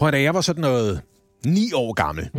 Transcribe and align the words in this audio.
Prøv 0.00 0.12
da 0.12 0.22
jeg 0.22 0.34
var 0.34 0.40
sådan 0.40 0.60
noget 0.60 1.00
9 1.46 1.72
år 1.72 1.92
gammel. 1.92 2.30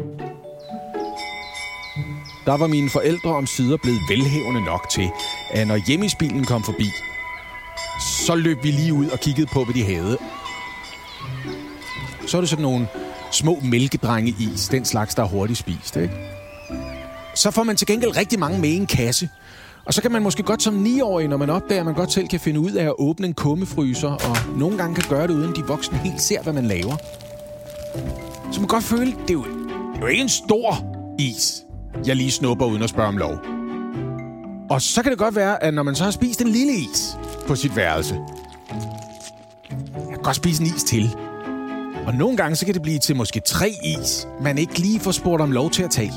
Der 2.46 2.58
var 2.58 2.68
mine 2.68 2.90
forældre 2.90 3.36
om 3.36 3.48
sider 3.48 3.78
blevet 3.78 4.00
velhævende 4.10 4.62
nok 4.62 4.90
til, 4.90 5.10
at 5.52 5.68
når 5.68 5.88
hjemmesbilen 5.88 6.46
kom 6.46 6.64
forbi, 6.64 6.86
så 8.26 8.36
løb 8.36 8.64
vi 8.64 8.72
lige 8.72 8.94
ud 8.94 9.08
og 9.10 9.20
kiggede 9.20 9.48
på, 9.48 9.64
hvad 9.64 9.74
de 9.74 9.84
havde. 9.84 10.18
Så 12.28 12.38
er 12.38 12.42
det 12.42 12.50
sådan 12.50 12.64
nogle 12.64 12.88
små 13.32 13.60
mælkedrenge 13.64 14.36
is, 14.40 14.68
den 14.68 14.86
slags, 14.86 15.16
der 15.16 15.24
er 15.24 15.28
hurtigt 15.28 15.60
spist, 15.60 15.96
ikke? 15.96 16.14
Så 17.36 17.52
får 17.52 17.64
man 17.64 17.76
til 17.76 17.88
gengæld 17.88 18.18
rigtig 18.18 18.40
mange 18.40 18.60
med 18.60 18.70
i 18.70 18.76
en 18.76 18.88
kasse. 18.88 19.30
Og 19.86 19.94
så 19.94 20.02
kan 20.02 20.12
man 20.12 20.24
måske 20.24 20.44
godt 20.44 20.64
som 20.64 20.86
9-årig, 20.86 21.28
når 21.28 21.38
man 21.38 21.50
opdager, 21.50 21.80
at 21.82 21.86
man 21.86 21.96
godt 21.96 22.12
selv 22.12 22.28
kan 22.28 22.40
finde 22.40 22.60
ud 22.60 22.72
af 22.72 22.86
at 22.86 22.94
åbne 22.98 23.28
en 23.28 23.34
kummefryser, 23.34 24.10
og 24.10 24.58
nogle 24.58 24.78
gange 24.78 24.96
kan 24.96 25.06
gøre 25.10 25.28
det, 25.28 25.34
uden 25.34 25.56
de 25.56 25.64
voksne 25.64 25.98
helt 25.98 26.22
ser, 26.22 26.44
hvad 26.44 26.54
man 26.54 26.66
laver. 26.66 26.98
Så 28.52 28.60
man 28.60 28.60
kan 28.60 28.68
godt 28.68 28.84
føle, 28.84 29.12
det 29.12 29.30
er 29.30 29.34
jo, 29.34 29.44
det 29.44 29.96
er 29.96 30.02
jo 30.02 30.08
ikke 30.08 30.22
en 30.22 30.30
stor 30.30 30.86
is, 31.20 31.64
jeg 32.06 32.16
lige 32.16 32.32
snupper 32.32 32.66
uden 32.66 32.84
at 32.84 32.90
spørge 32.90 33.08
om 33.08 33.18
lov. 33.18 33.40
Og 34.70 34.82
så 34.82 35.04
kan 35.04 35.12
det 35.12 35.20
godt 35.20 35.36
være, 35.36 35.64
at 35.64 35.74
når 35.74 35.84
man 35.84 35.96
så 35.96 36.04
har 36.04 36.12
spist 36.12 36.42
en 36.42 36.48
lille 36.48 36.74
is 36.74 37.18
på 37.48 37.56
sit 37.56 37.76
værelse, 37.76 38.16
jeg 39.96 40.14
kan 40.14 40.24
godt 40.24 40.36
spise 40.36 40.64
en 40.64 40.68
is 40.76 40.84
til. 40.84 41.16
Og 42.08 42.14
nogle 42.14 42.38
gange 42.38 42.56
så 42.56 42.66
kan 42.66 42.74
det 42.74 42.82
blive 42.82 43.00
til 43.00 43.16
måske 43.16 43.42
tre 43.46 43.74
is, 43.84 44.28
man 44.42 44.58
ikke 44.58 44.80
lige 44.80 45.00
får 45.00 45.12
spurgt 45.12 45.42
om 45.42 45.52
lov 45.52 45.72
til 45.72 45.84
at 45.84 45.90
tage. 45.92 46.14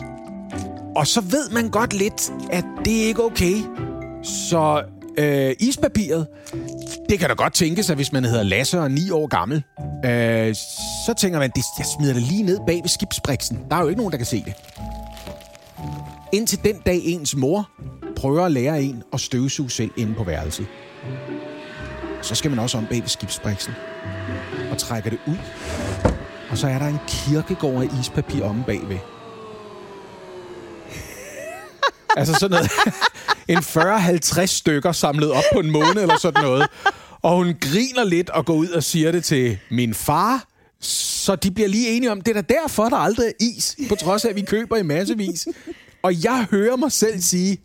Og 0.97 1.07
så 1.07 1.21
ved 1.21 1.51
man 1.51 1.69
godt 1.71 1.93
lidt, 1.95 2.33
at 2.51 2.65
det 2.85 3.03
er 3.03 3.07
ikke 3.07 3.25
okay. 3.25 3.55
Så 4.23 4.83
øh, 5.19 5.55
ispapiret, 5.61 6.27
det 7.09 7.19
kan 7.19 7.29
da 7.29 7.35
godt 7.35 7.55
tænkes, 7.55 7.91
at 7.91 7.97
hvis 7.97 8.13
man 8.13 8.25
hedder 8.25 8.43
Lasse 8.43 8.79
og 8.79 8.85
er 8.85 8.89
9 8.89 9.11
år 9.11 9.27
gammel, 9.27 9.63
øh, 10.05 10.55
så 11.07 11.15
tænker 11.19 11.39
man, 11.39 11.51
det, 11.51 11.65
jeg 11.79 11.87
smider 11.99 12.13
det 12.13 12.23
lige 12.23 12.43
ned 12.43 12.59
bag 12.67 12.83
ved 12.83 12.89
skibsbriksen. 12.89 13.65
Der 13.71 13.77
er 13.77 13.83
jo 13.83 13.89
ikke 13.89 13.99
nogen, 13.99 14.13
der 14.13 14.19
kan 14.19 14.27
se 14.27 14.45
det. 14.45 14.55
Indtil 16.33 16.65
den 16.65 16.77
dag 16.87 17.01
ens 17.05 17.37
mor 17.37 17.71
prøver 18.17 18.45
at 18.45 18.53
lære 18.53 18.83
en 18.83 19.03
at 19.13 19.21
støvsuge 19.21 19.71
selv 19.71 19.91
inde 19.97 20.15
på 20.15 20.25
værelset. 20.25 20.67
Så 22.23 22.35
skal 22.35 22.51
man 22.51 22.59
også 22.59 22.79
om 22.79 22.87
bag 22.87 23.01
ved 23.01 23.09
skibsbriksen 23.09 23.75
og 24.71 24.79
trækker 24.79 25.11
det 25.11 25.19
ud. 25.27 25.37
Og 26.51 26.59
så 26.59 26.67
er 26.69 26.79
der 26.79 26.87
en 26.87 26.99
kirkegård 27.09 27.83
af 27.83 27.89
ispapir 28.01 28.45
omme 28.45 28.65
bagved. 28.67 28.99
altså 32.17 32.35
sådan 32.35 32.51
noget. 32.51 32.71
en 33.49 33.59
40-50 33.59 34.47
stykker 34.47 34.93
samlet 34.93 35.33
op 35.33 35.45
på 35.53 35.61
en 35.61 35.71
måned 35.71 36.03
eller 36.03 36.19
sådan 36.19 36.43
noget. 36.43 36.69
Og 37.25 37.37
hun 37.37 37.55
griner 37.61 38.05
lidt 38.05 38.31
og 38.31 38.47
går 38.47 38.55
ud 38.55 38.69
og 38.69 38.83
siger 38.83 39.13
det 39.13 39.25
til 39.25 39.59
min 39.71 39.95
far. 39.95 40.49
Så 40.81 41.37
de 41.37 41.51
bliver 41.51 41.69
lige 41.69 41.89
enige 41.89 42.13
om, 42.13 42.21
det 42.21 42.37
er 42.37 42.43
da 42.43 42.55
derfor, 42.55 42.89
der 42.89 42.97
aldrig 42.97 43.27
er 43.27 43.33
is. 43.41 43.77
På 43.89 43.95
trods 43.95 44.25
af, 44.25 44.29
at 44.29 44.37
vi 44.37 44.43
køber 44.43 44.77
i 44.77 44.83
massevis. 44.83 45.49
Og 46.03 46.25
jeg 46.25 46.47
hører 46.51 46.77
mig 46.77 46.93
selv 46.93 47.21
sige, 47.21 47.59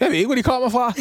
jeg 0.00 0.08
ved 0.08 0.14
ikke, 0.14 0.26
hvor 0.26 0.34
de 0.34 0.42
kommer 0.42 0.68
fra. 0.68 0.94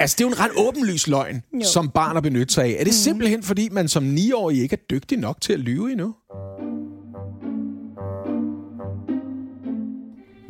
Altså, 0.00 0.14
det 0.18 0.24
er 0.24 0.28
jo 0.28 0.32
en 0.32 0.40
ret 0.40 0.50
åbenlys 0.56 1.06
løgn, 1.06 1.42
jo. 1.52 1.64
som 1.64 1.90
barn 1.90 2.16
at 2.16 2.22
benytte 2.22 2.54
sig 2.54 2.64
af. 2.64 2.70
Er 2.70 2.84
det 2.84 2.86
mm. 2.86 2.92
simpelthen, 2.92 3.42
fordi 3.42 3.68
man 3.68 3.88
som 3.88 4.16
9-årig 4.16 4.62
ikke 4.62 4.74
er 4.74 4.86
dygtig 4.90 5.18
nok 5.18 5.40
til 5.40 5.52
at 5.52 5.58
lyve 5.58 5.92
endnu? 5.92 6.14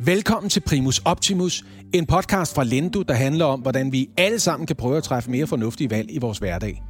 Velkommen 0.09 0.49
til 0.49 0.59
Primus 0.59 0.99
Optimus, 1.05 1.65
en 1.93 2.05
podcast 2.05 2.55
fra 2.55 2.63
Lendo, 2.63 3.01
der 3.01 3.13
handler 3.13 3.45
om, 3.45 3.59
hvordan 3.59 3.91
vi 3.91 4.09
alle 4.17 4.39
sammen 4.39 4.67
kan 4.67 4.75
prøve 4.75 4.97
at 4.97 5.03
træffe 5.03 5.31
mere 5.31 5.47
fornuftige 5.47 5.89
valg 5.89 6.11
i 6.11 6.17
vores 6.17 6.37
hverdag. 6.37 6.83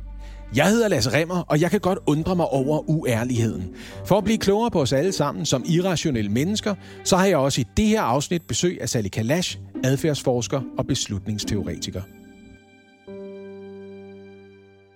Jeg 0.56 0.70
hedder 0.70 0.88
Lasse 0.88 1.10
Remmer, 1.14 1.44
og 1.48 1.62
jeg 1.62 1.72
kan 1.72 1.80
godt 1.80 2.00
undre 2.08 2.36
mig 2.36 2.46
over 2.46 2.90
uærligheden. 2.90 3.76
For 4.06 4.18
at 4.18 4.24
blive 4.24 4.38
klogere 4.38 4.72
på 4.72 4.82
os 4.82 4.94
alle 4.94 5.12
sammen 5.12 5.46
som 5.46 5.64
irrationelle 5.68 6.32
mennesker, 6.32 6.76
så 7.04 7.18
har 7.18 7.26
jeg 7.26 7.38
også 7.38 7.62
i 7.62 7.66
det 7.78 7.86
her 7.86 8.02
afsnit 8.02 8.42
besøg 8.48 8.82
af 8.82 8.90
Sally 8.90 9.08
Kalash, 9.08 9.60
adfærdsforsker 9.84 10.62
og 10.78 10.88
beslutningsteoretiker. 10.88 12.02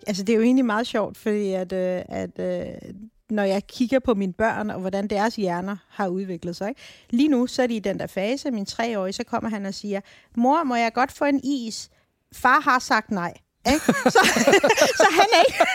Altså, 0.08 0.24
det 0.24 0.34
er 0.34 0.38
jo 0.38 0.44
egentlig 0.44 0.66
meget 0.66 0.88
sjovt, 0.88 1.18
fordi 1.18 1.52
at, 1.52 1.74
øh, 1.74 2.02
at 2.10 2.40
øh, 2.40 2.66
når 3.34 3.44
jeg 3.44 3.68
kigger 3.68 4.00
på 4.00 4.14
mine 4.14 4.34
børn, 4.34 4.70
og 4.70 4.80
hvordan 4.80 5.08
deres 5.08 5.36
hjerner 5.36 5.78
har 5.90 6.08
udviklet 6.08 6.56
sig. 6.56 6.70
Ikke? 6.70 6.82
Lige 7.10 7.30
nu, 7.30 7.48
så 7.48 7.64
er 7.64 7.68
de 7.68 7.76
i 7.76 7.80
den 7.80 8.00
der 8.00 8.08
fase, 8.08 8.52
min 8.52 8.66
treårige, 8.66 9.14
så 9.14 9.24
kommer 9.24 9.50
han 9.50 9.66
og 9.66 9.74
siger, 9.74 10.02
mor, 10.36 10.64
må 10.64 10.76
jeg 10.76 10.94
godt 10.94 11.12
få 11.12 11.26
en 11.26 11.42
is? 11.44 11.90
Far 12.36 12.60
har 12.60 12.80
sagt 12.80 13.12
nej. 13.12 13.34
Ikke? 13.68 13.86
Så, 14.16 14.20
så 14.98 15.08
han 15.12 15.28
er 15.34 15.44
ikke... 15.48 15.66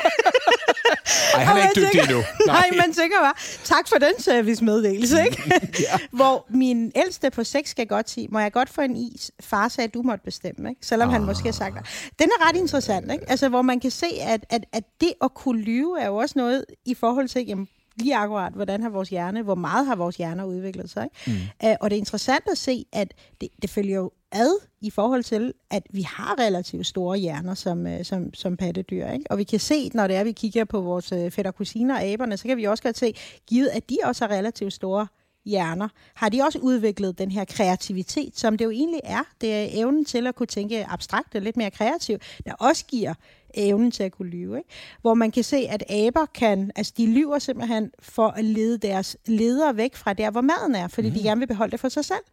Ej, 1.34 1.37
han 1.48 1.56
er 1.56 1.68
ikke 1.68 1.80
dygtig 1.80 2.00
endnu. 2.00 2.16
Nej. 2.46 2.68
nej, 2.70 2.78
man 2.86 2.92
tænker 2.92 3.16
bare, 3.20 3.34
tak 3.64 3.88
for 3.88 3.96
den 3.96 4.12
servicemeddelelse, 4.18 5.22
ikke? 5.26 5.42
ja. 5.80 5.98
Hvor 6.18 6.46
min 6.50 6.92
ældste 6.96 7.30
på 7.30 7.44
6 7.44 7.70
skal 7.70 7.86
godt 7.86 8.10
sige, 8.10 8.28
må 8.30 8.38
jeg 8.38 8.52
godt 8.52 8.70
få 8.70 8.80
en 8.80 8.96
is? 8.96 9.30
Far 9.40 9.68
sagde, 9.68 9.88
at 9.88 9.94
du 9.94 10.02
måtte 10.02 10.24
bestemme, 10.24 10.68
ikke? 10.68 10.86
Selvom 10.86 11.08
oh. 11.08 11.12
han 11.12 11.24
måske 11.24 11.44
har 11.44 11.52
sagt 11.52 11.74
det. 11.74 12.12
Den 12.18 12.28
er 12.28 12.48
ret 12.48 12.56
interessant, 12.56 13.12
ikke? 13.12 13.30
Altså, 13.30 13.48
hvor 13.48 13.62
man 13.62 13.80
kan 13.80 13.90
se, 13.90 14.06
at, 14.20 14.46
at, 14.50 14.64
at 14.72 14.84
det 15.00 15.12
at 15.22 15.34
kunne 15.34 15.60
lyve 15.60 16.00
er 16.00 16.06
jo 16.06 16.16
også 16.16 16.34
noget 16.38 16.64
i 16.84 16.94
forhold 16.94 17.28
til, 17.28 17.46
jamen, 17.46 17.68
lige 17.98 18.16
akkurat, 18.16 18.52
hvordan 18.52 18.82
har 18.82 18.90
vores 18.90 19.08
hjerne, 19.08 19.42
hvor 19.42 19.54
meget 19.54 19.86
har 19.86 19.96
vores 19.96 20.16
hjerner 20.16 20.44
udviklet 20.44 20.90
sig. 20.90 21.04
Ikke? 21.04 21.38
Mm. 21.62 21.68
Uh, 21.68 21.74
og 21.80 21.90
det 21.90 21.96
er 21.96 21.98
interessant 21.98 22.44
at 22.52 22.58
se, 22.58 22.84
at 22.92 23.14
det, 23.40 23.48
det 23.62 23.70
følger 23.70 23.96
jo 23.96 24.10
ad 24.32 24.50
i 24.80 24.90
forhold 24.90 25.22
til, 25.22 25.52
at 25.70 25.82
vi 25.90 26.02
har 26.02 26.38
relativt 26.40 26.86
store 26.86 27.18
hjerner 27.18 27.54
som, 27.54 27.86
uh, 27.86 28.02
som, 28.02 28.34
som 28.34 28.56
pattedyr. 28.56 29.06
Ikke? 29.06 29.24
Og 29.30 29.38
vi 29.38 29.44
kan 29.44 29.60
se, 29.60 29.90
når 29.94 30.06
det 30.06 30.16
er, 30.16 30.24
vi 30.24 30.32
kigger 30.32 30.64
på 30.64 30.80
vores 30.80 31.12
uh, 31.12 31.30
fætter 31.30 31.50
kusiner 31.50 31.94
og 31.94 32.02
aberne, 32.02 32.36
så 32.36 32.44
kan 32.44 32.56
vi 32.56 32.64
også 32.64 32.82
godt 32.82 32.98
se, 32.98 33.14
givet 33.46 33.68
at 33.68 33.90
de 33.90 33.98
også 34.04 34.26
har 34.26 34.36
relativt 34.36 34.72
store 34.72 35.06
hjerner, 35.48 35.88
har 36.14 36.28
de 36.28 36.42
også 36.42 36.58
udviklet 36.58 37.18
den 37.18 37.30
her 37.30 37.44
kreativitet, 37.44 38.38
som 38.38 38.56
det 38.56 38.64
jo 38.64 38.70
egentlig 38.70 39.00
er. 39.04 39.22
Det 39.40 39.54
er 39.54 39.66
evnen 39.72 40.04
til 40.04 40.26
at 40.26 40.34
kunne 40.34 40.46
tænke 40.46 40.86
abstrakt 40.86 41.34
og 41.34 41.42
lidt 41.42 41.56
mere 41.56 41.70
kreativt, 41.70 42.22
der 42.44 42.52
også 42.52 42.84
giver 42.86 43.14
evnen 43.54 43.90
til 43.90 44.02
at 44.02 44.12
kunne 44.12 44.30
lyve. 44.30 44.58
Ikke? 44.58 44.68
Hvor 45.00 45.14
man 45.14 45.30
kan 45.30 45.44
se, 45.44 45.56
at 45.56 45.90
aber 45.90 46.26
kan, 46.26 46.70
altså 46.76 46.92
de 46.96 47.06
lyver 47.06 47.38
simpelthen 47.38 47.90
for 47.98 48.28
at 48.28 48.44
lede 48.44 48.78
deres 48.78 49.16
ledere 49.26 49.76
væk 49.76 49.96
fra 49.96 50.12
der, 50.12 50.30
hvor 50.30 50.40
maden 50.40 50.74
er, 50.74 50.88
fordi 50.88 51.08
mm. 51.08 51.14
de 51.14 51.22
gerne 51.22 51.38
vil 51.38 51.46
beholde 51.46 51.70
det 51.70 51.80
for 51.80 51.88
sig 51.88 52.04
selv. 52.04 52.24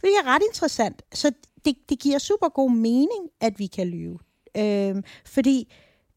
Det 0.00 0.10
er 0.22 0.34
ret 0.34 0.42
interessant. 0.52 1.02
Så 1.12 1.32
det, 1.64 1.76
det 1.88 1.98
giver 1.98 2.18
super 2.18 2.48
god 2.48 2.70
mening, 2.70 3.28
at 3.40 3.58
vi 3.58 3.66
kan 3.66 3.86
lyve. 3.86 4.18
Øhm, 4.56 5.04
fordi 5.26 5.74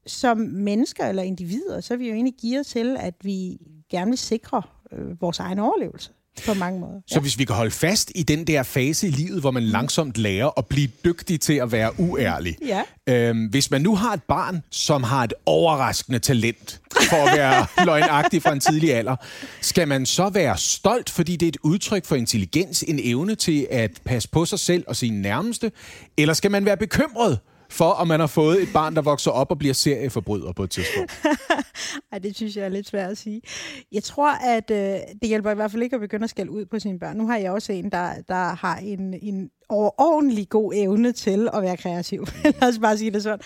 som 0.07 0.37
mennesker 0.37 1.05
eller 1.05 1.23
individer, 1.23 1.81
så 1.81 1.93
er 1.93 1.97
vi 1.97 2.07
jo 2.07 2.13
egentlig 2.13 2.33
givet 2.33 2.65
til, 2.65 2.97
at 2.99 3.15
vi 3.23 3.57
gerne 3.89 4.11
vil 4.11 4.17
sikre 4.17 4.61
øh, 4.91 5.21
vores 5.21 5.39
egen 5.39 5.59
overlevelse 5.59 6.11
på 6.45 6.53
mange 6.53 6.79
måder. 6.79 7.01
Så 7.07 7.19
hvis 7.19 7.39
vi 7.39 7.45
kan 7.45 7.55
holde 7.55 7.71
fast 7.71 8.11
i 8.15 8.23
den 8.23 8.47
der 8.47 8.63
fase 8.63 9.07
i 9.07 9.11
livet, 9.11 9.41
hvor 9.41 9.51
man 9.51 9.63
langsomt 9.63 10.17
lærer 10.17 10.49
at 10.57 10.65
blive 10.65 10.87
dygtig 11.05 11.41
til 11.41 11.53
at 11.53 11.71
være 11.71 11.99
uærlig. 11.99 12.57
Ja. 12.65 12.81
Øhm, 13.09 13.45
hvis 13.45 13.71
man 13.71 13.81
nu 13.81 13.95
har 13.95 14.13
et 14.13 14.23
barn, 14.23 14.63
som 14.69 15.03
har 15.03 15.23
et 15.23 15.33
overraskende 15.45 16.19
talent 16.19 16.81
for 17.09 17.27
at 17.27 17.37
være 17.37 17.65
løgnagtig 17.85 18.41
fra 18.41 18.53
en 18.53 18.59
tidlig 18.59 18.93
alder, 18.95 19.15
skal 19.61 19.87
man 19.87 20.05
så 20.05 20.29
være 20.29 20.57
stolt, 20.57 21.09
fordi 21.09 21.35
det 21.35 21.45
er 21.45 21.49
et 21.49 21.57
udtryk 21.63 22.05
for 22.05 22.15
intelligens, 22.15 22.83
en 22.87 22.99
evne 23.03 23.35
til 23.35 23.67
at 23.71 23.91
passe 24.05 24.29
på 24.29 24.45
sig 24.45 24.59
selv 24.59 24.83
og 24.87 24.95
sine 24.95 25.21
nærmeste, 25.21 25.71
eller 26.17 26.33
skal 26.33 26.51
man 26.51 26.65
være 26.65 26.77
bekymret 26.77 27.39
for, 27.71 27.85
om 27.85 28.07
man 28.07 28.19
har 28.19 28.27
fået 28.27 28.61
et 28.61 28.69
barn, 28.73 28.95
der 28.95 29.01
vokser 29.01 29.31
op 29.31 29.51
og 29.51 29.59
bliver 29.59 29.73
serieforbryder 29.73 30.53
på 30.53 30.63
et 30.63 30.69
tidspunkt? 30.69 31.21
Ej, 32.11 32.19
det 32.19 32.35
synes 32.35 32.57
jeg 32.57 32.65
er 32.65 32.69
lidt 32.69 32.87
svært 32.87 33.11
at 33.11 33.17
sige. 33.17 33.41
Jeg 33.91 34.03
tror, 34.03 34.31
at 34.31 34.71
øh, 34.71 34.77
det 35.21 35.27
hjælper 35.29 35.51
i 35.51 35.55
hvert 35.55 35.71
fald 35.71 35.83
ikke 35.83 35.95
at 35.95 35.99
begynde 35.99 36.23
at 36.23 36.29
skælde 36.29 36.51
ud 36.51 36.65
på 36.65 36.79
sine 36.79 36.99
børn. 36.99 37.17
Nu 37.17 37.27
har 37.27 37.37
jeg 37.37 37.51
også 37.51 37.73
en, 37.73 37.89
der, 37.89 38.13
der 38.27 38.55
har 38.55 38.77
en, 38.77 39.13
en 39.21 39.49
overordentlig 39.69 40.49
god 40.49 40.73
evne 40.75 41.11
til 41.11 41.49
at 41.53 41.61
være 41.61 41.77
kreativ. 41.77 42.27
Lad 42.43 42.69
os 42.69 42.79
bare 42.79 42.97
sige 42.97 43.11
det 43.11 43.23
sådan. 43.23 43.39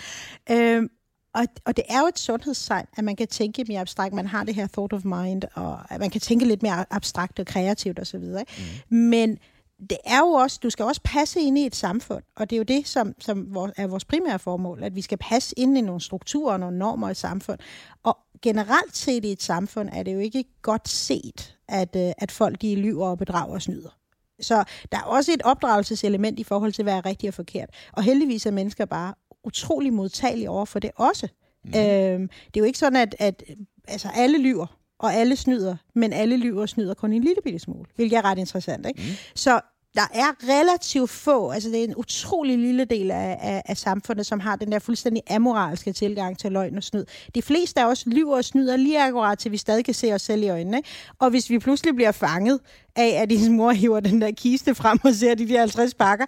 Øh, 0.50 0.88
og, 1.34 1.46
og 1.66 1.76
det 1.76 1.84
er 1.88 2.00
jo 2.00 2.06
et 2.06 2.18
sundhedstegn, 2.18 2.86
at 2.96 3.04
man 3.04 3.16
kan 3.16 3.28
tænke 3.28 3.64
mere 3.68 3.80
abstrakt. 3.80 4.14
Man 4.14 4.26
har 4.26 4.44
det 4.44 4.54
her 4.54 4.66
thought 4.66 4.92
of 4.92 5.04
mind, 5.04 5.42
og 5.54 5.92
at 5.92 6.00
man 6.00 6.10
kan 6.10 6.20
tænke 6.20 6.44
lidt 6.44 6.62
mere 6.62 6.84
abstrakt 6.90 7.38
og 7.38 7.46
kreativt 7.46 7.98
osv. 7.98 8.20
Mm. 8.20 8.96
Men 8.96 9.38
det 9.80 9.98
er 10.04 10.18
jo 10.18 10.26
også, 10.26 10.60
du 10.62 10.70
skal 10.70 10.84
også 10.84 11.00
passe 11.04 11.40
ind 11.40 11.58
i 11.58 11.66
et 11.66 11.76
samfund, 11.76 12.22
og 12.36 12.50
det 12.50 12.56
er 12.56 12.58
jo 12.58 12.64
det, 12.64 12.88
som, 12.88 13.14
som 13.18 13.56
er 13.76 13.86
vores 13.86 14.04
primære 14.04 14.38
formål, 14.38 14.82
at 14.82 14.94
vi 14.94 15.02
skal 15.02 15.18
passe 15.18 15.58
ind 15.58 15.78
i 15.78 15.80
nogle 15.80 16.00
strukturer 16.00 16.52
og 16.52 16.60
nogle 16.60 16.78
normer 16.78 17.08
i 17.08 17.10
et 17.10 17.16
samfund. 17.16 17.58
Og 18.02 18.18
generelt 18.42 18.96
set 18.96 19.24
i 19.24 19.32
et 19.32 19.42
samfund 19.42 19.88
er 19.92 20.02
det 20.02 20.14
jo 20.14 20.18
ikke 20.18 20.44
godt 20.62 20.88
set, 20.88 21.56
at, 21.68 21.96
øh, 21.96 22.12
at 22.18 22.30
folk 22.32 22.62
de 22.62 22.76
lyver 22.76 23.06
og 23.06 23.18
bedrager 23.18 23.54
og 23.54 23.62
snyder. 23.62 23.98
Så 24.40 24.64
der 24.92 24.98
er 24.98 25.02
også 25.02 25.32
et 25.32 25.42
opdragelseselement 25.42 26.38
i 26.38 26.44
forhold 26.44 26.72
til, 26.72 26.82
hvad 26.82 26.94
er 26.94 27.06
rigtigt 27.06 27.28
og 27.28 27.34
forkert. 27.34 27.70
Og 27.92 28.02
heldigvis 28.02 28.46
er 28.46 28.50
mennesker 28.50 28.84
bare 28.84 29.14
utrolig 29.44 29.92
modtagelige 29.92 30.50
over 30.50 30.64
for 30.64 30.78
det 30.78 30.90
også. 30.96 31.28
Mm. 31.64 31.68
Øhm, 31.68 32.28
det 32.28 32.56
er 32.56 32.60
jo 32.60 32.64
ikke 32.64 32.78
sådan, 32.78 32.96
at, 32.96 33.16
at 33.18 33.42
altså, 33.88 34.08
alle 34.14 34.38
lyver 34.38 34.66
og 34.98 35.14
alle 35.14 35.36
snyder, 35.36 35.76
men 35.94 36.12
alle 36.12 36.36
lyver 36.36 36.60
og 36.60 36.68
snyder 36.68 36.94
kun 36.94 37.12
en 37.12 37.24
lille 37.24 37.42
bitte 37.44 37.58
smule, 37.58 37.84
hvilket 37.96 38.16
er 38.16 38.24
ret 38.24 38.38
interessant. 38.38 38.86
Ikke? 38.86 39.02
Mm. 39.02 39.08
Så 39.34 39.60
der 39.96 40.06
er 40.14 40.48
relativt 40.48 41.10
få, 41.10 41.50
altså 41.50 41.68
det 41.68 41.80
er 41.80 41.84
en 41.84 41.96
utrolig 41.96 42.58
lille 42.58 42.84
del 42.84 43.10
af, 43.10 43.38
af, 43.42 43.62
af 43.64 43.76
samfundet, 43.76 44.26
som 44.26 44.40
har 44.40 44.56
den 44.56 44.72
der 44.72 44.78
fuldstændig 44.78 45.22
amoralske 45.30 45.92
tilgang 45.92 46.38
til 46.38 46.52
løgn 46.52 46.76
og 46.76 46.82
snyd. 46.82 47.04
De 47.34 47.42
fleste 47.42 47.80
af 47.80 47.86
os 47.86 48.06
lyver 48.06 48.36
og 48.36 48.44
snyder 48.44 48.76
lige 48.76 49.02
akkurat, 49.02 49.38
til 49.38 49.52
vi 49.52 49.56
stadig 49.56 49.84
kan 49.84 49.94
se 49.94 50.12
os 50.12 50.22
selv 50.22 50.42
i 50.42 50.48
øjnene. 50.48 50.82
Og 51.18 51.30
hvis 51.30 51.50
vi 51.50 51.58
pludselig 51.58 51.94
bliver 51.94 52.12
fanget 52.12 52.60
af, 52.96 53.22
at 53.22 53.30
din 53.30 53.52
mor 53.56 53.72
hiver 53.72 54.00
den 54.00 54.20
der 54.20 54.30
kiste 54.30 54.74
frem 54.74 54.98
og 55.04 55.14
ser 55.14 55.34
de 55.34 55.48
der 55.48 55.58
50 55.58 55.94
pakker, 55.94 56.24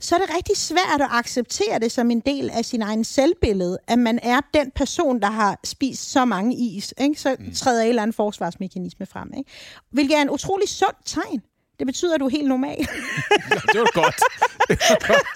så 0.00 0.14
er 0.14 0.18
det 0.18 0.36
rigtig 0.36 0.56
svært 0.56 1.00
at 1.00 1.08
acceptere 1.10 1.78
det 1.78 1.92
som 1.92 2.10
en 2.10 2.20
del 2.20 2.50
af 2.50 2.64
sin 2.64 2.82
egen 2.82 3.04
selvbillede, 3.04 3.78
at 3.88 3.98
man 3.98 4.18
er 4.22 4.40
den 4.54 4.70
person, 4.70 5.20
der 5.20 5.30
har 5.30 5.60
spist 5.64 6.10
så 6.10 6.24
mange 6.24 6.56
is. 6.56 6.94
Ikke? 7.00 7.20
Så 7.20 7.36
mm. 7.38 7.54
træder 7.54 7.82
en 7.82 7.88
eller 7.88 8.02
anden 8.02 8.14
forsvarsmekanisme 8.14 9.06
frem. 9.06 9.32
Ikke? 9.36 9.50
Hvilket 9.90 10.16
er 10.18 10.22
en 10.22 10.30
utrolig 10.30 10.68
sund 10.68 10.96
tegn. 11.04 11.42
Det 11.78 11.86
betyder, 11.86 12.14
at 12.14 12.20
du 12.20 12.24
er 12.26 12.30
helt 12.30 12.48
normal. 12.48 12.76
ja, 13.50 13.56
det 13.72 13.80
var 13.80 13.92
godt. 13.94 14.20
Det 14.68 14.78
var 14.90 15.06
godt. 15.06 15.26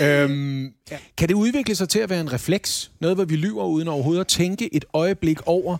øhm, 0.02 0.64
ja. 0.90 0.98
Kan 1.16 1.28
det 1.28 1.34
udvikle 1.34 1.74
sig 1.74 1.88
til 1.88 1.98
at 1.98 2.10
være 2.10 2.20
en 2.20 2.32
refleks? 2.32 2.90
Noget, 3.00 3.16
hvor 3.16 3.24
vi 3.24 3.36
lyver 3.36 3.64
uden 3.64 3.88
overhovedet 3.88 4.20
at 4.20 4.26
tænke 4.26 4.74
et 4.74 4.84
øjeblik 4.92 5.38
over 5.46 5.76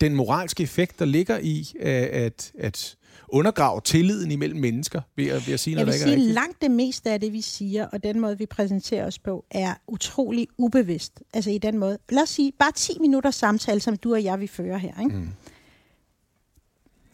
den 0.00 0.14
moralske 0.14 0.62
effekt, 0.62 0.98
der 0.98 1.04
ligger 1.04 1.38
i 1.42 1.72
at, 1.80 2.52
at 2.58 2.96
undergrave 3.28 3.80
tilliden 3.84 4.30
imellem 4.30 4.60
mennesker 4.60 5.00
ved 5.16 5.26
at, 5.26 5.46
ved 5.46 5.54
at 5.54 5.60
sige 5.60 5.74
noget, 5.74 5.86
Jeg 5.86 5.94
vil 5.94 6.00
der 6.00 6.12
ikke 6.12 6.22
sige, 6.22 6.32
langt 6.32 6.62
det 6.62 6.70
meste 6.70 7.10
af 7.10 7.20
det, 7.20 7.32
vi 7.32 7.40
siger, 7.40 7.86
og 7.86 8.02
den 8.02 8.20
måde, 8.20 8.38
vi 8.38 8.46
præsenterer 8.46 9.06
os 9.06 9.18
på, 9.18 9.44
er 9.50 9.74
utrolig 9.88 10.46
ubevidst. 10.58 11.22
Altså 11.34 11.50
i 11.50 11.58
den 11.58 11.78
måde. 11.78 11.98
Lad 12.08 12.22
os 12.22 12.28
sige, 12.28 12.52
bare 12.58 12.72
10 12.72 12.92
minutter 13.00 13.30
samtale, 13.30 13.80
som 13.80 13.96
du 13.96 14.12
og 14.12 14.24
jeg 14.24 14.40
vil 14.40 14.48
føre 14.48 14.78
her. 14.78 14.92
Ikke? 15.04 15.16
Mm. 15.16 15.28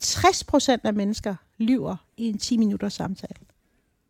60 0.07 0.45
procent 0.45 0.85
af 0.85 0.95
mennesker 0.95 1.35
lyver 1.59 1.97
i 2.17 2.29
en 2.29 2.39
10 2.39 2.57
minutters 2.57 2.93
samtale. 2.93 3.35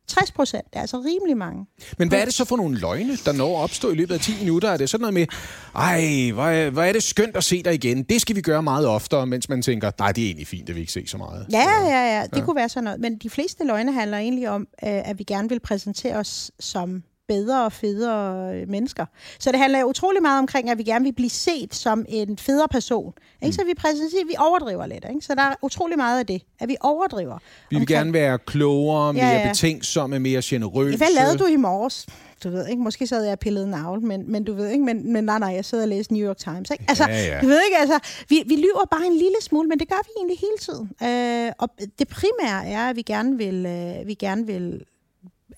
60 0.06 0.30
procent, 0.30 0.64
det 0.64 0.76
er 0.76 0.80
altså 0.80 0.98
rimelig 0.98 1.36
mange. 1.36 1.66
Men 1.98 2.08
hvad 2.08 2.20
er 2.20 2.24
det 2.24 2.34
så 2.34 2.44
for 2.44 2.56
nogle 2.56 2.78
løgne, 2.78 3.16
der 3.16 3.32
når 3.32 3.58
at 3.58 3.62
opstå 3.62 3.90
i 3.90 3.94
løbet 3.94 4.14
af 4.14 4.20
10 4.20 4.32
minutter? 4.40 4.68
Er 4.68 4.76
det 4.76 4.90
sådan 4.90 5.00
noget 5.00 5.14
med, 5.14 5.26
ej, 5.74 6.30
hvor 6.34 6.46
er, 6.46 6.70
hvor 6.70 6.82
er 6.82 6.92
det 6.92 7.02
skønt 7.02 7.36
at 7.36 7.44
se 7.44 7.62
dig 7.62 7.74
igen. 7.74 8.02
Det 8.02 8.20
skal 8.20 8.36
vi 8.36 8.40
gøre 8.40 8.62
meget 8.62 8.86
oftere, 8.86 9.26
mens 9.26 9.48
man 9.48 9.62
tænker, 9.62 9.90
nej, 9.98 10.12
det 10.12 10.22
er 10.22 10.26
egentlig 10.26 10.46
fint, 10.46 10.68
at 10.68 10.74
vi 10.74 10.80
ikke 10.80 10.92
se 10.92 11.06
så 11.06 11.18
meget. 11.18 11.46
Ja, 11.52 11.86
ja, 11.86 12.16
ja, 12.16 12.22
det 12.22 12.36
ja. 12.36 12.44
kunne 12.44 12.56
være 12.56 12.68
sådan 12.68 12.84
noget. 12.84 13.00
Men 13.00 13.18
de 13.18 13.30
fleste 13.30 13.64
løgne 13.64 13.92
handler 13.92 14.18
egentlig 14.18 14.48
om, 14.48 14.60
øh, 14.60 15.08
at 15.08 15.18
vi 15.18 15.24
gerne 15.24 15.48
vil 15.48 15.60
præsentere 15.60 16.16
os 16.16 16.50
som 16.60 17.02
bedre 17.28 17.64
og 17.64 17.72
federe 17.72 18.54
øh, 18.54 18.68
mennesker. 18.68 19.06
Så 19.38 19.52
det 19.52 19.60
handler 19.60 19.84
utrolig 19.84 20.22
meget 20.22 20.38
omkring, 20.38 20.70
at 20.70 20.78
vi 20.78 20.82
gerne 20.82 21.04
vil 21.04 21.12
blive 21.12 21.30
set 21.30 21.74
som 21.74 22.04
en 22.08 22.38
federe 22.38 22.68
person. 22.68 23.12
Ikke? 23.42 23.46
Mm. 23.46 23.52
Så 23.52 23.64
vi 23.64 23.74
præsenterer, 23.74 24.24
vi 24.26 24.34
overdriver 24.38 24.86
lidt. 24.86 25.04
Ikke? 25.08 25.20
Så 25.26 25.34
der 25.34 25.42
er 25.42 25.54
utrolig 25.62 25.96
meget 25.96 26.18
af 26.18 26.26
det, 26.26 26.42
at 26.60 26.68
vi 26.68 26.76
overdriver. 26.80 27.38
Vi 27.38 27.42
vil 27.70 27.78
omkring... 27.78 27.98
gerne 27.98 28.12
være 28.12 28.38
klogere, 28.38 29.12
mere 29.12 29.26
ja, 29.26 29.38
ja. 29.38 29.48
betænksomme, 29.48 30.18
mere 30.18 30.42
generøse. 30.44 30.96
Hvad 30.96 31.14
lavede 31.14 31.38
du 31.38 31.46
i 31.46 31.56
morges? 31.56 32.06
du 32.44 32.50
ved 32.50 32.66
ikke, 32.68 32.82
måske 32.82 33.06
sad 33.06 33.22
jeg 33.22 33.32
og 33.32 33.38
pillede 33.38 33.70
navl, 33.70 34.02
men, 34.02 34.32
men 34.32 34.44
du 34.44 34.52
ved 34.54 34.68
ikke, 34.68 34.84
men, 34.84 35.12
men 35.12 35.24
nej, 35.24 35.38
nej, 35.38 35.48
jeg 35.48 35.64
sidder 35.64 35.84
og 35.84 35.88
læser 35.88 36.14
New 36.14 36.28
York 36.28 36.36
Times, 36.36 36.70
ikke? 36.70 36.84
Altså, 36.88 37.04
ja, 37.08 37.26
ja. 37.26 37.40
du 37.40 37.46
ved 37.46 37.60
ikke, 37.64 37.76
altså, 37.76 37.98
vi, 38.28 38.42
vi 38.46 38.56
lyver 38.56 38.86
bare 38.90 39.06
en 39.06 39.12
lille 39.12 39.36
smule, 39.40 39.68
men 39.68 39.78
det 39.78 39.88
gør 39.88 40.02
vi 40.04 40.10
egentlig 40.16 40.38
hele 40.38 40.58
tiden. 40.60 40.90
Øh, 41.02 41.52
og 41.58 41.68
det 41.98 42.08
primære 42.08 42.66
er, 42.66 42.88
at 42.88 42.96
vi 42.96 43.02
gerne 43.02 43.38
vil, 43.38 43.66
øh, 43.66 44.06
vi 44.06 44.14
gerne 44.14 44.46
vil 44.46 44.84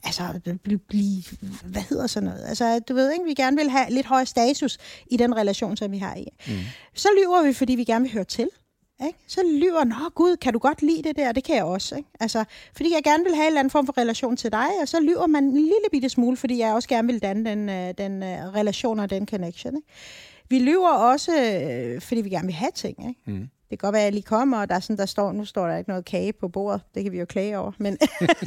altså, 0.05 0.41
blive, 0.89 1.23
hvad 1.65 1.83
hedder 1.83 2.07
sådan 2.07 2.29
noget? 2.29 2.45
Altså, 2.49 2.79
du 2.79 2.95
ved 2.95 3.13
ikke, 3.13 3.25
vi 3.25 3.35
gerne 3.35 3.57
vil 3.57 3.71
have 3.71 3.91
lidt 3.91 4.07
højere 4.07 4.27
status 4.27 4.79
i 5.07 5.17
den 5.17 5.37
relation, 5.37 5.77
som 5.77 5.93
vi 5.93 5.99
har 5.99 6.15
i. 6.15 6.27
Mm. 6.47 6.53
Så 6.95 7.09
lyver 7.17 7.43
vi, 7.43 7.53
fordi 7.53 7.75
vi 7.75 7.85
gerne 7.85 8.03
vil 8.03 8.13
høre 8.13 8.25
til. 8.25 8.49
Ikke? 9.07 9.19
Så 9.27 9.41
lyver, 9.43 9.85
nå 9.85 10.09
gud, 10.15 10.37
kan 10.37 10.53
du 10.53 10.59
godt 10.59 10.83
lide 10.83 11.03
det 11.03 11.17
der? 11.17 11.33
Det 11.33 11.45
kan 11.45 11.57
jeg 11.57 11.65
også. 11.65 11.97
Ikke? 11.97 12.09
Altså, 12.21 12.45
fordi 12.77 12.95
jeg 12.95 13.03
gerne 13.05 13.25
vil 13.25 13.35
have 13.35 13.45
en 13.45 13.47
eller 13.47 13.61
anden 13.61 13.71
form 13.71 13.87
for 13.87 13.99
relation 13.99 14.37
til 14.37 14.53
dig, 14.53 14.69
og 14.83 14.89
så 14.89 15.01
lyver 15.01 15.27
man 15.27 15.45
en 15.45 15.55
lille 15.55 15.89
bitte 15.91 16.09
smule, 16.09 16.37
fordi 16.37 16.59
jeg 16.59 16.75
også 16.75 16.89
gerne 16.89 17.13
vil 17.13 17.23
danne 17.23 17.51
den, 17.51 17.69
øh, 17.69 17.95
den 17.99 18.23
uh, 18.23 18.55
relation 18.55 19.01
og 19.01 19.11
den 19.11 19.29
connection. 19.29 19.77
Ikke? 19.77 19.89
Vi 20.49 20.59
lyver 20.59 20.91
også, 20.91 21.43
øh, 21.43 22.01
fordi 22.01 22.21
vi 22.21 22.29
gerne 22.29 22.47
vil 22.47 22.55
have 22.55 22.71
ting. 22.75 23.09
Ikke? 23.09 23.21
Mm. 23.27 23.49
Det 23.71 23.79
kan 23.79 23.87
godt 23.87 23.93
være, 23.93 24.03
at 24.03 24.05
jeg 24.05 24.13
lige 24.13 24.23
kommer, 24.23 24.59
og 24.59 24.69
der, 24.69 24.75
er 24.75 24.81
sådan, 24.81 24.97
der 24.97 25.07
står, 25.07 25.33
nu 25.33 25.45
står 25.45 25.67
der 25.67 25.77
ikke 25.77 25.91
noget 25.91 26.05
kage 26.05 26.33
på 26.33 26.49
bordet. 26.49 26.81
Det 26.95 27.03
kan 27.03 27.13
vi 27.13 27.19
jo 27.19 27.25
klage 27.25 27.59
over. 27.59 27.73
Men, 27.79 27.99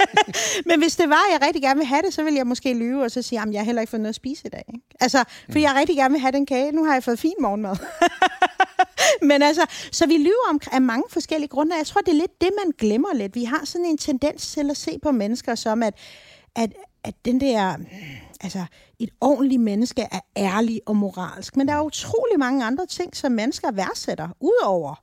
men 0.68 0.80
hvis 0.80 0.96
det 0.96 1.08
var, 1.08 1.14
at 1.14 1.32
jeg 1.32 1.46
rigtig 1.46 1.62
gerne 1.62 1.78
vil 1.78 1.86
have 1.86 2.02
det, 2.02 2.14
så 2.14 2.22
vil 2.22 2.34
jeg 2.34 2.46
måske 2.46 2.74
lyve 2.74 3.04
og 3.04 3.10
så 3.10 3.22
sige, 3.22 3.40
at 3.40 3.52
jeg 3.52 3.60
har 3.60 3.64
heller 3.64 3.82
ikke 3.82 3.90
fået 3.90 4.00
noget 4.00 4.08
at 4.08 4.14
spise 4.14 4.46
i 4.46 4.50
dag. 4.50 4.64
Ikke? 4.74 4.86
Altså, 5.00 5.24
fordi 5.44 5.58
mm. 5.58 5.62
jeg 5.62 5.74
rigtig 5.74 5.96
gerne 5.96 6.12
vil 6.12 6.20
have 6.20 6.32
den 6.32 6.46
kage. 6.46 6.72
Nu 6.72 6.84
har 6.84 6.92
jeg 6.92 7.04
fået 7.04 7.18
fin 7.18 7.34
morgenmad. 7.40 7.76
men 9.28 9.42
altså, 9.42 9.66
så 9.92 10.06
vi 10.06 10.16
lyver 10.16 10.48
om, 10.50 10.60
af 10.72 10.82
mange 10.82 11.04
forskellige 11.10 11.48
grunde. 11.48 11.76
Jeg 11.76 11.86
tror, 11.86 12.00
det 12.00 12.08
er 12.08 12.18
lidt 12.18 12.40
det, 12.40 12.50
man 12.64 12.72
glemmer 12.78 13.14
lidt. 13.14 13.34
Vi 13.34 13.44
har 13.44 13.64
sådan 13.64 13.86
en 13.86 13.98
tendens 13.98 14.52
til 14.52 14.70
at 14.70 14.76
se 14.76 14.98
på 15.02 15.10
mennesker 15.10 15.54
som, 15.54 15.82
at, 15.82 15.94
at, 16.56 16.72
at 17.04 17.14
den 17.24 17.40
der 17.40 17.76
altså, 18.40 18.64
et 18.98 19.10
ordentligt 19.20 19.60
menneske 19.60 20.02
er 20.02 20.20
ærlig 20.36 20.80
og 20.86 20.96
moralsk. 20.96 21.56
Men 21.56 21.68
der 21.68 21.74
er 21.74 21.82
utrolig 21.82 22.38
mange 22.38 22.64
andre 22.64 22.86
ting, 22.86 23.16
som 23.16 23.32
mennesker 23.32 23.72
værdsætter, 23.72 24.28
udover 24.40 24.94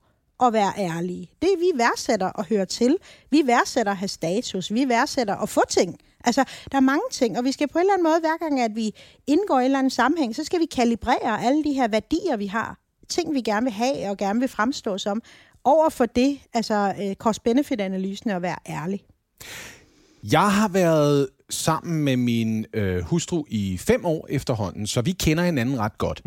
at 0.43 0.53
være 0.53 0.73
ærlige. 0.77 1.31
Det 1.41 1.49
vi 1.59 1.71
værdsætter 1.75 2.39
at 2.39 2.45
høre 2.45 2.65
til. 2.65 2.97
Vi 3.29 3.41
værdsætter 3.45 3.91
at 3.91 3.97
have 3.97 4.07
status. 4.07 4.73
Vi 4.73 4.89
værdsætter 4.89 5.35
at 5.35 5.49
få 5.49 5.61
ting. 5.69 5.99
Altså, 6.23 6.43
der 6.71 6.77
er 6.77 6.81
mange 6.81 7.03
ting, 7.11 7.37
og 7.37 7.43
vi 7.43 7.51
skal 7.51 7.67
på 7.67 7.77
en 7.77 7.81
eller 7.81 7.93
anden 7.93 8.03
måde, 8.03 8.19
hver 8.19 8.37
gang 8.37 8.61
at 8.61 8.75
vi 8.75 8.91
indgår 9.27 9.59
i 9.59 9.61
en 9.61 9.65
eller 9.65 9.79
anden 9.79 9.91
sammenhæng, 9.91 10.35
så 10.35 10.43
skal 10.43 10.59
vi 10.59 10.65
kalibrere 10.65 11.43
alle 11.43 11.63
de 11.63 11.73
her 11.73 11.87
værdier, 11.87 12.37
vi 12.37 12.45
har. 12.47 12.79
Ting, 13.09 13.33
vi 13.33 13.41
gerne 13.41 13.63
vil 13.63 13.73
have 13.73 14.09
og 14.09 14.17
gerne 14.17 14.39
vil 14.39 14.49
fremstå 14.49 14.97
som, 14.97 15.21
over 15.63 15.89
for 15.89 16.05
det, 16.05 16.39
altså 16.53 16.93
øh, 17.01 17.15
cost-benefit-analysen 17.15 18.29
at 18.29 18.41
være 18.41 18.57
ærlig. 18.69 19.01
Jeg 20.31 20.51
har 20.51 20.67
været 20.67 21.27
sammen 21.49 22.03
med 22.03 22.17
min 22.17 22.65
øh, 22.73 23.01
hustru 23.03 23.45
i 23.49 23.77
fem 23.77 24.05
år 24.05 24.27
efterhånden, 24.29 24.87
så 24.87 25.01
vi 25.01 25.11
kender 25.11 25.43
hinanden 25.43 25.79
ret 25.79 25.97
godt. 25.97 26.21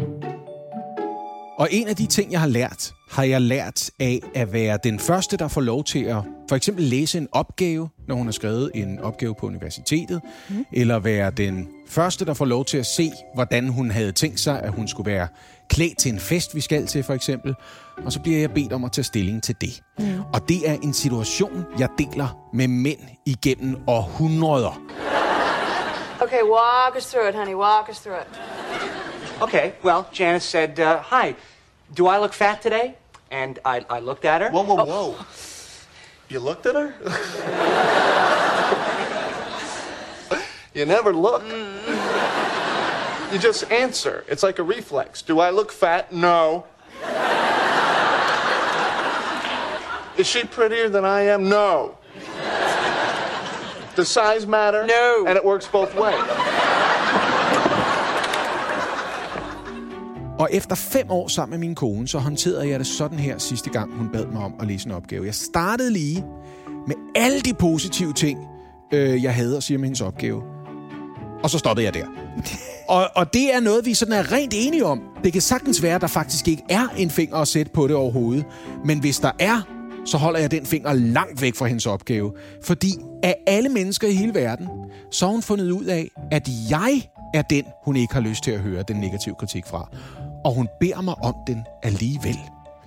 Og 1.58 1.68
en 1.70 1.88
af 1.88 1.96
de 1.96 2.06
ting, 2.06 2.32
jeg 2.32 2.40
har 2.40 2.46
lært, 2.46 2.92
har 3.10 3.22
jeg 3.22 3.40
lært 3.40 3.90
af 4.00 4.20
at 4.34 4.52
være 4.52 4.78
den 4.84 4.98
første, 4.98 5.36
der 5.36 5.48
får 5.48 5.60
lov 5.60 5.84
til 5.84 6.04
at 6.04 6.16
for 6.48 6.56
eksempel 6.56 6.84
læse 6.84 7.18
en 7.18 7.28
opgave, 7.32 7.88
når 8.08 8.14
hun 8.14 8.26
har 8.26 8.32
skrevet 8.32 8.70
en 8.74 8.98
opgave 9.00 9.34
på 9.34 9.46
universitetet, 9.46 10.20
mm. 10.48 10.66
eller 10.72 10.98
være 10.98 11.30
den 11.30 11.68
første, 11.88 12.24
der 12.24 12.34
får 12.34 12.44
lov 12.44 12.64
til 12.64 12.78
at 12.78 12.86
se, 12.86 13.10
hvordan 13.34 13.68
hun 13.68 13.90
havde 13.90 14.12
tænkt 14.12 14.40
sig, 14.40 14.62
at 14.62 14.72
hun 14.72 14.88
skulle 14.88 15.10
være 15.10 15.28
klædt 15.68 15.98
til 15.98 16.12
en 16.12 16.20
fest, 16.20 16.54
vi 16.54 16.60
skal 16.60 16.86
til 16.86 17.02
for 17.02 17.14
eksempel. 17.14 17.54
Og 18.04 18.12
så 18.12 18.20
bliver 18.20 18.38
jeg 18.38 18.50
bedt 18.50 18.72
om 18.72 18.84
at 18.84 18.92
tage 18.92 19.04
stilling 19.04 19.42
til 19.42 19.54
det. 19.60 19.82
Mm. 19.98 20.20
Og 20.32 20.48
det 20.48 20.70
er 20.70 20.74
en 20.74 20.94
situation, 20.94 21.64
jeg 21.78 21.88
deler 21.98 22.48
med 22.52 22.68
mænd 22.68 23.00
igennem 23.26 23.76
århundreder. 23.86 24.82
Okay, 26.20 26.42
walk 26.42 26.96
us 26.96 27.06
through 27.06 27.28
it, 27.28 27.34
honey. 27.34 27.54
Walk 27.54 27.88
us 27.90 27.98
through 28.00 28.20
it. 28.20 29.01
Okay, 29.42 29.74
well, 29.82 30.08
Janice 30.12 30.44
said, 30.44 30.78
uh, 30.78 31.00
Hi, 31.00 31.34
do 31.92 32.06
I 32.06 32.18
look 32.20 32.32
fat 32.32 32.62
today? 32.62 32.94
And 33.32 33.58
I, 33.64 33.84
I 33.90 33.98
looked 33.98 34.24
at 34.24 34.40
her. 34.40 34.50
Whoa, 34.50 34.62
whoa, 34.62 34.76
oh. 34.78 34.84
whoa. 34.84 35.26
You 36.28 36.38
looked 36.38 36.64
at 36.66 36.76
her? 36.76 36.94
you 40.74 40.86
never 40.86 41.12
look. 41.12 41.42
Mm. 41.42 43.32
You 43.32 43.38
just 43.40 43.68
answer. 43.72 44.24
It's 44.28 44.44
like 44.44 44.60
a 44.60 44.62
reflex. 44.62 45.22
Do 45.22 45.40
I 45.40 45.50
look 45.50 45.72
fat? 45.72 46.12
No. 46.12 46.64
Is 50.16 50.28
she 50.28 50.44
prettier 50.44 50.88
than 50.88 51.04
I 51.04 51.22
am? 51.22 51.48
No. 51.48 51.98
Does 53.96 54.08
size 54.08 54.46
matter? 54.46 54.86
No. 54.86 55.24
And 55.26 55.36
it 55.36 55.44
works 55.44 55.66
both 55.66 55.96
ways. 55.96 56.61
Og 60.42 60.48
efter 60.52 60.74
fem 60.74 61.10
år 61.10 61.28
sammen 61.28 61.50
med 61.50 61.68
min 61.68 61.74
kone, 61.74 62.08
så 62.08 62.18
håndterede 62.18 62.68
jeg 62.68 62.78
det 62.78 62.86
sådan 62.86 63.18
her 63.18 63.38
sidste 63.38 63.70
gang, 63.70 63.96
hun 63.98 64.08
bad 64.12 64.26
mig 64.26 64.42
om 64.42 64.54
at 64.60 64.66
læse 64.66 64.86
en 64.86 64.92
opgave. 64.92 65.26
Jeg 65.26 65.34
startede 65.34 65.92
lige 65.92 66.24
med 66.86 66.94
alle 67.14 67.40
de 67.40 67.54
positive 67.54 68.12
ting, 68.12 68.38
øh, 68.92 69.22
jeg 69.22 69.34
havde 69.34 69.56
at 69.56 69.62
sige 69.62 69.76
om 69.76 69.82
hendes 69.82 70.00
opgave. 70.00 70.42
Og 71.42 71.50
så 71.50 71.58
stoppede 71.58 71.86
jeg 71.86 71.94
der. 71.94 72.06
og, 72.96 73.10
og 73.14 73.34
det 73.34 73.54
er 73.54 73.60
noget, 73.60 73.86
vi 73.86 73.94
sådan 73.94 74.14
er 74.14 74.32
rent 74.32 74.54
enige 74.56 74.84
om. 74.84 75.00
Det 75.24 75.32
kan 75.32 75.42
sagtens 75.42 75.82
være, 75.82 75.94
at 75.94 76.00
der 76.00 76.06
faktisk 76.06 76.48
ikke 76.48 76.62
er 76.68 76.88
en 76.96 77.10
finger 77.10 77.36
at 77.36 77.48
sætte 77.48 77.72
på 77.72 77.86
det 77.86 77.96
overhovedet. 77.96 78.44
Men 78.84 78.98
hvis 78.98 79.18
der 79.18 79.30
er, 79.38 79.60
så 80.04 80.16
holder 80.16 80.40
jeg 80.40 80.50
den 80.50 80.66
finger 80.66 80.92
langt 80.92 81.42
væk 81.42 81.54
fra 81.54 81.66
hendes 81.66 81.86
opgave. 81.86 82.32
Fordi 82.64 82.92
af 83.22 83.36
alle 83.46 83.68
mennesker 83.68 84.08
i 84.08 84.14
hele 84.14 84.34
verden, 84.34 84.68
så 85.10 85.26
har 85.26 85.32
hun 85.32 85.42
fundet 85.42 85.70
ud 85.70 85.84
af, 85.84 86.10
at 86.30 86.48
jeg 86.70 87.02
er 87.34 87.42
den, 87.42 87.64
hun 87.84 87.96
ikke 87.96 88.14
har 88.14 88.20
lyst 88.20 88.44
til 88.44 88.50
at 88.50 88.60
høre 88.60 88.84
den 88.88 88.96
negative 88.96 89.34
kritik 89.34 89.66
fra 89.66 89.88
og 90.44 90.54
hun 90.54 90.68
beder 90.80 91.00
mig 91.00 91.14
om 91.14 91.34
den 91.46 91.64
alligevel. 91.82 92.36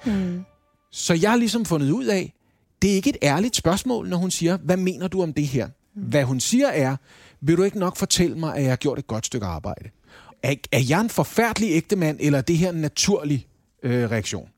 Mm. 0.05 0.43
Så 0.91 1.13
jeg 1.13 1.29
har 1.29 1.37
ligesom 1.37 1.65
fundet 1.65 1.91
ud 1.91 2.05
af, 2.05 2.33
det 2.81 2.91
er 2.91 2.95
ikke 2.95 3.09
et 3.09 3.17
ærligt 3.23 3.55
spørgsmål, 3.55 4.09
når 4.09 4.17
hun 4.17 4.31
siger, 4.31 4.57
hvad 4.57 4.77
mener 4.77 5.07
du 5.07 5.23
om 5.23 5.33
det 5.33 5.47
her? 5.47 5.67
Mm. 5.95 6.01
Hvad 6.01 6.23
hun 6.23 6.39
siger 6.39 6.67
er, 6.67 6.95
vil 7.41 7.57
du 7.57 7.63
ikke 7.63 7.79
nok 7.79 7.97
fortælle 7.97 8.37
mig, 8.37 8.55
at 8.55 8.61
jeg 8.61 8.71
har 8.71 8.75
gjort 8.75 8.99
et 8.99 9.07
godt 9.07 9.25
stykke 9.25 9.45
arbejde? 9.45 9.89
Er, 10.43 10.55
er 10.71 10.85
jeg 10.89 11.01
en 11.01 11.09
forfærdelig 11.09 11.71
ægte 11.71 11.95
mand, 11.95 12.17
eller 12.21 12.39
er 12.39 12.43
det 12.43 12.57
her 12.57 12.69
en 12.69 12.81
naturlig 12.81 13.47
øh, 13.83 14.11
reaktion? 14.11 14.49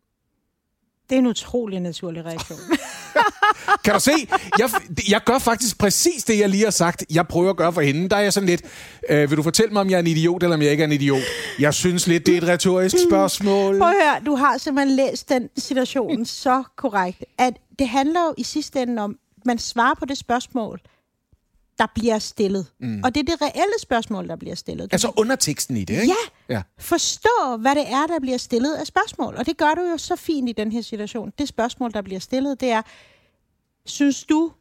Det 1.10 1.16
er 1.16 1.20
en 1.20 1.28
utrolig 1.28 1.80
naturlig 1.80 2.26
reaktion. 2.26 2.60
Kan 3.84 3.94
du 3.94 4.00
se? 4.00 4.12
Jeg, 4.60 4.70
jeg 5.10 5.22
gør 5.26 5.40
faktisk 5.40 5.78
præcis 5.78 6.24
det, 6.24 6.40
jeg 6.40 6.50
lige 6.50 6.64
har 6.64 6.72
sagt. 6.72 7.06
Jeg 7.10 7.28
prøver 7.28 7.50
at 7.50 7.58
gøre 7.58 7.74
for 7.74 7.82
hende. 7.82 8.10
Der 8.10 8.16
er 8.16 8.22
jeg 8.22 8.34
sådan 8.34 8.50
lidt, 8.50 8.62
øh, 9.10 9.30
vil 9.30 9.38
du 9.38 9.44
fortælle 9.44 9.74
mig, 9.74 9.82
om 9.82 9.90
jeg 9.90 9.96
er 9.96 10.00
en 10.00 10.08
idiot, 10.08 10.44
eller 10.44 10.56
om 10.56 10.62
jeg 10.62 10.72
ikke 10.72 10.82
er 10.82 10.88
en 10.88 10.94
idiot? 10.94 11.22
Jeg 11.60 11.74
synes 11.74 12.08
lidt, 12.08 12.26
det 12.26 12.34
er 12.34 12.38
et 12.38 12.48
retorisk 12.48 12.96
spørgsmål. 13.10 13.80
Prøv 13.80 13.90
at 13.90 13.96
høre, 14.04 14.24
du 14.26 14.36
har 14.36 14.58
simpelthen 14.58 14.96
læst 14.96 15.30
den 15.30 15.50
situation 15.58 16.26
så 16.26 16.64
korrekt, 16.76 17.24
at 17.38 17.54
det 17.80 17.90
handler 17.90 18.22
jo 18.22 18.34
i 18.38 18.44
sidste 18.44 18.82
ende 18.82 19.04
om, 19.04 19.16
man 19.46 19.60
svarer 19.60 19.94
på 20.00 20.06
det 20.06 20.18
spørgsmål, 20.18 20.82
der 21.80 21.86
bliver 21.96 22.20
stillet. 22.20 22.66
Mm. 22.80 23.02
Og 23.04 23.16
det 23.16 23.22
er 23.22 23.36
det 23.36 23.42
reelle 23.42 23.74
spørgsmål, 23.82 24.28
der 24.28 24.36
bliver 24.36 24.56
stillet. 24.56 24.92
Du 24.92 24.94
Altså 24.94 25.12
underteksten 25.18 25.78
i 25.78 25.84
det, 25.84 26.02
ikke? 26.02 26.16
Ja. 26.50 26.56
ja. 26.56 26.62
Forstå, 26.80 27.58
hvad 27.60 27.76
det 27.76 27.90
er, 27.90 28.08
der 28.08 28.20
bliver 28.20 28.38
stillet 28.38 28.74
af 28.74 28.88
spørgsmål. 28.88 29.36
Og 29.36 29.46
det 29.46 29.58
gør 29.58 29.74
du 29.74 29.82
jo 29.82 29.98
så 29.98 30.16
fint 30.16 30.50
i 30.50 30.52
den 30.52 30.72
her 30.72 30.82
situation. 30.82 31.34
Det 31.38 31.48
spørgsmål, 31.48 31.94
der 31.94 32.02
bliver 32.02 32.20
stillet, 32.20 32.62
det 32.62 32.70
er, 32.70 32.82
synes 33.86 34.24
du, 34.24 34.52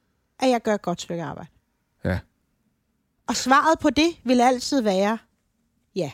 at 0.40 0.50
jeg 0.50 0.62
gør 0.62 0.75
et 0.75 0.82
godt 0.82 1.00
stykke 1.00 1.23
arbejde? 1.23 1.50
ja. 2.04 2.18
Og 3.28 3.37
svaret 3.37 3.78
på 3.78 3.90
det 3.90 4.16
vil 4.25 4.40
altid 4.40 4.80
være, 4.80 5.18
ja. 5.96 6.11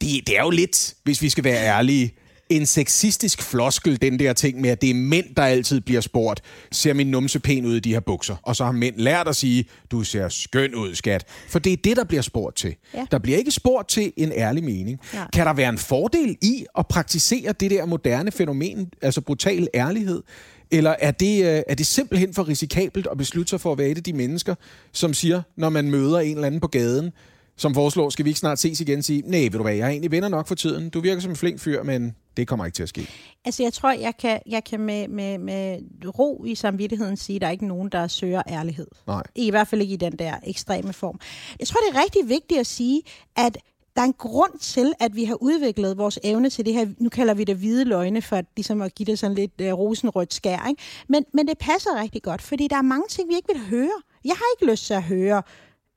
Det, 0.00 0.26
det 0.26 0.38
er 0.38 0.42
jo 0.42 0.50
lidt, 0.50 0.94
hvis 1.02 1.22
vi 1.22 1.28
skal 1.28 1.44
være 1.44 1.64
ærlige, 1.66 2.14
en 2.56 2.66
sexistisk 2.66 3.42
floskel, 3.42 4.02
den 4.02 4.18
der 4.18 4.32
ting 4.32 4.60
med, 4.60 4.70
at 4.70 4.82
det 4.82 4.90
er 4.90 4.94
mænd, 4.94 5.34
der 5.34 5.42
altid 5.42 5.80
bliver 5.80 6.00
spurgt, 6.00 6.42
ser 6.72 6.92
min 6.94 7.06
numse 7.06 7.40
pæn 7.40 7.66
ud 7.66 7.76
i 7.76 7.80
de 7.80 7.92
her 7.92 8.00
bukser? 8.00 8.36
Og 8.42 8.56
så 8.56 8.64
har 8.64 8.72
mænd 8.72 8.96
lært 8.96 9.28
at 9.28 9.36
sige, 9.36 9.64
du 9.90 10.04
ser 10.04 10.28
skøn 10.28 10.74
ud, 10.74 10.94
skat. 10.94 11.24
For 11.48 11.58
det 11.58 11.72
er 11.72 11.76
det, 11.76 11.96
der 11.96 12.04
bliver 12.04 12.22
spurgt 12.22 12.56
til. 12.56 12.74
Ja. 12.94 13.06
Der 13.10 13.18
bliver 13.18 13.38
ikke 13.38 13.50
spurgt 13.50 13.88
til 13.88 14.12
en 14.16 14.32
ærlig 14.32 14.64
mening. 14.64 14.98
Nej. 15.14 15.28
Kan 15.32 15.46
der 15.46 15.52
være 15.52 15.68
en 15.68 15.78
fordel 15.78 16.36
i 16.42 16.64
at 16.78 16.86
praktisere 16.86 17.52
det 17.60 17.70
der 17.70 17.86
moderne 17.86 18.32
fænomen, 18.32 18.90
altså 19.02 19.20
brutal 19.20 19.68
ærlighed? 19.74 20.22
Eller 20.70 20.94
er 20.98 21.10
det, 21.10 21.44
øh, 21.44 21.62
er 21.68 21.74
det 21.74 21.86
simpelthen 21.86 22.34
for 22.34 22.48
risikabelt 22.48 23.06
at 23.10 23.18
beslutte 23.18 23.50
sig 23.50 23.60
for 23.60 23.72
at 23.72 23.78
være 23.78 23.88
et 23.88 23.96
af 23.96 24.02
de 24.02 24.12
mennesker, 24.12 24.54
som 24.92 25.14
siger, 25.14 25.42
når 25.56 25.68
man 25.68 25.90
møder 25.90 26.18
en 26.18 26.34
eller 26.34 26.46
anden 26.46 26.60
på 26.60 26.66
gaden, 26.66 27.10
som 27.56 27.74
foreslår, 27.74 28.10
skal 28.10 28.24
vi 28.24 28.30
ikke 28.30 28.40
snart 28.40 28.58
ses 28.58 28.80
igen, 28.80 29.02
sige, 29.02 29.22
nej, 29.26 29.40
ved 29.40 29.50
du 29.50 29.62
hvad, 29.62 29.74
jeg 29.74 29.84
har 29.84 29.90
egentlig 29.90 30.10
venner 30.10 30.28
nok 30.28 30.48
for 30.48 30.54
tiden. 30.54 30.90
Du 30.90 31.00
virker 31.00 31.20
som 31.20 31.30
en 31.30 31.36
flink 31.36 31.60
fyr, 31.60 31.82
men 31.82 32.16
det 32.36 32.48
kommer 32.48 32.64
ikke 32.64 32.76
til 32.76 32.82
at 32.82 32.88
ske. 32.88 33.08
Altså, 33.44 33.62
jeg 33.62 33.72
tror, 33.72 33.92
jeg 33.92 34.16
kan, 34.16 34.40
jeg 34.46 34.64
kan 34.64 34.80
med, 34.80 35.08
med, 35.08 35.38
med 35.38 35.78
ro 36.18 36.44
i 36.44 36.54
samvittigheden 36.54 37.16
sige, 37.16 37.36
at 37.36 37.40
der 37.40 37.46
er 37.46 37.50
ikke 37.50 37.66
nogen, 37.66 37.88
der 37.88 38.06
søger 38.06 38.42
ærlighed. 38.48 38.86
Nej. 39.06 39.22
I 39.34 39.50
hvert 39.50 39.68
fald 39.68 39.80
ikke 39.80 39.94
i 39.94 39.96
den 39.96 40.12
der 40.12 40.34
ekstreme 40.46 40.92
form. 40.92 41.20
Jeg 41.60 41.68
tror, 41.68 41.80
det 41.88 41.96
er 41.96 42.02
rigtig 42.02 42.28
vigtigt 42.28 42.60
at 42.60 42.66
sige, 42.66 43.02
at 43.36 43.58
der 43.96 44.02
er 44.02 44.06
en 44.06 44.14
grund 44.18 44.58
til, 44.58 44.92
at 45.00 45.16
vi 45.16 45.24
har 45.24 45.42
udviklet 45.42 45.98
vores 45.98 46.18
evne 46.24 46.50
til 46.50 46.66
det 46.66 46.74
her, 46.74 46.86
nu 46.98 47.08
kalder 47.08 47.34
vi 47.34 47.44
det 47.44 47.56
hvide 47.56 47.84
løgne, 47.84 48.22
for 48.22 48.36
at, 48.36 48.44
ligesom 48.56 48.82
at 48.82 48.94
give 48.94 49.06
det 49.06 49.18
sådan 49.18 49.34
lidt 49.34 49.60
uh, 49.60 49.78
rosenrødt 49.78 50.34
skær. 50.34 50.66
Ikke? 50.68 50.82
Men, 51.08 51.24
men 51.34 51.48
det 51.48 51.58
passer 51.58 52.00
rigtig 52.00 52.22
godt, 52.22 52.42
fordi 52.42 52.68
der 52.68 52.76
er 52.76 52.82
mange 52.82 53.08
ting, 53.08 53.28
vi 53.28 53.34
ikke 53.34 53.48
vil 53.52 53.68
høre. 53.68 54.02
Jeg 54.24 54.34
har 54.34 54.44
ikke 54.56 54.72
lyst 54.72 54.86
til 54.86 54.94
at 54.94 55.02
høre, 55.02 55.42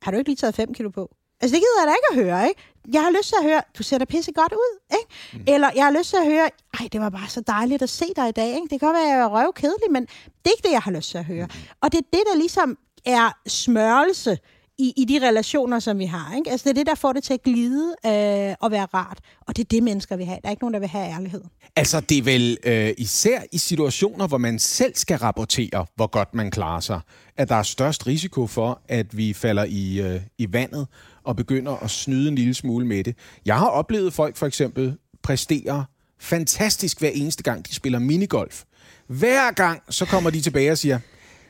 har 0.01 0.12
du 0.12 0.17
ikke 0.17 0.29
lige 0.29 0.35
taget 0.35 0.55
5 0.55 0.74
kilo 0.74 0.89
på? 0.89 1.15
Altså, 1.42 1.56
det 1.56 1.62
gider 1.63 1.80
jeg 1.82 1.88
da 1.88 1.94
ikke 2.00 2.10
at 2.12 2.25
høre, 2.25 2.48
ikke? 2.50 2.62
Jeg 2.94 3.01
har 3.01 3.12
lyst 3.12 3.27
til 3.27 3.36
at 3.39 3.46
høre, 3.50 3.62
du 3.77 3.84
ser 3.84 3.98
da 3.98 4.06
pisse 4.06 4.32
godt 4.32 4.54
ud, 4.54 4.80
ikke? 5.00 5.08
Mm. 5.34 5.54
Eller 5.54 5.70
jeg 5.75 5.86
har 5.86 5.92
lyst 5.92 6.10
til 6.10 6.18
at 6.18 6.25
høre, 6.25 6.50
ej, 6.80 6.88
det 6.92 7.01
var 7.01 7.10
bare 7.10 7.30
så 7.30 7.42
dejligt 7.42 7.82
at 7.82 7.89
se 7.89 8.06
dig 8.15 8.30
i 8.30 8.32
dag, 8.32 8.48
ikke? 8.48 8.68
Det 8.70 8.80
kan 8.80 8.80
godt 8.80 8.96
være, 8.96 9.04
at 9.04 9.10
jeg 9.10 9.20
er 9.20 9.27
røvkedelig, 9.27 9.92
men 9.92 10.01
det 10.04 10.46
er 10.46 10.50
ikke 10.50 10.68
det, 10.68 10.72
jeg 10.72 10.82
har 10.82 10.92
lyst 10.92 11.10
til 11.10 11.18
at 11.18 11.25
høre. 11.25 11.48
Og 11.82 11.92
det 11.92 11.98
er 11.98 12.08
det, 12.13 12.24
der 12.32 12.38
ligesom 12.38 12.77
er 13.06 13.38
smørelse 13.48 14.38
i, 14.77 14.94
i 14.98 15.06
de 15.06 15.27
relationer, 15.27 15.80
som 15.80 16.00
vi 16.00 16.06
har, 16.06 16.36
ikke? 16.38 16.51
Altså, 16.51 16.63
det 16.63 16.70
er 16.70 16.74
det, 16.74 16.88
der 16.88 16.96
får 16.96 17.13
det 17.13 17.24
til 17.24 17.34
at 17.34 17.44
glide 17.44 17.96
øh, 18.06 18.56
og 18.60 18.72
være 18.72 18.86
rart. 18.94 19.20
Og 19.48 19.58
det 19.58 19.63
er 19.63 19.68
det, 19.68 19.84
mennesker 19.84 20.15
vil 20.18 20.25
have. 20.25 20.39
Der 20.42 20.48
er 20.48 20.51
ikke 20.51 20.63
nogen, 20.63 20.74
der 20.74 20.80
vil 20.80 20.89
have 20.89 21.13
ærlighed. 21.13 21.42
Altså, 21.75 22.00
det 22.00 22.18
er 22.18 22.24
vel 22.24 22.58
øh, 22.63 22.94
især 22.98 23.42
i 23.51 23.58
situationer, 23.58 24.27
hvor 24.27 24.38
man 24.38 24.60
selv 24.60 24.96
skal 24.96 25.18
rapportere, 25.18 25.86
hvor 25.96 26.08
godt 26.08 26.34
man 26.34 26.51
klarer 26.51 26.80
sig, 26.80 27.00
at 27.38 27.50
der 27.50 27.56
er 27.56 27.63
størst 27.63 28.08
risiko 28.08 28.48
for, 28.48 28.82
at 28.88 29.18
vi 29.18 29.34
falder 29.34 29.63
i, 29.63 30.01
øh, 30.01 30.22
i 30.38 30.54
vandet 30.54 30.88
og 31.25 31.36
begynder 31.36 31.84
at 31.84 31.89
snyde 31.89 32.27
en 32.29 32.36
lille 32.36 32.53
smule 32.53 32.86
med 32.86 33.03
det. 33.03 33.15
Jeg 33.46 33.58
har 33.58 33.67
oplevet 33.67 34.13
folk 34.13 34.36
for 34.36 34.46
eksempel 34.46 34.98
præstere 35.24 35.86
fantastisk 36.20 37.00
hver 37.00 37.10
eneste 37.13 37.44
gang, 37.44 37.67
de 37.67 37.75
spiller 37.75 38.00
minigolf. 38.00 38.63
Hver 39.08 39.51
gang, 39.51 39.82
så 39.89 40.05
kommer 40.05 40.29
de 40.29 40.41
tilbage 40.41 40.72
og 40.72 40.77
siger, 40.77 41.00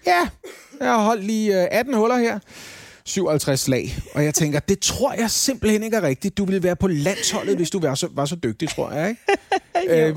ja, 0.06 0.30
jeg 0.80 0.88
har 0.88 1.04
holdt 1.04 1.24
lige 1.24 1.62
øh, 1.62 1.68
18 1.72 1.94
huller 1.94 2.18
her. 2.18 2.40
57 3.06 3.60
slag. 3.60 3.98
Og 4.14 4.24
jeg 4.24 4.34
tænker, 4.34 4.60
det 4.60 4.80
tror 4.80 5.14
jeg 5.14 5.32
simpelthen 5.32 5.84
ikke 5.84 5.98
er 5.98 6.02
rigtigt. 6.02 6.38
Du 6.38 6.46
ville 6.46 6.64
være 6.64 6.76
på 6.76 6.88
landsholdet, 6.88 7.56
hvis 7.56 7.70
du 7.70 7.80
var 7.80 7.96
så, 7.96 8.08
var 8.12 8.26
så 8.26 8.36
dygtig, 8.36 8.70
tror 8.70 8.92
jeg. 8.92 9.10
Ikke? 9.10 10.08
øh, 10.08 10.16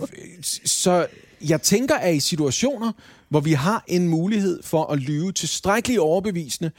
så 0.64 1.06
jeg 1.48 1.62
tænker, 1.62 1.94
at 1.94 2.14
i 2.14 2.20
situationer, 2.20 2.92
hvor 3.28 3.40
vi 3.40 3.52
har 3.52 3.84
en 3.86 4.08
mulighed 4.08 4.62
for 4.62 4.84
at 4.84 4.98
lyve 4.98 5.32
tilstrækkeligt 5.32 6.00
overbevisende, 6.00 6.70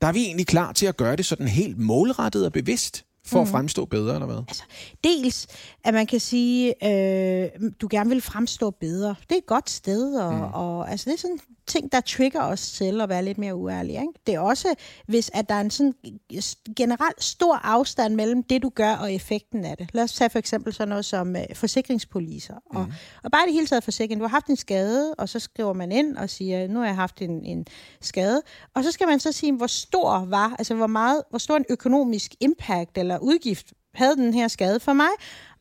der 0.00 0.06
er 0.06 0.12
vi 0.12 0.24
egentlig 0.24 0.46
klar 0.46 0.72
til 0.72 0.86
at 0.86 0.96
gøre 0.96 1.16
det 1.16 1.26
sådan 1.26 1.48
helt 1.48 1.78
målrettet 1.78 2.46
og 2.46 2.52
bevidst, 2.52 3.04
for 3.28 3.42
at 3.42 3.48
fremstå 3.48 3.84
bedre, 3.84 4.14
eller 4.14 4.26
hvad? 4.26 4.36
Altså, 4.48 4.62
dels, 5.04 5.46
at 5.84 5.94
man 5.94 6.06
kan 6.06 6.20
sige, 6.20 6.86
øh, 6.86 7.50
du 7.80 7.88
gerne 7.90 8.10
vil 8.10 8.20
fremstå 8.20 8.70
bedre. 8.70 9.14
Det 9.28 9.32
er 9.32 9.38
et 9.38 9.46
godt 9.46 9.70
sted, 9.70 10.14
og, 10.14 10.34
mm. 10.34 10.42
og 10.42 10.90
altså, 10.90 11.10
det 11.10 11.14
er 11.14 11.20
sådan 11.20 11.40
ting, 11.68 11.92
der 11.92 12.00
trigger 12.00 12.42
os 12.42 12.72
til 12.72 13.00
at 13.00 13.08
være 13.08 13.24
lidt 13.24 13.38
mere 13.38 13.54
uærlige. 13.54 14.00
Ikke? 14.00 14.12
Det 14.26 14.34
er 14.34 14.40
også, 14.40 14.74
hvis 15.06 15.30
at 15.34 15.48
der 15.48 15.54
er 15.54 15.60
en 15.60 15.70
sådan 15.70 15.94
generelt 16.76 17.24
stor 17.24 17.54
afstand 17.56 18.14
mellem 18.14 18.42
det, 18.42 18.62
du 18.62 18.68
gør, 18.74 18.92
og 18.92 19.12
effekten 19.12 19.64
af 19.64 19.76
det. 19.76 19.90
Lad 19.92 20.04
os 20.04 20.12
tage 20.12 20.30
for 20.30 20.38
eksempel 20.38 20.72
sådan 20.72 20.88
noget 20.88 21.04
som 21.04 21.36
øh, 21.36 21.42
forsikringspoliser. 21.54 22.54
Mm. 22.54 22.76
Og, 22.76 22.86
og 23.24 23.30
bare 23.30 23.46
det 23.46 23.52
hele 23.52 23.66
taget 23.66 23.84
forsikring. 23.84 24.20
Du 24.20 24.24
har 24.24 24.30
haft 24.30 24.46
en 24.46 24.56
skade, 24.56 25.14
og 25.18 25.28
så 25.28 25.38
skriver 25.38 25.72
man 25.72 25.92
ind 25.92 26.16
og 26.16 26.30
siger, 26.30 26.68
nu 26.68 26.78
har 26.78 26.86
jeg 26.86 26.96
haft 26.96 27.22
en, 27.22 27.44
en 27.44 27.66
skade. 28.00 28.42
Og 28.74 28.84
så 28.84 28.92
skal 28.92 29.06
man 29.06 29.20
så 29.20 29.32
sige, 29.32 29.52
hvor 29.52 29.66
stor 29.66 30.24
var, 30.24 30.54
altså 30.58 30.74
hvor 30.74 30.86
meget, 30.86 31.22
hvor 31.30 31.38
stor 31.38 31.56
en 31.56 31.64
økonomisk 31.68 32.34
impact 32.40 32.98
eller 32.98 33.17
udgift 33.22 33.72
havde 33.94 34.16
den 34.16 34.34
her 34.34 34.48
skade 34.48 34.80
for 34.80 34.92
mig. 34.92 35.08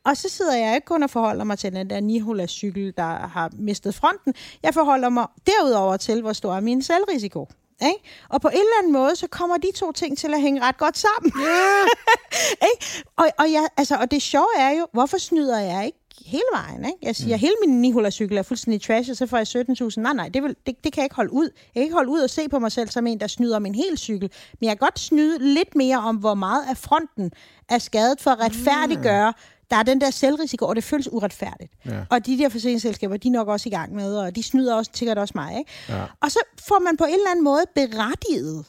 Og 0.06 0.18
så 0.18 0.30
sidder 0.30 0.56
jeg 0.56 0.76
ikke 0.76 0.86
kun 0.86 1.04
og 1.04 1.10
forholder 1.10 1.44
mig 1.44 1.60
til 1.60 1.74
den 1.74 1.90
der 1.90 2.00
Nihola 2.00 2.48
cykel, 2.48 2.94
der 2.98 3.28
har 3.28 3.52
mistet 3.54 3.96
fronten. 3.96 4.34
Jeg 4.64 4.74
forholder 4.74 5.10
mig 5.10 5.28
derudover 5.48 5.98
til, 5.98 6.22
hvor 6.22 6.34
stor 6.34 6.56
er 6.56 6.60
min 6.60 6.82
selvrisiko. 6.82 7.48
Ikke? 7.82 8.00
Og 8.30 8.42
på 8.42 8.48
en 8.48 8.54
eller 8.54 8.78
anden 8.80 8.94
måde, 8.94 9.16
så 9.16 9.28
kommer 9.28 9.58
de 9.58 9.72
to 9.76 9.92
ting 9.92 10.18
til 10.18 10.34
at 10.34 10.42
hænge 10.42 10.62
ret 10.62 10.78
godt 10.78 10.98
sammen. 10.98 11.32
Yeah. 11.42 11.88
ikke? 12.72 13.04
Og, 13.18 13.28
og, 13.40 13.52
jeg, 13.52 13.68
altså, 13.78 13.96
og 13.96 14.12
det 14.12 14.22
sjove 14.22 14.58
er 14.58 14.70
jo, 14.70 14.88
hvorfor 14.94 15.18
snyder 15.18 15.60
jeg 15.60 15.86
ikke 15.86 16.00
hele 16.28 16.44
vejen? 16.54 16.86
Ikke? 16.86 16.98
Jeg 17.02 17.16
siger, 17.16 17.36
mm. 17.36 17.40
hele 17.40 17.54
min 17.66 17.82
Nihola-cykel 17.82 18.38
er 18.38 18.44
fuldstændig 18.44 18.82
trash, 18.82 19.10
og 19.10 19.18
så 19.18 19.26
får 19.26 19.38
jeg 19.38 19.48
17.000. 19.92 20.02
Nej, 20.02 20.14
nej, 20.14 20.30
det, 20.30 20.44
vil, 20.44 20.56
det, 20.66 20.84
det 20.84 20.94
kan 20.94 21.02
jeg 21.02 21.06
ikke 21.06 21.16
holde 21.16 21.34
ud. 21.34 21.44
Jeg 21.44 21.74
kan 21.74 21.84
ikke 21.84 21.96
holde 21.96 22.10
ud 22.10 22.20
og 22.20 22.30
se 22.30 22.50
på 22.50 22.60
mig 22.60 22.72
selv 22.72 22.90
som 22.90 23.08
en, 23.08 23.20
der 23.20 23.28
snyder 23.28 23.60
min 23.60 23.76
hel 23.76 23.98
cykel. 23.98 24.32
Men 24.60 24.68
jeg 24.68 24.70
kan 24.70 24.86
godt 24.86 25.00
snyde 25.00 25.54
lidt 25.54 25.76
mere 25.76 25.98
om, 25.98 26.16
hvor 26.16 26.34
meget 26.34 26.64
af 26.70 26.78
fronten 26.78 27.32
er 27.70 27.78
skadet 27.78 28.22
for 28.22 28.32
at 28.32 28.40
retfærdiggøre, 28.40 29.34
der 29.70 29.76
er 29.78 29.84
den 29.84 30.02
der 30.02 30.12
selvrisiko, 30.12 30.66
og 30.66 30.76
det 30.76 30.84
føles 30.84 31.12
uretfærdigt. 31.12 31.74
Ja. 31.86 32.00
Og 32.10 32.26
de 32.26 32.38
der 32.38 32.50
forsikringsselskaber, 32.50 33.18
de 33.18 33.28
er 33.28 33.32
nok 33.32 33.48
også 33.48 33.70
i 33.70 33.72
gang 33.72 33.96
med, 33.96 34.18
og 34.18 34.36
de 34.36 34.44
snyder 34.44 34.76
også, 34.76 34.92
sikkert 34.94 35.18
også 35.18 35.32
mig. 35.36 35.58
Ikke? 35.58 35.72
Ja. 35.90 36.04
Og 36.22 36.32
så 36.32 36.40
får 36.68 36.80
man 36.80 36.98
på 36.98 37.04
en 37.04 37.14
eller 37.14 37.32
anden 37.32 37.44
måde 37.44 37.64
berettiget, 37.76 38.66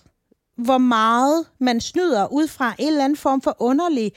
hvor 0.56 0.78
meget 0.78 1.46
man 1.60 1.80
snyder 1.80 2.32
ud 2.32 2.48
fra 2.48 2.74
en 2.78 2.88
eller 2.88 3.04
anden 3.04 3.16
form 3.16 3.40
for 3.40 3.56
underlig 3.58 4.12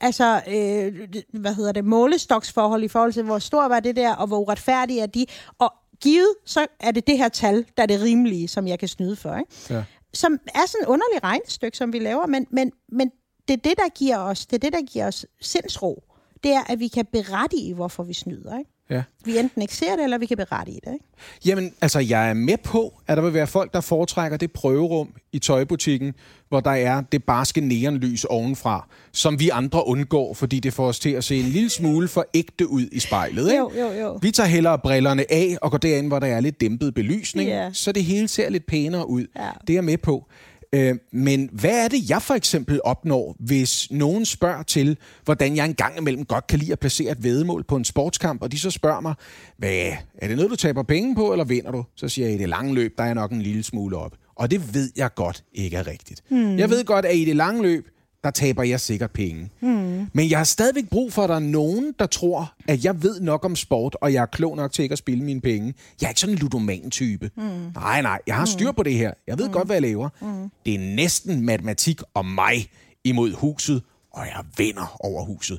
altså, 0.00 0.42
øh, 0.48 1.08
hvad 1.32 1.54
hedder 1.54 1.72
det, 1.72 1.84
målestoksforhold 1.84 2.84
i 2.84 2.88
forhold 2.88 3.12
til, 3.12 3.22
hvor 3.22 3.38
stor 3.38 3.68
var 3.68 3.80
det 3.80 3.96
der, 3.96 4.14
og 4.14 4.26
hvor 4.26 4.38
uretfærdige 4.38 5.00
er 5.00 5.06
de. 5.06 5.26
Og 5.58 5.72
givet, 6.00 6.34
så 6.46 6.66
er 6.80 6.90
det 6.90 7.06
det 7.06 7.18
her 7.18 7.28
tal, 7.28 7.66
der 7.76 7.82
er 7.82 7.86
det 7.86 8.00
rimelige, 8.00 8.48
som 8.48 8.66
jeg 8.66 8.78
kan 8.78 8.88
snyde 8.88 9.16
for. 9.16 9.36
Ikke? 9.36 9.74
Ja. 9.74 9.84
Som 10.14 10.38
er 10.54 10.66
sådan 10.66 10.82
et 10.82 10.88
underligt 10.88 11.24
regnestykke, 11.24 11.76
som 11.76 11.92
vi 11.92 11.98
laver, 11.98 12.26
men, 12.26 12.46
men, 12.50 12.72
men 12.88 13.10
det 13.48 13.54
er 13.54 13.68
det, 13.68 13.78
der 13.78 13.88
giver 13.94 14.18
os, 14.18 14.46
det 14.46 14.56
er 14.56 14.70
det, 14.70 14.72
der 14.72 14.82
giver 14.82 15.06
os 15.06 15.26
sindsro. 15.40 16.02
Det 16.42 16.50
er, 16.50 16.72
at 16.72 16.80
vi 16.80 16.88
kan 16.88 17.06
berettige, 17.06 17.74
hvorfor 17.74 18.02
vi 18.02 18.14
snyder. 18.14 18.58
Ikke? 18.58 18.70
Ja. 18.90 19.02
Vi 19.24 19.38
enten 19.38 19.62
ikke 19.62 19.74
ser 19.74 19.96
det, 19.96 20.04
eller 20.04 20.18
vi 20.18 20.26
kan 20.26 20.36
berettige 20.36 20.80
det. 20.86 20.92
Ikke? 20.92 21.04
Jamen, 21.46 21.72
altså, 21.80 21.98
jeg 22.00 22.30
er 22.30 22.34
med 22.34 22.56
på, 22.64 22.94
at 23.06 23.16
der 23.16 23.22
vil 23.22 23.34
være 23.34 23.46
folk, 23.46 23.72
der 23.74 23.80
foretrækker 23.80 24.36
det 24.38 24.52
prøverum 24.52 25.08
i 25.32 25.38
tøjbutikken, 25.38 26.14
hvor 26.48 26.60
der 26.60 26.70
er 26.70 27.00
det 27.12 27.24
barske 27.24 27.60
neonlys 27.60 28.24
ovenfra, 28.24 28.88
som 29.12 29.40
vi 29.40 29.48
andre 29.48 29.86
undgår, 29.86 30.34
fordi 30.34 30.60
det 30.60 30.72
får 30.72 30.86
os 30.86 30.98
til 30.98 31.10
at 31.10 31.24
se 31.24 31.36
en 31.40 31.44
lille 31.46 31.70
smule 31.70 32.08
for 32.08 32.26
ægte 32.34 32.68
ud 32.70 32.86
i 32.92 32.98
spejlet. 32.98 33.46
Ikke? 33.50 33.58
Jo, 33.58 33.70
jo, 33.78 33.92
jo. 33.92 34.18
Vi 34.22 34.30
tager 34.30 34.46
hellere 34.48 34.78
brillerne 34.78 35.32
af 35.32 35.56
og 35.62 35.70
går 35.70 35.78
derind, 35.78 36.06
hvor 36.06 36.18
der 36.18 36.26
er 36.26 36.40
lidt 36.40 36.60
dæmpet 36.60 36.94
belysning, 36.94 37.48
Ja. 37.48 37.70
så 37.72 37.92
det 37.92 38.04
hele 38.04 38.28
ser 38.28 38.50
lidt 38.50 38.66
pænere 38.66 39.08
ud. 39.08 39.26
Ja. 39.36 39.48
Det 39.60 39.70
er 39.70 39.74
jeg 39.76 39.84
med 39.84 39.98
på. 39.98 40.26
Øh, 40.74 40.94
men 41.12 41.48
hvad 41.52 41.84
er 41.84 41.88
det, 41.88 42.10
jeg 42.10 42.22
for 42.22 42.34
eksempel 42.34 42.80
opnår, 42.84 43.36
hvis 43.38 43.90
nogen 43.90 44.24
spørger 44.24 44.62
til, 44.62 44.96
hvordan 45.24 45.56
jeg 45.56 45.64
engang 45.64 45.98
imellem 45.98 46.24
godt 46.24 46.46
kan 46.46 46.58
lide 46.58 46.72
at 46.72 46.78
placere 46.78 47.12
et 47.12 47.24
vedemål 47.24 47.64
på 47.64 47.76
en 47.76 47.84
sportskamp, 47.84 48.42
og 48.42 48.52
de 48.52 48.58
så 48.58 48.70
spørger 48.70 49.00
mig, 49.00 49.14
hvad, 49.56 49.92
er 50.18 50.28
det 50.28 50.36
noget, 50.36 50.50
du 50.50 50.56
taber 50.56 50.82
penge 50.82 51.14
på, 51.14 51.32
eller 51.32 51.44
vinder 51.44 51.70
du? 51.70 51.84
Så 51.96 52.08
siger 52.08 52.26
jeg, 52.26 52.34
i 52.34 52.38
det 52.38 52.48
lange 52.48 52.74
løb, 52.74 52.94
der 52.98 53.02
er 53.02 53.08
jeg 53.08 53.14
nok 53.14 53.32
en 53.32 53.42
lille 53.42 53.62
smule 53.62 53.96
op. 53.96 54.16
Og 54.34 54.50
det 54.50 54.74
ved 54.74 54.90
jeg 54.96 55.14
godt 55.14 55.44
ikke 55.52 55.76
er 55.76 55.86
rigtigt. 55.86 56.22
Hmm. 56.28 56.58
Jeg 56.58 56.70
ved 56.70 56.84
godt, 56.84 57.04
at 57.04 57.16
i 57.16 57.24
det 57.24 57.36
lange 57.36 57.62
løb, 57.62 57.88
der 58.24 58.30
taber 58.30 58.62
jeg 58.62 58.80
sikkert 58.80 59.10
penge. 59.10 59.50
Mm. 59.60 60.06
Men 60.12 60.30
jeg 60.30 60.38
har 60.38 60.44
stadigvæk 60.44 60.88
brug 60.90 61.12
for, 61.12 61.22
at 61.22 61.28
der 61.28 61.34
er 61.34 61.38
nogen, 61.38 61.94
der 61.98 62.06
tror, 62.06 62.54
at 62.68 62.84
jeg 62.84 63.02
ved 63.02 63.20
nok 63.20 63.44
om 63.44 63.56
sport, 63.56 63.96
og 64.00 64.12
jeg 64.12 64.22
er 64.22 64.26
klog 64.26 64.56
nok 64.56 64.72
til 64.72 64.82
ikke 64.82 64.92
at 64.92 64.98
spille 64.98 65.24
mine 65.24 65.40
penge. 65.40 65.74
Jeg 66.00 66.06
er 66.06 66.10
ikke 66.10 66.20
sådan 66.20 66.34
en 66.34 66.38
ludoman-type. 66.38 67.30
Mm. 67.36 67.42
Nej, 67.74 68.02
nej, 68.02 68.18
jeg 68.26 68.34
har 68.34 68.44
styr 68.44 68.72
på 68.72 68.82
det 68.82 68.94
her. 68.94 69.12
Jeg 69.26 69.38
ved 69.38 69.46
mm. 69.46 69.52
godt, 69.52 69.66
hvad 69.66 69.76
jeg 69.76 69.82
laver. 69.82 70.08
Mm. 70.20 70.50
Det 70.66 70.74
er 70.74 70.78
næsten 70.78 71.44
matematik 71.46 72.00
og 72.14 72.26
mig 72.26 72.70
imod 73.04 73.32
huset, 73.32 73.82
og 74.12 74.26
jeg 74.26 74.44
vinder 74.56 74.96
over 75.00 75.24
huset. 75.24 75.58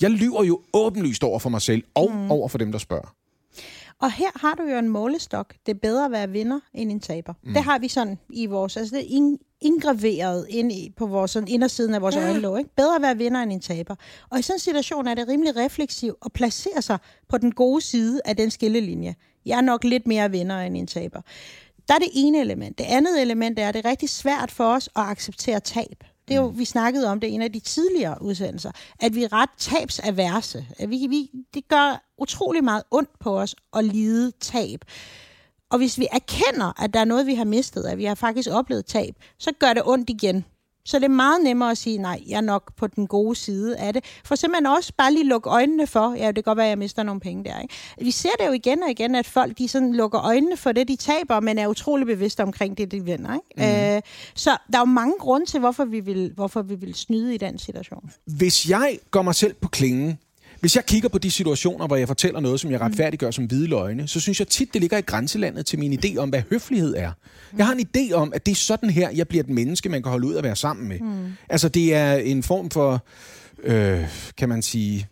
Jeg 0.00 0.10
lyver 0.10 0.44
jo 0.44 0.60
åbenlyst 0.72 1.24
over 1.24 1.38
for 1.38 1.50
mig 1.50 1.62
selv, 1.62 1.82
og 1.94 2.10
mm. 2.14 2.30
over 2.30 2.48
for 2.48 2.58
dem, 2.58 2.72
der 2.72 2.78
spørger. 2.78 3.14
Og 4.02 4.12
her 4.12 4.30
har 4.34 4.54
du 4.54 4.62
jo 4.62 4.78
en 4.78 4.88
målestok. 4.88 5.54
Det 5.66 5.74
er 5.74 5.78
bedre 5.78 6.04
at 6.04 6.10
være 6.10 6.30
vinder 6.30 6.60
end 6.74 6.92
en 6.92 7.00
taber. 7.00 7.34
Mm. 7.42 7.54
Det 7.54 7.62
har 7.62 7.78
vi 7.78 7.88
sådan 7.88 8.18
i 8.30 8.46
vores... 8.46 8.76
Altså 8.76 8.96
det 8.96 9.16
er 9.16 9.36
indgraveret 9.60 10.46
ind 10.48 10.72
i, 10.72 10.92
på 10.96 11.06
vores 11.06 11.30
sådan 11.30 11.48
indersiden 11.48 11.94
af 11.94 12.02
vores 12.02 12.16
ja. 12.16 12.22
øjenlåg. 12.22 12.58
Ikke? 12.58 12.70
Bedre 12.76 12.96
at 12.96 13.02
være 13.02 13.16
vinder 13.16 13.42
end 13.42 13.52
en 13.52 13.60
taber. 13.60 13.94
Og 14.30 14.38
i 14.38 14.42
sådan 14.42 14.56
en 14.56 14.60
situation 14.60 15.06
er 15.06 15.14
det 15.14 15.28
rimelig 15.28 15.56
refleksivt 15.56 16.16
at 16.24 16.32
placere 16.32 16.82
sig 16.82 16.98
på 17.28 17.38
den 17.38 17.52
gode 17.52 17.80
side 17.80 18.20
af 18.24 18.36
den 18.36 18.50
skillelinje. 18.50 19.14
Jeg 19.46 19.56
er 19.56 19.60
nok 19.60 19.84
lidt 19.84 20.06
mere 20.06 20.30
vinder 20.30 20.58
end 20.58 20.76
en 20.76 20.86
taber. 20.86 21.20
Der 21.88 21.94
er 21.94 21.98
det 21.98 22.08
ene 22.14 22.40
element. 22.40 22.78
Det 22.78 22.84
andet 22.84 23.22
element 23.22 23.58
er, 23.58 23.68
at 23.68 23.74
det 23.74 23.86
er 23.86 23.90
rigtig 23.90 24.08
svært 24.08 24.50
for 24.50 24.64
os 24.64 24.88
at 24.96 25.02
acceptere 25.02 25.60
tab. 25.60 26.04
Det 26.28 26.36
er 26.36 26.40
jo, 26.40 26.50
mm. 26.50 26.58
vi 26.58 26.64
snakkede 26.64 27.08
om 27.08 27.20
det 27.20 27.28
i 27.28 27.30
en 27.30 27.42
af 27.42 27.52
de 27.52 27.60
tidligere 27.60 28.22
udsendelser, 28.22 28.70
at 29.00 29.14
vi 29.14 29.24
er 29.24 29.32
ret 29.32 29.50
tabsaverse. 29.58 30.66
At 30.78 30.90
vi, 30.90 31.06
vi, 31.08 31.30
det 31.54 31.68
gør 31.68 32.02
utrolig 32.18 32.64
meget 32.64 32.82
ondt 32.90 33.18
på 33.18 33.38
os 33.40 33.54
at 33.76 33.84
lide 33.84 34.32
tab. 34.40 34.84
Og 35.70 35.78
hvis 35.78 35.98
vi 35.98 36.08
erkender, 36.12 36.82
at 36.82 36.94
der 36.94 37.00
er 37.00 37.04
noget, 37.04 37.26
vi 37.26 37.34
har 37.34 37.44
mistet, 37.44 37.84
at 37.84 37.98
vi 37.98 38.04
har 38.04 38.14
faktisk 38.14 38.50
oplevet 38.50 38.86
tab, 38.86 39.14
så 39.38 39.52
gør 39.58 39.72
det 39.72 39.82
ondt 39.86 40.10
igen. 40.10 40.44
Så 40.84 40.98
det 40.98 41.04
er 41.04 41.08
meget 41.08 41.42
nemmere 41.42 41.70
at 41.70 41.78
sige, 41.78 41.98
nej, 41.98 42.22
jeg 42.28 42.36
er 42.36 42.40
nok 42.40 42.76
på 42.76 42.86
den 42.86 43.06
gode 43.06 43.36
side 43.36 43.76
af 43.76 43.92
det. 43.92 44.04
For 44.24 44.34
simpelthen 44.34 44.66
også 44.66 44.92
bare 44.98 45.12
lige 45.12 45.24
lukke 45.24 45.50
øjnene 45.50 45.86
for, 45.86 46.14
ja, 46.14 46.26
det 46.26 46.34
kan 46.34 46.42
godt 46.42 46.56
være, 46.56 46.66
at 46.66 46.70
jeg 46.70 46.78
mister 46.78 47.02
nogle 47.02 47.20
penge 47.20 47.44
der. 47.44 47.60
Ikke? 47.60 47.74
Vi 48.00 48.10
ser 48.10 48.30
det 48.38 48.46
jo 48.46 48.52
igen 48.52 48.82
og 48.82 48.90
igen, 48.90 49.14
at 49.14 49.26
folk 49.26 49.58
de 49.58 49.68
sådan 49.68 49.92
lukker 49.92 50.20
øjnene 50.26 50.56
for 50.56 50.72
det, 50.72 50.88
de 50.88 50.96
taber, 50.96 51.40
men 51.40 51.58
er 51.58 51.66
utrolig 51.66 52.06
bevidste 52.06 52.42
omkring 52.42 52.78
det, 52.78 52.90
de 52.90 53.04
vinder. 53.04 53.34
Ikke? 53.34 53.72
Mm. 53.72 53.96
Øh, 53.96 54.02
så 54.34 54.50
der 54.72 54.78
er 54.78 54.82
jo 54.82 54.84
mange 54.84 55.14
grunde 55.18 55.46
til, 55.46 55.60
hvorfor 55.60 55.84
vi, 55.84 56.00
vil, 56.00 56.32
hvorfor 56.34 56.62
vi 56.62 56.74
vil 56.74 56.94
snyde 56.94 57.34
i 57.34 57.38
den 57.38 57.58
situation. 57.58 58.10
Hvis 58.26 58.68
jeg 58.68 58.98
går 59.10 59.22
mig 59.22 59.34
selv 59.34 59.54
på 59.54 59.68
klingen, 59.68 60.18
hvis 60.62 60.76
jeg 60.76 60.86
kigger 60.86 61.08
på 61.08 61.18
de 61.18 61.30
situationer, 61.30 61.86
hvor 61.86 61.96
jeg 61.96 62.08
fortæller 62.08 62.40
noget, 62.40 62.60
som 62.60 62.70
jeg 62.70 62.78
mm. 62.78 62.86
retfærdiggør 62.86 63.30
som 63.30 63.44
hvide 63.44 63.66
løgne, 63.66 64.08
så 64.08 64.20
synes 64.20 64.40
jeg 64.40 64.48
tit, 64.48 64.72
det 64.72 64.80
ligger 64.80 64.98
i 64.98 65.00
grænselandet 65.00 65.66
til 65.66 65.78
min 65.78 65.98
idé 66.04 66.16
om, 66.16 66.28
hvad 66.28 66.42
høflighed 66.50 66.94
er. 66.96 67.12
Jeg 67.56 67.66
har 67.66 67.74
en 67.74 67.86
idé 67.96 68.12
om, 68.12 68.32
at 68.34 68.46
det 68.46 68.52
er 68.52 68.56
sådan 68.56 68.90
her, 68.90 69.10
jeg 69.10 69.28
bliver 69.28 69.44
et 69.44 69.50
menneske, 69.50 69.88
man 69.88 70.02
kan 70.02 70.10
holde 70.10 70.26
ud 70.26 70.34
at 70.34 70.44
være 70.44 70.56
sammen 70.56 70.88
med. 70.88 71.00
Mm. 71.00 71.32
Altså, 71.48 71.68
det 71.68 71.94
er 71.94 72.14
en 72.14 72.42
form 72.42 72.70
for, 72.70 73.04
øh, 73.64 74.00
kan 74.38 74.48
man 74.48 74.62
sige, 74.62 75.06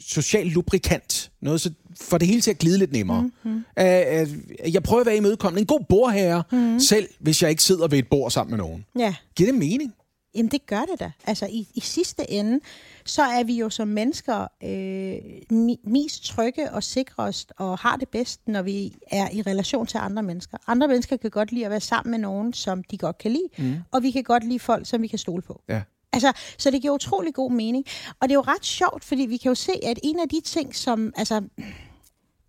social 0.00 0.46
lubrikant. 0.46 1.30
Noget 1.42 1.60
så 1.60 1.70
for 2.00 2.18
det 2.18 2.28
hele 2.28 2.40
til 2.40 2.50
at 2.50 2.58
glide 2.58 2.78
lidt 2.78 2.92
nemmere. 2.92 3.22
Mm, 3.22 3.50
mm. 3.50 3.64
Uh, 3.80 4.74
jeg 4.74 4.82
prøver 4.82 5.00
at 5.00 5.06
være 5.06 5.16
imødekommende. 5.16 5.60
En 5.60 5.66
god 5.66 5.80
bordherre, 5.88 6.42
mm. 6.52 6.80
selv 6.80 7.08
hvis 7.20 7.42
jeg 7.42 7.50
ikke 7.50 7.62
sidder 7.62 7.88
ved 7.88 7.98
et 7.98 8.08
bord 8.10 8.30
sammen 8.30 8.50
med 8.50 8.58
nogen. 8.58 8.84
Ja. 8.98 9.14
Giver 9.36 9.52
det 9.52 9.58
mening? 9.58 9.92
Jamen, 10.34 10.50
det 10.50 10.66
gør 10.66 10.80
det 10.80 11.00
da. 11.00 11.12
Altså, 11.26 11.46
i, 11.46 11.68
i 11.74 11.80
sidste 11.80 12.30
ende, 12.30 12.60
så 13.04 13.22
er 13.22 13.44
vi 13.44 13.54
jo 13.54 13.70
som 13.70 13.88
mennesker 13.88 14.46
øh, 14.64 15.76
mest 15.84 16.24
trygge 16.24 16.70
og 16.72 16.82
sikrest 16.82 17.52
og 17.56 17.78
har 17.78 17.96
det 17.96 18.08
bedst, 18.08 18.40
når 18.48 18.62
vi 18.62 18.94
er 19.10 19.30
i 19.32 19.42
relation 19.42 19.86
til 19.86 19.98
andre 19.98 20.22
mennesker. 20.22 20.58
Andre 20.66 20.88
mennesker 20.88 21.16
kan 21.16 21.30
godt 21.30 21.52
lide 21.52 21.64
at 21.64 21.70
være 21.70 21.80
sammen 21.80 22.10
med 22.10 22.18
nogen, 22.18 22.52
som 22.52 22.84
de 22.84 22.98
godt 22.98 23.18
kan 23.18 23.30
lide, 23.30 23.48
mm. 23.58 23.76
og 23.90 24.02
vi 24.02 24.10
kan 24.10 24.24
godt 24.24 24.44
lide 24.44 24.58
folk, 24.58 24.86
som 24.86 25.02
vi 25.02 25.06
kan 25.06 25.18
stole 25.18 25.42
på. 25.42 25.62
Ja. 25.68 25.82
Altså, 26.12 26.32
så 26.58 26.70
det 26.70 26.82
giver 26.82 26.94
utrolig 26.94 27.34
god 27.34 27.52
mening. 27.52 27.84
Og 28.20 28.28
det 28.28 28.30
er 28.30 28.38
jo 28.38 28.40
ret 28.40 28.64
sjovt, 28.64 29.04
fordi 29.04 29.22
vi 29.22 29.36
kan 29.36 29.48
jo 29.48 29.54
se, 29.54 29.72
at 29.82 29.98
en 30.02 30.20
af 30.20 30.28
de 30.28 30.40
ting, 30.40 30.76
som... 30.76 31.12
Altså, 31.16 31.42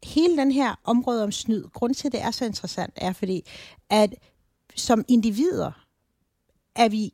hele 0.04 0.38
den 0.38 0.52
her 0.52 0.80
område 0.84 1.24
om 1.24 1.32
snyd, 1.32 1.64
grund 1.74 1.94
til, 1.94 2.08
at 2.08 2.12
det 2.12 2.22
er 2.22 2.32
så 2.32 2.46
interessant, 2.46 2.94
er 2.96 3.14
fordi, 3.14 3.46
at 3.90 4.16
som 4.76 5.06
individer 5.08 5.86
er 6.76 6.90
vi 6.90 7.14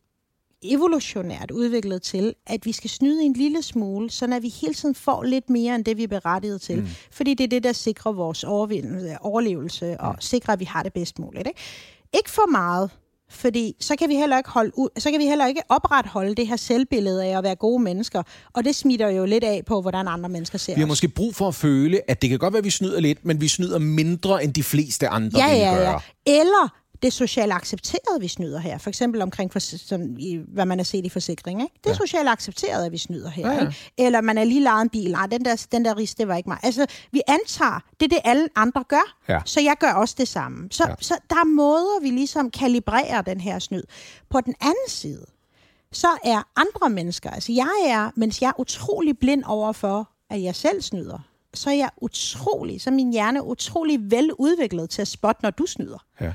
evolutionært 0.64 1.52
udviklet 1.52 2.02
til, 2.02 2.34
at 2.48 2.66
vi 2.66 2.72
skal 2.72 2.90
snyde 2.90 3.24
en 3.24 3.34
lille 3.34 3.62
smule, 3.62 4.10
så 4.10 4.26
at 4.26 4.44
vi 4.44 4.50
hele 4.50 4.74
tiden 4.74 4.96
får 4.96 5.24
lidt 5.24 5.50
mere 5.50 5.76
end 5.76 5.86
det, 5.86 5.98
vi 5.98 6.04
er 6.04 6.08
berettiget 6.08 6.62
til. 6.62 6.80
Mm. 6.80 6.88
Fordi 7.12 7.34
det 7.34 7.44
er 7.44 7.48
det, 7.48 7.64
der 7.64 7.72
sikrer 7.72 8.12
vores 8.12 8.44
overlevelse 8.44 10.02
og 10.02 10.16
sikrer, 10.20 10.54
at 10.54 10.60
vi 10.60 10.66
har 10.66 10.84
det 10.84 10.94
bedst 10.94 11.20
muligt. 11.20 11.48
Ikke, 11.48 11.60
ikke 12.14 12.30
for 12.30 12.52
meget, 12.52 12.92
fordi 13.30 13.76
så 13.80 13.96
kan 13.96 14.10
vi 14.10 14.16
heller 14.16 14.38
ikke 14.38 14.50
holde 14.50 14.72
ud, 14.78 14.90
så 14.98 15.12
kan 15.12 15.20
vi 15.20 15.26
heller 15.26 15.48
ikke 15.48 15.62
opretholde 15.70 16.36
det 16.36 16.48
her 16.48 16.56
selvbillede 16.56 17.26
af 17.26 17.38
at 17.38 17.44
være 17.44 17.56
gode 17.56 17.84
mennesker, 17.84 18.24
og 18.54 18.66
det 18.66 18.76
smitter 18.76 19.10
jo 19.10 19.26
lidt 19.26 19.44
af 19.44 19.62
på, 19.66 19.82
hvordan 19.82 20.08
andre 20.08 20.30
mennesker 20.30 20.58
ser 20.58 20.76
Vi 20.76 20.82
har 20.82 20.86
os. 20.86 20.90
måske 20.90 21.08
brug 21.08 21.36
for 21.36 21.48
at 21.48 21.56
føle, 21.56 22.02
at 22.12 22.22
det 22.22 22.30
kan 22.30 22.40
godt 22.40 22.54
være, 22.54 22.58
at 22.58 22.66
vi 22.66 22.70
snyder 22.70 23.00
lidt, 23.00 23.26
men 23.26 23.42
vi 23.42 23.48
snyder 23.48 23.80
mindre 23.80 24.44
end 24.44 24.54
de 24.54 24.64
fleste 24.64 25.08
andre 25.08 25.40
ja, 25.40 25.56
ja, 25.56 25.92
ja. 25.92 25.98
Eller 26.26 26.70
det 27.02 27.14
socialt 27.14 27.54
accepteret, 27.54 28.22
vi 28.22 28.28
snyder 28.28 28.60
her. 28.60 28.78
For 28.78 28.90
eksempel 28.90 29.22
omkring, 29.22 29.52
for, 29.52 29.60
som 29.60 30.18
i, 30.20 30.40
hvad 30.48 30.66
man 30.66 30.80
har 30.80 30.84
set 30.84 31.06
i 31.06 31.10
forsikring. 31.10 31.62
Ikke? 31.62 31.74
Det 31.84 31.86
er 31.86 31.94
ja. 31.94 31.98
socialt 31.98 32.30
accepteret, 32.30 32.86
at 32.86 32.92
vi 32.92 32.98
snyder 32.98 33.30
her. 33.30 33.48
Ja, 33.48 33.54
ja. 33.54 33.62
Ikke? 33.62 33.92
Eller 33.98 34.22
man 34.22 34.38
er 34.38 34.44
lige 34.44 34.62
lejet 34.62 34.82
en 34.82 34.90
bil. 34.90 35.12
Nej, 35.12 35.28
den 35.28 35.46
der, 35.46 35.66
den 35.72 35.86
der 35.86 35.98
ris, 35.98 36.16
det 36.16 36.28
var 36.28 36.36
ikke 36.36 36.50
mig. 36.50 36.58
Altså, 36.64 36.86
vi 37.12 37.22
antager, 37.28 37.80
det 38.00 38.06
er 38.06 38.10
det, 38.10 38.20
alle 38.24 38.50
andre 38.56 38.84
gør. 38.88 39.18
Ja. 39.30 39.40
Så 39.46 39.62
jeg 39.62 39.76
gør 39.80 39.92
også 39.92 40.16
det 40.18 40.28
samme. 40.28 40.68
Så, 40.72 40.86
ja. 40.90 40.96
så 41.00 41.18
der 41.30 41.36
er 41.36 41.46
måder, 41.46 42.02
vi 42.02 42.10
ligesom 42.10 42.52
kalibrerer 42.52 43.22
den 43.22 43.42
her 43.42 43.60
snyd. 43.60 43.84
På 44.30 44.42
den 44.42 44.56
anden 44.62 44.88
side, 44.88 45.26
så 45.92 46.08
er 46.24 46.44
andre 46.56 46.90
mennesker, 46.90 47.30
altså 47.30 47.52
jeg 47.52 47.76
er, 47.86 48.12
mens 48.16 48.42
jeg 48.42 48.48
er 48.48 48.60
utrolig 48.60 49.20
blind 49.20 49.44
over 49.44 49.72
for, 49.72 50.10
at 50.30 50.44
jeg 50.44 50.56
selv 50.56 50.82
snyder, 50.82 51.20
så 51.54 51.70
er 51.70 51.74
jeg 51.74 51.90
utrolig, 52.02 52.82
så 52.82 52.92
min 52.92 53.12
hjerne 53.12 53.40
er 53.40 53.44
utrolig 53.44 54.12
veludviklet 54.12 54.90
til 54.90 55.02
at 55.02 55.08
spotte, 55.08 55.42
når 55.44 55.50
du 55.50 55.66
snyder. 55.66 56.06
Ja. 56.22 56.34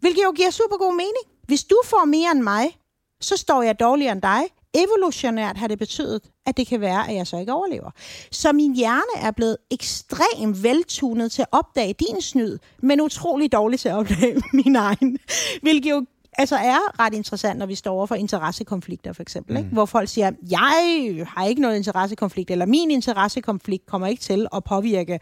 Hvilket 0.00 0.22
jo 0.24 0.32
giver 0.32 0.50
super 0.50 0.76
god 0.76 0.92
mening. 0.92 1.24
Hvis 1.46 1.64
du 1.64 1.76
får 1.84 2.04
mere 2.04 2.30
end 2.32 2.42
mig, 2.42 2.78
så 3.20 3.36
står 3.36 3.62
jeg 3.62 3.80
dårligere 3.80 4.12
end 4.12 4.22
dig. 4.22 4.42
Evolutionært 4.74 5.56
har 5.56 5.68
det 5.68 5.78
betydet, 5.78 6.20
at 6.46 6.56
det 6.56 6.66
kan 6.66 6.80
være, 6.80 7.08
at 7.08 7.14
jeg 7.14 7.26
så 7.26 7.36
ikke 7.36 7.52
overlever. 7.52 7.90
Så 8.32 8.52
min 8.52 8.74
hjerne 8.74 9.26
er 9.26 9.30
blevet 9.30 9.56
ekstremt 9.70 10.62
veltunet 10.62 11.32
til 11.32 11.42
at 11.42 11.48
opdage 11.52 11.92
din 11.92 12.20
snyd, 12.20 12.58
men 12.82 13.00
utrolig 13.00 13.52
dårlig 13.52 13.80
til 13.80 13.88
at 13.88 13.94
opdage 13.94 14.42
min 14.64 14.76
egen. 14.76 15.18
Hvilket 15.62 15.90
jo 15.90 16.06
altså 16.38 16.56
er 16.56 17.00
ret 17.00 17.14
interessant, 17.14 17.58
når 17.58 17.66
vi 17.66 17.74
står 17.74 17.92
over 17.92 18.06
for 18.06 18.14
interessekonflikter, 18.14 19.12
for 19.12 19.22
eksempel. 19.22 19.52
Mm. 19.52 19.58
Ikke? 19.58 19.70
Hvor 19.72 19.84
folk 19.84 20.08
siger, 20.08 20.32
jeg 20.50 21.26
har 21.28 21.44
ikke 21.44 21.62
noget 21.62 21.76
interessekonflikt, 21.76 22.50
eller 22.50 22.66
min 22.66 22.90
interessekonflikt 22.90 23.86
kommer 23.86 24.06
ikke 24.06 24.22
til 24.22 24.46
at 24.54 24.64
påvirke, 24.64 25.20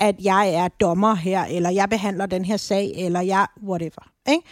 at 0.00 0.14
jeg 0.24 0.54
er 0.54 0.68
dommer 0.68 1.14
her, 1.14 1.44
eller 1.44 1.70
jeg 1.70 1.88
behandler 1.90 2.26
den 2.26 2.44
her 2.44 2.56
sag, 2.56 2.92
eller 2.96 3.20
jeg 3.20 3.46
whatever. 3.62 4.15
Ikke? 4.28 4.42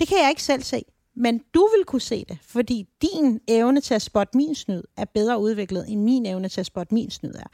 Det 0.00 0.08
kan 0.08 0.18
jeg 0.18 0.30
ikke 0.30 0.42
selv 0.42 0.62
se. 0.62 0.84
Men 1.16 1.40
du 1.54 1.68
vil 1.76 1.84
kunne 1.84 2.00
se 2.00 2.24
det, 2.28 2.38
fordi 2.42 2.88
din 3.02 3.40
evne 3.48 3.80
til 3.80 3.94
at 3.94 4.02
spotte 4.02 4.36
min 4.36 4.54
snyd 4.54 4.82
er 4.96 5.04
bedre 5.04 5.40
udviklet, 5.40 5.84
end 5.88 6.00
min 6.00 6.26
evne 6.26 6.48
til 6.48 6.60
at 6.60 6.66
spotte 6.66 6.94
min 6.94 7.10
snyd 7.10 7.34
er. 7.34 7.46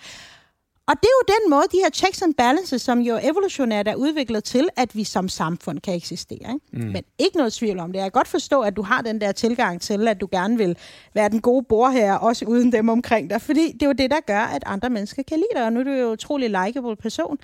Og 0.90 0.96
det 1.02 1.08
er 1.08 1.16
jo 1.20 1.34
den 1.40 1.50
måde, 1.50 1.62
de 1.72 1.76
her 1.76 1.90
checks 1.90 2.22
and 2.22 2.34
balances, 2.34 2.82
som 2.82 2.98
jo 3.00 3.18
evolutionært 3.22 3.88
er 3.88 3.94
udviklet 3.94 4.44
til, 4.44 4.68
at 4.76 4.96
vi 4.96 5.04
som 5.04 5.28
samfund 5.28 5.80
kan 5.80 5.94
eksistere. 5.94 6.38
Ikke? 6.38 6.60
Mm. 6.72 6.92
Men 6.92 7.02
ikke 7.18 7.36
noget 7.36 7.52
tvivl 7.52 7.78
om 7.78 7.92
det. 7.92 7.98
Jeg 7.98 8.04
kan 8.04 8.10
godt 8.10 8.28
forstå, 8.28 8.60
at 8.60 8.76
du 8.76 8.82
har 8.82 9.02
den 9.02 9.20
der 9.20 9.32
tilgang 9.32 9.80
til, 9.80 10.08
at 10.08 10.20
du 10.20 10.28
gerne 10.32 10.58
vil 10.58 10.76
være 11.14 11.28
den 11.28 11.40
gode 11.40 11.64
bor 11.68 11.88
her, 11.88 12.14
også 12.14 12.44
uden 12.44 12.72
dem 12.72 12.88
omkring 12.88 13.30
dig. 13.30 13.42
Fordi 13.42 13.72
det 13.72 13.82
er 13.82 13.86
jo 13.86 13.92
det, 13.92 14.10
der 14.10 14.20
gør, 14.26 14.40
at 14.40 14.62
andre 14.66 14.90
mennesker 14.90 15.22
kan 15.22 15.36
lide 15.36 15.48
dig. 15.54 15.64
Og 15.64 15.72
nu 15.72 15.80
er 15.80 15.84
du 15.84 15.90
jo 15.90 16.06
en 16.06 16.12
utrolig 16.12 16.50
likable 16.50 16.96
person. 16.96 17.38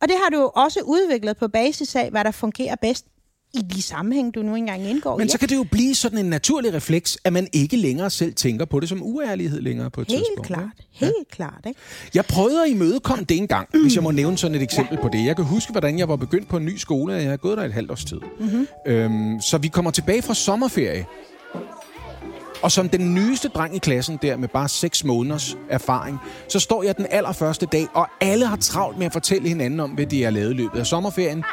Og 0.00 0.08
det 0.08 0.16
har 0.22 0.30
du 0.30 0.40
jo 0.40 0.50
også 0.54 0.80
udviklet 0.80 1.36
på 1.36 1.48
basis 1.48 1.96
af, 1.96 2.10
hvad 2.10 2.24
der 2.24 2.30
fungerer 2.30 2.76
bedst 2.76 3.06
i 3.54 3.62
de 3.62 3.82
sammenhæng, 3.82 4.34
du 4.34 4.42
nu 4.42 4.54
engang 4.54 4.90
indgår 4.90 5.18
Men 5.18 5.28
så 5.28 5.38
kan 5.38 5.48
det 5.48 5.56
jo 5.56 5.64
blive 5.70 5.94
sådan 5.94 6.18
en 6.18 6.26
naturlig 6.26 6.74
refleks, 6.74 7.18
at 7.24 7.32
man 7.32 7.48
ikke 7.52 7.76
længere 7.76 8.10
selv 8.10 8.34
tænker 8.34 8.64
på 8.64 8.80
det 8.80 8.88
som 8.88 9.02
uærlighed 9.02 9.60
længere 9.60 9.90
på 9.90 10.00
et 10.00 10.06
helt 10.08 10.18
tidspunkt. 10.18 10.46
Klart. 10.46 10.68
Ja? 11.00 11.06
Helt 11.06 11.30
klart. 11.30 11.60
Ikke? 11.66 11.80
Jeg 12.14 12.24
prøvede 12.24 12.62
at 12.64 12.70
imødekomme 12.70 13.24
det 13.24 13.36
en 13.36 13.46
gang, 13.46 13.68
mm. 13.74 13.82
hvis 13.82 13.94
jeg 13.94 14.02
må 14.02 14.10
nævne 14.10 14.38
sådan 14.38 14.54
et 14.54 14.62
eksempel 14.62 14.94
ja. 14.96 15.02
på 15.02 15.08
det. 15.08 15.26
Jeg 15.26 15.36
kan 15.36 15.44
huske, 15.44 15.72
hvordan 15.72 15.98
jeg 15.98 16.08
var 16.08 16.16
begyndt 16.16 16.48
på 16.48 16.56
en 16.56 16.64
ny 16.64 16.76
skole, 16.76 17.14
og 17.14 17.22
jeg 17.22 17.30
har 17.30 17.36
gået 17.36 17.58
der 17.58 17.64
et 17.64 17.72
halvt 17.72 17.90
års 17.90 18.04
tid. 18.04 18.20
Mm-hmm. 18.40 18.66
Øhm, 18.86 19.40
så 19.40 19.58
vi 19.58 19.68
kommer 19.68 19.90
tilbage 19.90 20.22
fra 20.22 20.34
sommerferie. 20.34 21.06
Og 22.62 22.72
som 22.72 22.88
den 22.88 23.14
nyeste 23.14 23.48
dreng 23.48 23.76
i 23.76 23.78
klassen 23.78 24.18
der 24.22 24.36
med 24.36 24.48
bare 24.48 24.68
6 24.68 25.04
måneders 25.04 25.56
erfaring, 25.70 26.18
så 26.48 26.60
står 26.60 26.82
jeg 26.82 26.96
den 26.96 27.06
allerførste 27.10 27.66
dag, 27.66 27.86
og 27.94 28.08
alle 28.20 28.46
har 28.46 28.56
travlt 28.56 28.98
med 28.98 29.06
at 29.06 29.12
fortælle 29.12 29.48
hinanden 29.48 29.80
om, 29.80 29.90
hvad 29.90 30.06
de 30.06 30.22
har 30.22 30.30
lavet 30.30 30.50
i 30.50 30.54
løbet 30.54 30.78
af 30.78 30.86
sommerferien. 30.86 31.44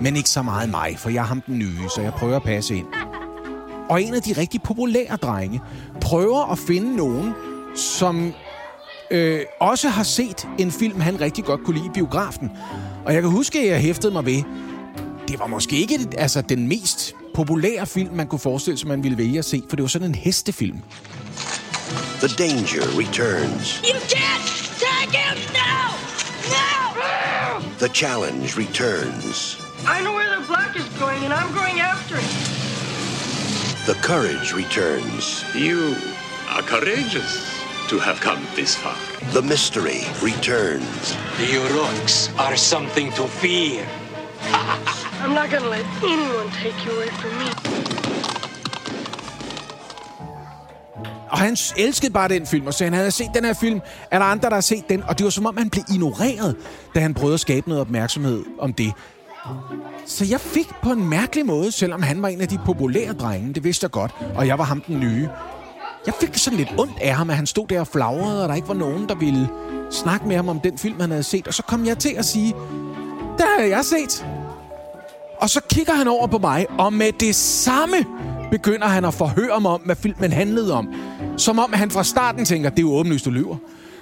Men 0.00 0.16
ikke 0.16 0.30
så 0.30 0.42
meget 0.42 0.70
mig, 0.70 0.94
for 0.98 1.10
jeg 1.10 1.20
er 1.20 1.26
ham 1.26 1.40
den 1.40 1.58
nye, 1.58 1.88
så 1.94 2.00
jeg 2.00 2.12
prøver 2.12 2.36
at 2.36 2.42
passe 2.42 2.76
ind. 2.76 2.86
Og 3.88 4.02
en 4.02 4.14
af 4.14 4.22
de 4.22 4.32
rigtig 4.32 4.62
populære 4.62 5.16
drenge 5.16 5.60
prøver 6.00 6.52
at 6.52 6.58
finde 6.58 6.96
nogen, 6.96 7.32
som 7.76 8.32
øh, 9.10 9.40
også 9.60 9.88
har 9.88 10.02
set 10.02 10.48
en 10.58 10.70
film, 10.70 11.00
han 11.00 11.20
rigtig 11.20 11.44
godt 11.44 11.64
kunne 11.64 11.76
lide 11.76 11.86
i 11.86 11.94
biografen. 11.94 12.50
Og 13.04 13.14
jeg 13.14 13.22
kan 13.22 13.30
huske, 13.30 13.58
at 13.60 13.68
jeg 13.68 13.80
hæftede 13.80 14.12
mig 14.12 14.26
ved, 14.26 14.42
det 15.28 15.38
var 15.38 15.46
måske 15.46 15.76
ikke 15.76 15.98
altså, 16.18 16.40
den 16.40 16.68
mest 16.68 17.14
populære 17.34 17.86
film, 17.86 18.14
man 18.14 18.26
kunne 18.26 18.38
forestille 18.38 18.78
sig, 18.78 18.88
man 18.88 19.02
ville 19.02 19.18
vælge 19.18 19.38
at 19.38 19.44
se, 19.44 19.62
for 19.68 19.76
det 19.76 19.82
var 19.82 19.88
sådan 19.88 20.08
en 20.08 20.14
hestefilm. 20.14 20.78
The 22.20 22.28
danger 22.28 22.82
returns. 22.98 23.80
You 23.82 23.98
can't 24.14 24.46
take 24.86 25.12
him 25.22 25.38
now! 25.54 25.88
No! 26.56 26.80
The 27.78 27.88
challenge 27.94 28.58
returns. 28.58 29.58
I 29.86 30.02
know 30.02 30.12
where 30.12 30.30
the 30.36 30.46
black 30.46 30.76
is 30.76 30.88
going, 30.98 31.24
and 31.24 31.32
I'm 31.32 31.52
going 31.54 31.80
after 31.80 32.16
it. 32.16 32.30
The 33.86 33.94
courage 33.94 34.52
returns. 34.52 35.44
You 35.54 35.96
are 36.54 36.62
courageous 36.62 37.32
to 37.88 37.98
have 37.98 38.20
come 38.20 38.46
this 38.54 38.76
far. 38.76 38.96
The 39.32 39.42
mystery 39.42 40.02
returns. 40.22 41.16
The 41.38 41.46
Uruks 41.56 42.28
are 42.38 42.56
something 42.56 43.10
to 43.12 43.26
fear. 43.26 43.86
I'm 45.22 45.34
not 45.34 45.50
gonna 45.50 45.76
let 45.76 45.86
anyone 46.02 46.50
take 46.62 46.78
you 46.86 46.92
away 46.96 47.10
from 47.20 47.32
me. 47.40 47.46
Og 51.30 51.38
han 51.38 51.56
elskede 51.76 52.12
bare 52.12 52.28
den 52.28 52.46
film, 52.46 52.66
og 52.66 52.74
så 52.74 52.84
han 52.84 52.92
havde 52.92 53.10
set 53.10 53.30
den 53.34 53.44
her 53.44 53.52
film. 53.52 53.80
Er 54.10 54.18
der 54.18 54.26
andre, 54.26 54.48
der 54.48 54.54
har 54.54 54.60
set 54.60 54.88
den? 54.88 55.02
Og 55.02 55.18
det 55.18 55.24
var 55.24 55.30
som 55.30 55.46
om, 55.46 55.56
han 55.56 55.70
blev 55.70 55.84
ignoreret, 55.94 56.56
da 56.94 57.00
han 57.00 57.14
prøvede 57.14 57.34
at 57.34 57.40
skabe 57.40 57.68
noget 57.68 57.80
opmærksomhed 57.80 58.44
om 58.58 58.72
det. 58.72 58.92
Så 60.06 60.24
jeg 60.24 60.40
fik 60.40 60.68
på 60.82 60.90
en 60.90 61.08
mærkelig 61.08 61.46
måde, 61.46 61.72
selvom 61.72 62.02
han 62.02 62.22
var 62.22 62.28
en 62.28 62.40
af 62.40 62.48
de 62.48 62.58
populære 62.66 63.12
drenge, 63.12 63.54
det 63.54 63.64
vidste 63.64 63.84
jeg 63.84 63.90
godt, 63.90 64.12
og 64.34 64.46
jeg 64.46 64.58
var 64.58 64.64
ham 64.64 64.80
den 64.80 65.00
nye. 65.00 65.28
Jeg 66.06 66.14
fik 66.20 66.36
sådan 66.36 66.56
lidt 66.56 66.74
ondt 66.78 67.00
af 67.00 67.14
ham, 67.14 67.30
at 67.30 67.36
han 67.36 67.46
stod 67.46 67.66
der 67.66 67.80
og 67.80 67.86
flagrede, 67.86 68.42
og 68.42 68.48
der 68.48 68.54
ikke 68.54 68.68
var 68.68 68.74
nogen, 68.74 69.08
der 69.08 69.14
ville 69.14 69.48
snakke 69.90 70.28
med 70.28 70.36
ham 70.36 70.48
om 70.48 70.60
den 70.60 70.78
film, 70.78 71.00
han 71.00 71.10
havde 71.10 71.22
set. 71.22 71.48
Og 71.48 71.54
så 71.54 71.62
kom 71.62 71.86
jeg 71.86 71.98
til 71.98 72.14
at 72.16 72.24
sige, 72.24 72.54
der 73.38 73.44
har 73.58 73.64
jeg 73.64 73.84
set. 73.84 74.26
Og 75.40 75.50
så 75.50 75.60
kigger 75.70 75.92
han 75.92 76.08
over 76.08 76.26
på 76.26 76.38
mig, 76.38 76.66
og 76.78 76.92
med 76.92 77.12
det 77.12 77.34
samme 77.34 77.96
begynder 78.50 78.86
han 78.86 79.04
at 79.04 79.14
forhøre 79.14 79.60
mig 79.60 79.70
om, 79.70 79.80
hvad 79.80 79.96
filmen 79.96 80.32
handlede 80.32 80.74
om. 80.74 80.88
Som 81.36 81.58
om 81.58 81.72
han 81.72 81.90
fra 81.90 82.04
starten 82.04 82.44
tænker, 82.44 82.70
det 82.70 82.78
er 82.78 82.82
jo 82.82 82.92
åbenlyst, 82.92 83.24
du 83.24 83.30
lyver. 83.30 83.56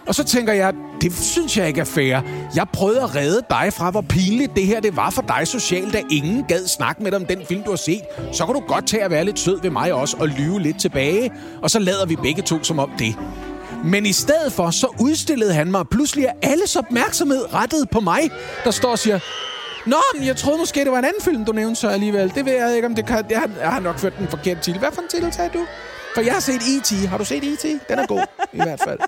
Og 0.07 0.15
så 0.15 0.25
tænker 0.25 0.53
jeg, 0.53 0.75
det 1.01 1.13
synes 1.13 1.57
jeg 1.57 1.69
ikke 1.69 1.81
er 1.81 1.85
fair. 1.85 2.21
Jeg 2.55 2.67
prøvede 2.73 3.03
at 3.03 3.15
redde 3.15 3.43
dig 3.51 3.73
fra, 3.73 3.91
hvor 3.91 4.01
pinligt 4.01 4.57
det 4.57 4.67
her 4.67 4.81
det 4.81 4.97
var 4.97 5.11
for 5.11 5.23
dig 5.23 5.47
socialt, 5.47 5.93
da 5.93 6.03
ingen 6.11 6.45
gad 6.49 6.67
snakke 6.67 7.03
med 7.03 7.11
dig 7.11 7.21
om 7.21 7.27
den 7.27 7.39
film, 7.49 7.63
du 7.63 7.71
har 7.71 7.77
set. 7.77 8.01
Så 8.33 8.47
kan 8.47 8.55
du 8.55 8.61
godt 8.61 8.87
tage 8.87 9.05
at 9.05 9.11
være 9.11 9.25
lidt 9.25 9.39
sød 9.39 9.63
ved 9.63 9.71
mig 9.71 9.93
også, 9.93 10.17
og 10.21 10.29
lyve 10.29 10.61
lidt 10.61 10.81
tilbage. 10.81 11.33
Og 11.63 11.71
så 11.71 11.79
lader 11.79 12.07
vi 12.07 12.17
begge 12.17 12.43
to 12.43 12.65
som 12.65 12.79
om 12.79 12.91
det. 12.99 13.15
Men 13.85 14.07
i 14.07 14.13
stedet 14.13 14.53
for, 14.53 14.71
så 14.71 14.87
udstillede 15.01 15.55
han 15.55 15.71
mig, 15.71 15.81
og 15.81 15.89
pludselig 15.89 16.25
er 16.25 16.33
alles 16.43 16.77
opmærksomhed 16.77 17.55
rettet 17.55 17.91
på 17.91 18.01
mig, 18.01 18.21
der 18.65 18.71
står 18.71 18.91
og 18.91 18.99
siger, 18.99 19.19
Nå, 19.87 19.97
men 20.15 20.27
jeg 20.27 20.37
troede 20.37 20.59
måske, 20.59 20.85
det 20.85 20.93
var 20.93 20.99
en 20.99 21.05
anden 21.05 21.23
film, 21.23 21.45
du 21.45 21.53
nævnte 21.53 21.81
så 21.81 21.89
alligevel. 21.89 22.33
Det 22.35 22.45
ved 22.45 22.53
jeg 22.53 22.77
ikke, 22.77 22.87
om 22.87 22.95
det 22.95 23.07
kan... 23.07 23.25
Jeg 23.31 23.39
har, 23.39 23.51
jeg 23.61 23.73
har 23.73 23.81
nok 23.81 23.99
ført 23.99 24.19
den 24.19 24.29
forkerte 24.29 24.61
titel. 24.61 24.79
Hvad 24.79 24.93
for 24.93 25.03
en 25.03 25.09
titel 25.09 25.33
sagde 25.33 25.51
du? 25.55 25.67
For 26.15 26.21
jeg 26.21 26.33
har 26.33 26.41
set 26.41 26.63
E.T. 26.63 27.09
Har 27.09 27.19
du 27.19 27.25
set 27.25 27.45
E.T.? 27.45 27.63
Den 27.89 27.99
er 27.99 28.07
god, 28.07 28.23
i 28.53 28.57
hvert 28.57 28.81
fald. 28.85 28.99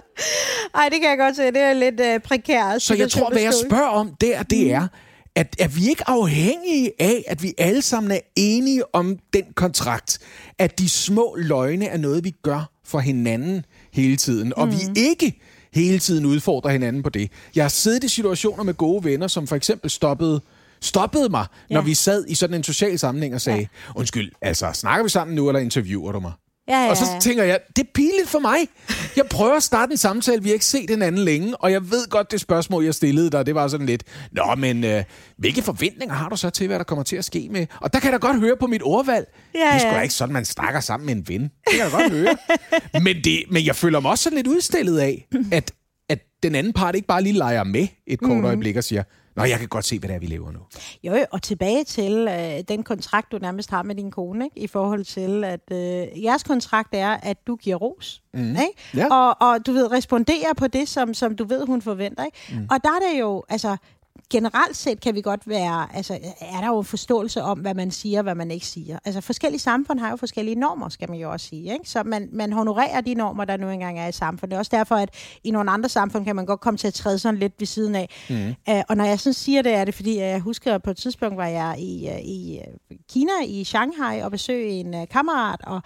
Ej, 0.74 0.88
det 0.88 1.00
kan 1.00 1.10
jeg 1.10 1.18
godt 1.18 1.36
se. 1.36 1.42
Det 1.42 1.56
er 1.56 1.72
lidt 1.72 2.00
øh, 2.00 2.20
prekært. 2.20 2.82
Så 2.82 2.94
jeg 2.94 3.10
tror, 3.10 3.30
hvad 3.30 3.42
jeg 3.42 3.54
spørger 3.66 3.88
om 3.88 4.14
der, 4.20 4.42
det 4.42 4.72
er, 4.72 4.88
at 5.34 5.56
er 5.58 5.68
vi 5.68 5.88
ikke 5.88 6.04
afhængige 6.08 6.92
af, 6.98 7.24
at 7.26 7.42
vi 7.42 7.54
alle 7.58 7.82
sammen 7.82 8.10
er 8.12 8.20
enige 8.36 8.94
om 8.94 9.18
den 9.32 9.44
kontrakt, 9.54 10.18
at 10.58 10.78
de 10.78 10.88
små 10.88 11.36
løgne 11.38 11.86
er 11.86 11.96
noget, 11.98 12.24
vi 12.24 12.30
gør 12.42 12.70
for 12.84 12.98
hinanden 12.98 13.64
hele 13.92 14.16
tiden, 14.16 14.52
og 14.56 14.66
mm. 14.66 14.72
vi 14.72 15.00
ikke 15.00 15.40
hele 15.74 15.98
tiden 15.98 16.26
udfordrer 16.26 16.70
hinanden 16.70 17.02
på 17.02 17.08
det. 17.08 17.30
Jeg 17.56 17.64
har 17.64 17.68
siddet 17.68 18.04
i 18.04 18.08
situationer 18.08 18.62
med 18.62 18.74
gode 18.74 19.04
venner, 19.04 19.26
som 19.26 19.46
for 19.46 19.56
eksempel 19.56 19.90
stoppede 19.90 20.40
stoppede 20.80 21.28
mig, 21.28 21.46
ja. 21.70 21.74
når 21.74 21.82
vi 21.82 21.94
sad 21.94 22.24
i 22.28 22.34
sådan 22.34 22.54
en 22.54 22.62
social 22.62 22.98
sammenhæng 22.98 23.34
og 23.34 23.40
sagde, 23.40 23.58
ja. 23.58 23.66
undskyld, 23.96 24.32
altså, 24.40 24.70
snakker 24.72 25.02
vi 25.02 25.08
sammen 25.08 25.36
nu, 25.36 25.48
eller 25.48 25.60
interviewer 25.60 26.12
du 26.12 26.20
mig? 26.20 26.32
Ja, 26.68 26.74
ja, 26.74 26.84
ja. 26.84 26.90
Og 26.90 26.96
så 26.96 27.04
tænker 27.20 27.44
jeg, 27.44 27.60
det 27.76 27.82
er 27.82 27.88
pinligt 27.94 28.28
for 28.28 28.38
mig. 28.38 28.58
Jeg 29.16 29.24
prøver 29.30 29.56
at 29.56 29.62
starte 29.62 29.92
en 29.92 29.96
samtale, 29.96 30.42
vi 30.42 30.48
har 30.48 30.52
ikke 30.52 30.64
set 30.64 30.90
hinanden 30.90 31.24
længe, 31.24 31.56
og 31.56 31.72
jeg 31.72 31.90
ved 31.90 32.08
godt, 32.08 32.30
det 32.30 32.40
spørgsmål, 32.40 32.84
jeg 32.84 32.94
stillede 32.94 33.30
dig, 33.30 33.46
det 33.46 33.54
var 33.54 33.68
sådan 33.68 33.86
lidt, 33.86 34.02
nå, 34.32 34.54
men 34.58 34.84
øh, 34.84 35.04
hvilke 35.38 35.62
forventninger 35.62 36.14
har 36.14 36.28
du 36.28 36.36
så 36.36 36.50
til, 36.50 36.66
hvad 36.66 36.78
der 36.78 36.84
kommer 36.84 37.02
til 37.02 37.16
at 37.16 37.24
ske 37.24 37.48
med? 37.50 37.66
Og 37.80 37.92
der 37.92 38.00
kan 38.00 38.12
jeg 38.12 38.20
da 38.20 38.26
godt 38.26 38.40
høre 38.40 38.56
på 38.60 38.66
mit 38.66 38.82
ordvalg. 38.84 39.26
Ja, 39.54 39.58
det 39.58 39.74
er 39.74 39.78
sgu 39.78 39.90
da 39.90 40.00
ikke 40.00 40.14
sådan, 40.14 40.32
man 40.32 40.44
snakker 40.44 40.80
sammen 40.80 41.06
med 41.06 41.14
en 41.16 41.28
ven. 41.28 41.42
Det 41.42 41.50
kan 41.70 41.78
jeg 41.78 41.90
da 41.90 41.96
godt 41.96 42.12
høre. 42.12 42.36
Men, 43.04 43.16
det, 43.24 43.44
men 43.50 43.66
jeg 43.66 43.76
føler 43.76 44.00
mig 44.00 44.10
også 44.10 44.24
sådan 44.24 44.36
lidt 44.36 44.46
udstillet 44.46 44.98
af, 44.98 45.26
at, 45.52 45.72
at 46.08 46.18
den 46.42 46.54
anden 46.54 46.72
part 46.72 46.94
ikke 46.94 47.06
bare 47.06 47.22
lige 47.22 47.32
leger 47.32 47.64
med 47.64 47.86
et 48.06 48.20
kort 48.20 48.36
mm. 48.36 48.44
øjeblik 48.44 48.76
og 48.76 48.84
siger, 48.84 49.02
Nå, 49.36 49.44
jeg 49.44 49.58
kan 49.58 49.68
godt 49.68 49.84
se, 49.84 49.98
hvad 49.98 50.08
det 50.08 50.14
er, 50.14 50.18
vi 50.18 50.26
lever 50.26 50.52
nu. 50.52 50.60
Jo, 51.04 51.24
og 51.30 51.42
tilbage 51.42 51.84
til 51.84 52.28
øh, 52.28 52.64
den 52.68 52.82
kontrakt, 52.82 53.32
du 53.32 53.38
nærmest 53.38 53.70
har 53.70 53.82
med 53.82 53.94
din 53.94 54.10
kone, 54.10 54.44
ikke? 54.44 54.58
i 54.58 54.66
forhold 54.66 55.04
til, 55.04 55.44
at 55.44 55.72
øh, 55.72 56.22
jeres 56.24 56.42
kontrakt 56.42 56.88
er, 56.92 57.08
at 57.08 57.46
du 57.46 57.56
giver 57.56 57.76
ros. 57.76 58.22
Mm. 58.34 58.50
Ikke? 58.50 58.72
Ja. 58.94 59.06
Og, 59.14 59.36
og 59.40 59.66
du 59.66 59.72
ved, 59.72 59.90
responderer 59.92 60.54
på 60.56 60.66
det, 60.66 60.88
som, 60.88 61.14
som 61.14 61.36
du 61.36 61.44
ved, 61.44 61.66
hun 61.66 61.82
forventer. 61.82 62.24
Ikke? 62.24 62.38
Mm. 62.50 62.66
Og 62.70 62.84
der 62.84 62.90
er 62.90 63.12
det 63.12 63.20
jo, 63.20 63.44
altså, 63.48 63.76
generelt 64.32 64.76
set 64.76 65.00
kan 65.00 65.14
vi 65.14 65.20
godt 65.20 65.48
være, 65.48 65.96
altså 65.96 66.18
er 66.40 66.60
der 66.60 66.66
jo 66.66 66.82
forståelse 66.82 67.42
om, 67.42 67.58
hvad 67.58 67.74
man 67.74 67.90
siger, 67.90 68.22
hvad 68.22 68.34
man 68.34 68.50
ikke 68.50 68.66
siger. 68.66 68.98
Altså 69.04 69.20
forskellige 69.20 69.60
samfund 69.60 69.98
har 69.98 70.10
jo 70.10 70.16
forskellige 70.16 70.54
normer, 70.54 70.88
skal 70.88 71.10
man 71.10 71.18
jo 71.18 71.32
også 71.32 71.46
sige. 71.46 71.72
Ikke? 71.72 71.90
Så 71.90 72.02
man, 72.02 72.28
man 72.32 72.52
honorerer 72.52 73.00
de 73.00 73.14
normer, 73.14 73.44
der 73.44 73.56
nu 73.56 73.68
engang 73.68 73.98
er 73.98 74.08
i 74.08 74.12
samfundet. 74.12 74.50
Det 74.50 74.54
er 74.54 74.58
også 74.58 74.76
derfor, 74.76 74.94
at 74.94 75.08
i 75.44 75.50
nogle 75.50 75.70
andre 75.70 75.88
samfund 75.88 76.24
kan 76.24 76.36
man 76.36 76.46
godt 76.46 76.60
komme 76.60 76.78
til 76.78 76.86
at 76.86 76.94
træde 76.94 77.18
sådan 77.18 77.38
lidt 77.38 77.52
ved 77.58 77.66
siden 77.66 77.94
af. 77.94 78.08
Mm. 78.30 78.54
Uh, 78.70 78.80
og 78.88 78.96
når 78.96 79.04
jeg 79.04 79.20
sådan 79.20 79.34
siger 79.34 79.62
det, 79.62 79.72
er 79.72 79.84
det 79.84 79.94
fordi, 79.94 80.18
jeg 80.18 80.40
husker, 80.40 80.78
på 80.78 80.90
et 80.90 80.96
tidspunkt 80.96 81.36
var 81.36 81.46
jeg 81.46 81.76
i, 81.78 82.08
uh, 82.12 82.20
i 82.20 82.60
uh, 82.90 82.96
Kina, 83.12 83.32
i 83.46 83.64
Shanghai, 83.64 84.20
og 84.20 84.30
besøgte 84.30 84.68
en 84.68 84.94
uh, 84.94 85.08
kammerat, 85.10 85.60
og 85.66 85.82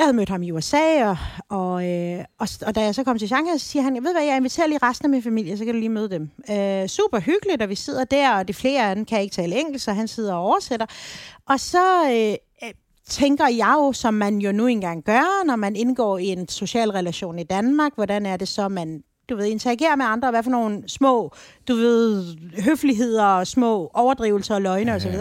jeg 0.00 0.06
havde 0.06 0.16
mødt 0.16 0.28
ham 0.28 0.42
i 0.42 0.50
USA, 0.50 1.08
og, 1.08 1.16
og, 1.48 1.88
øh, 1.88 2.24
og, 2.38 2.48
og 2.66 2.74
da 2.74 2.80
jeg 2.80 2.94
så 2.94 3.04
kom 3.04 3.18
til 3.18 3.28
Shanghai, 3.28 3.58
så 3.58 3.66
siger 3.66 3.82
han, 3.82 3.94
jeg 3.94 4.02
ved 4.02 4.12
hvad, 4.12 4.22
jeg 4.22 4.36
inviterer 4.36 4.66
lige 4.66 4.78
resten 4.82 5.06
af 5.06 5.10
min 5.10 5.22
familie, 5.22 5.56
så 5.56 5.64
kan 5.64 5.74
du 5.74 5.80
lige 5.80 5.88
møde 5.88 6.10
dem. 6.10 6.30
Øh, 6.50 6.88
super 6.88 7.20
hyggeligt, 7.20 7.62
og 7.62 7.68
vi 7.68 7.74
sidder 7.74 8.04
der, 8.04 8.34
og 8.34 8.48
de 8.48 8.54
flere 8.54 8.90
af 8.90 8.94
dem 8.94 9.04
kan 9.04 9.22
ikke 9.22 9.34
tale 9.34 9.60
engelsk, 9.60 9.84
så 9.84 9.92
han 9.92 10.08
sidder 10.08 10.34
og 10.34 10.42
oversætter. 10.42 10.86
Og 11.48 11.60
så 11.60 12.10
øh, 12.10 12.68
øh, 12.68 12.74
tænker 13.08 13.48
jeg 13.48 13.74
jo, 13.76 13.92
som 13.92 14.14
man 14.14 14.38
jo 14.38 14.52
nu 14.52 14.66
engang 14.66 15.04
gør, 15.04 15.46
når 15.46 15.56
man 15.56 15.76
indgår 15.76 16.18
i 16.18 16.26
en 16.26 16.48
social 16.48 16.90
relation 16.90 17.38
i 17.38 17.44
Danmark, 17.44 17.92
hvordan 17.94 18.26
er 18.26 18.36
det 18.36 18.48
så, 18.48 18.68
man 18.68 19.02
du 19.28 19.36
ved, 19.36 19.46
interagerer 19.46 19.96
med 19.96 20.06
andre, 20.06 20.28
og 20.28 20.32
hvad 20.32 20.42
for 20.42 20.50
nogle 20.50 20.88
små, 20.88 21.32
du 21.68 21.74
ved, 21.74 22.24
høfligheder, 22.64 23.44
små 23.44 23.90
overdrivelser 23.94 24.54
og 24.54 24.62
løgne 24.62 24.90
ja. 24.90 24.96
osv., 24.96 25.14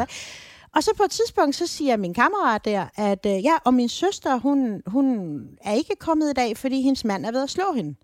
og 0.76 0.84
så 0.84 0.92
på 0.98 1.04
et 1.04 1.12
tidspunkt, 1.12 1.56
så 1.56 1.68
siger 1.68 1.98
min 1.98 2.14
kammerat 2.14 2.66
der, 2.66 2.88
at 2.96 3.26
øh, 3.26 3.44
ja, 3.44 3.54
og 3.66 3.74
min 3.74 3.90
søster, 3.90 4.36
hun, 4.40 4.82
hun 4.86 5.40
er 5.62 5.74
ikke 5.74 5.96
kommet 6.00 6.30
i 6.30 6.34
dag, 6.34 6.58
fordi 6.58 6.82
hendes 6.82 7.06
mand 7.06 7.26
er 7.26 7.32
ved 7.32 7.44
at 7.44 7.50
slå 7.50 7.74
hende. 7.76 7.96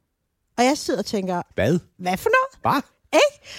Og 0.57 0.63
jeg 0.63 0.77
sidder 0.77 0.99
og 0.99 1.05
tænker, 1.05 1.41
Hvad? 1.55 1.79
hvad 1.97 2.17
for 2.17 2.29
noget? 2.29 2.61
Hvad? 2.61 2.81
Ikke? 3.13 3.49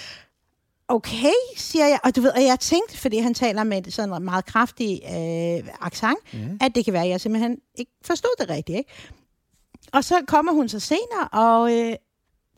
Okay, 0.87 1.33
siger 1.55 1.87
jeg. 1.87 1.99
Og 2.03 2.15
du 2.15 2.21
ved, 2.21 2.31
og 2.31 2.43
jeg 2.43 2.59
tænkte, 2.59 2.97
fordi 2.97 3.17
han 3.17 3.33
taler 3.33 3.63
med 3.63 3.91
sådan 3.91 4.13
en 4.13 4.23
meget 4.23 4.45
kraftig 4.45 5.01
øh, 5.03 5.69
accent, 5.81 6.33
mm. 6.33 6.57
at 6.61 6.75
det 6.75 6.85
kan 6.85 6.93
være, 6.93 7.03
at 7.03 7.09
jeg 7.09 7.21
simpelthen 7.21 7.57
ikke 7.75 7.91
forstod 8.05 8.35
det 8.39 8.49
rigtigt. 8.49 8.77
Ikke? 8.77 8.91
Og 9.93 10.03
så 10.03 10.21
kommer 10.27 10.53
hun 10.53 10.69
så 10.69 10.79
senere, 10.79 11.27
og 11.31 11.73
øh, 11.73 11.95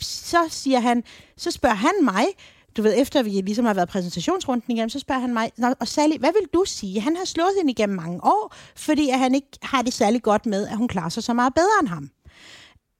så 0.02 0.38
siger 0.50 0.80
han, 0.80 1.04
så 1.38 1.52
spørger 1.52 1.76
han 1.76 1.94
mig, 2.04 2.26
du 2.78 2.82
ved, 2.82 2.94
efter 2.98 3.24
vi 3.24 3.30
ligesom 3.30 3.66
har 3.66 3.74
været 3.74 3.90
præsentationsrunden 3.90 4.72
igennem, 4.72 4.90
så 4.90 5.00
spørger 5.00 5.22
han 5.22 5.34
mig, 5.34 5.52
og 5.80 5.88
Sally, 5.88 6.18
hvad 6.20 6.32
vil 6.34 6.48
du 6.54 6.64
sige? 6.66 7.02
Han 7.02 7.16
har 7.16 7.26
slået 7.26 7.52
hende 7.58 7.72
igennem 7.72 7.96
mange 7.96 8.20
år, 8.24 8.56
fordi 8.76 9.10
at 9.10 9.20
han 9.20 9.36
ikke 9.36 9.48
har 9.62 9.82
det 9.82 9.94
særlig 9.94 10.24
godt 10.24 10.46
med, 10.46 10.68
at 10.68 10.78
hun 10.78 10.88
klarer 10.88 11.10
sig 11.10 11.24
så 11.24 11.34
meget 11.34 11.54
bedre 11.54 11.80
end 11.82 11.90
ham. 11.90 12.10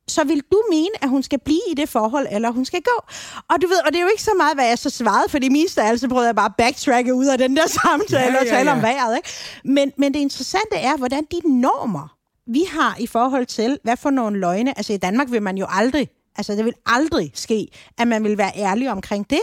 Så 0.08 0.24
vil 0.24 0.42
du 0.52 0.64
mene, 0.70 0.90
at 1.02 1.10
hun 1.10 1.24
skal 1.24 1.40
blive 1.40 1.62
i 1.72 1.74
det 1.74 1.90
forhold, 1.90 2.28
eller 2.32 2.52
hun 2.52 2.66
skal 2.66 2.82
gå? 2.82 3.04
Og 3.50 3.62
du 3.62 3.68
ved, 3.68 3.78
og 3.86 3.92
det 3.92 3.96
er 3.96 4.02
jo 4.02 4.08
ikke 4.08 4.24
så 4.24 4.34
meget, 4.38 4.56
hvad 4.56 4.68
jeg 4.68 4.78
så 4.78 4.90
svarede, 4.90 5.30
for 5.30 5.40
det 5.40 5.52
meste 5.52 5.82
altså 5.82 6.08
prøvede 6.08 6.28
jeg 6.28 6.36
bare 6.36 6.46
at 6.46 6.56
backtracke 6.58 7.14
ud 7.14 7.26
af 7.26 7.38
den 7.38 7.58
der 7.58 7.68
samtale 7.82 8.22
ja, 8.22 8.26
ja, 8.26 8.34
ja. 8.34 8.40
og 8.40 8.48
tale 8.48 8.72
om 8.72 8.82
vejret. 8.82 9.16
Ikke? 9.16 9.30
Men, 9.66 9.92
men 9.98 10.14
det 10.14 10.20
interessante 10.20 10.76
er, 10.76 10.98
hvordan 10.98 11.24
de 11.32 11.62
normer, 11.62 12.16
vi 12.48 12.64
har 12.72 12.96
i 13.00 13.08
forhold 13.08 13.46
til, 13.46 13.80
hvad 13.84 13.98
for 13.98 14.10
nogle 14.10 14.40
løgne, 14.40 14.78
altså 14.78 14.94
i 14.94 14.98
Danmark 14.98 15.32
vil 15.32 15.42
man 15.42 15.58
jo 15.58 15.66
aldrig 15.70 16.10
Altså, 16.40 16.56
det 16.56 16.66
vil 16.66 16.74
aldrig 16.86 17.32
ske, 17.34 17.68
at 17.98 18.08
man 18.08 18.24
vil 18.24 18.38
være 18.38 18.52
ærlig 18.56 18.92
omkring 18.92 19.30
det. 19.30 19.40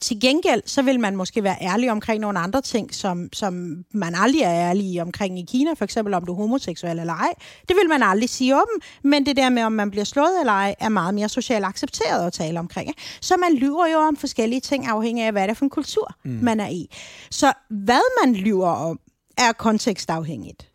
Til 0.00 0.20
gengæld, 0.20 0.62
så 0.66 0.82
vil 0.82 1.00
man 1.00 1.16
måske 1.16 1.42
være 1.42 1.56
ærlig 1.60 1.90
omkring 1.90 2.20
nogle 2.20 2.38
andre 2.38 2.62
ting, 2.62 2.94
som, 2.94 3.28
som 3.32 3.84
man 3.94 4.14
aldrig 4.14 4.42
er 4.42 4.52
ærlig 4.52 5.02
omkring 5.02 5.38
i 5.38 5.44
Kina, 5.48 5.72
for 5.72 5.84
eksempel 5.84 6.14
om 6.14 6.26
du 6.26 6.32
er 6.32 6.36
homoseksuel 6.36 6.98
eller 6.98 7.12
ej. 7.12 7.32
Det 7.68 7.76
vil 7.76 7.88
man 7.88 8.02
aldrig 8.02 8.28
sige 8.28 8.56
åben, 8.56 8.80
men 9.02 9.26
det 9.26 9.36
der 9.36 9.48
med, 9.48 9.62
om 9.62 9.72
man 9.72 9.90
bliver 9.90 10.04
slået 10.04 10.40
eller 10.40 10.52
ej, 10.52 10.74
er 10.80 10.88
meget 10.88 11.14
mere 11.14 11.28
socialt 11.28 11.64
accepteret 11.64 12.26
at 12.26 12.32
tale 12.32 12.58
omkring. 12.58 12.94
Så 13.20 13.36
man 13.36 13.54
lyver 13.54 13.86
jo 13.86 13.98
om 13.98 14.16
forskellige 14.16 14.60
ting, 14.60 14.86
afhængig 14.86 15.24
af, 15.24 15.32
hvad 15.32 15.42
det 15.42 15.50
er 15.50 15.54
for 15.54 15.64
en 15.64 15.70
kultur, 15.70 16.14
mm. 16.24 16.38
man 16.42 16.60
er 16.60 16.68
i. 16.68 16.86
Så 17.30 17.52
hvad 17.70 18.24
man 18.24 18.34
lyver 18.34 18.68
om, 18.68 19.00
er 19.38 19.52
kontekstafhængigt. 19.52 20.70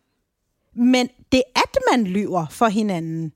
Men 0.76 1.10
det, 1.32 1.44
at 1.56 1.78
man 1.92 2.04
lyver 2.04 2.46
for 2.50 2.68
hinanden, 2.68 3.32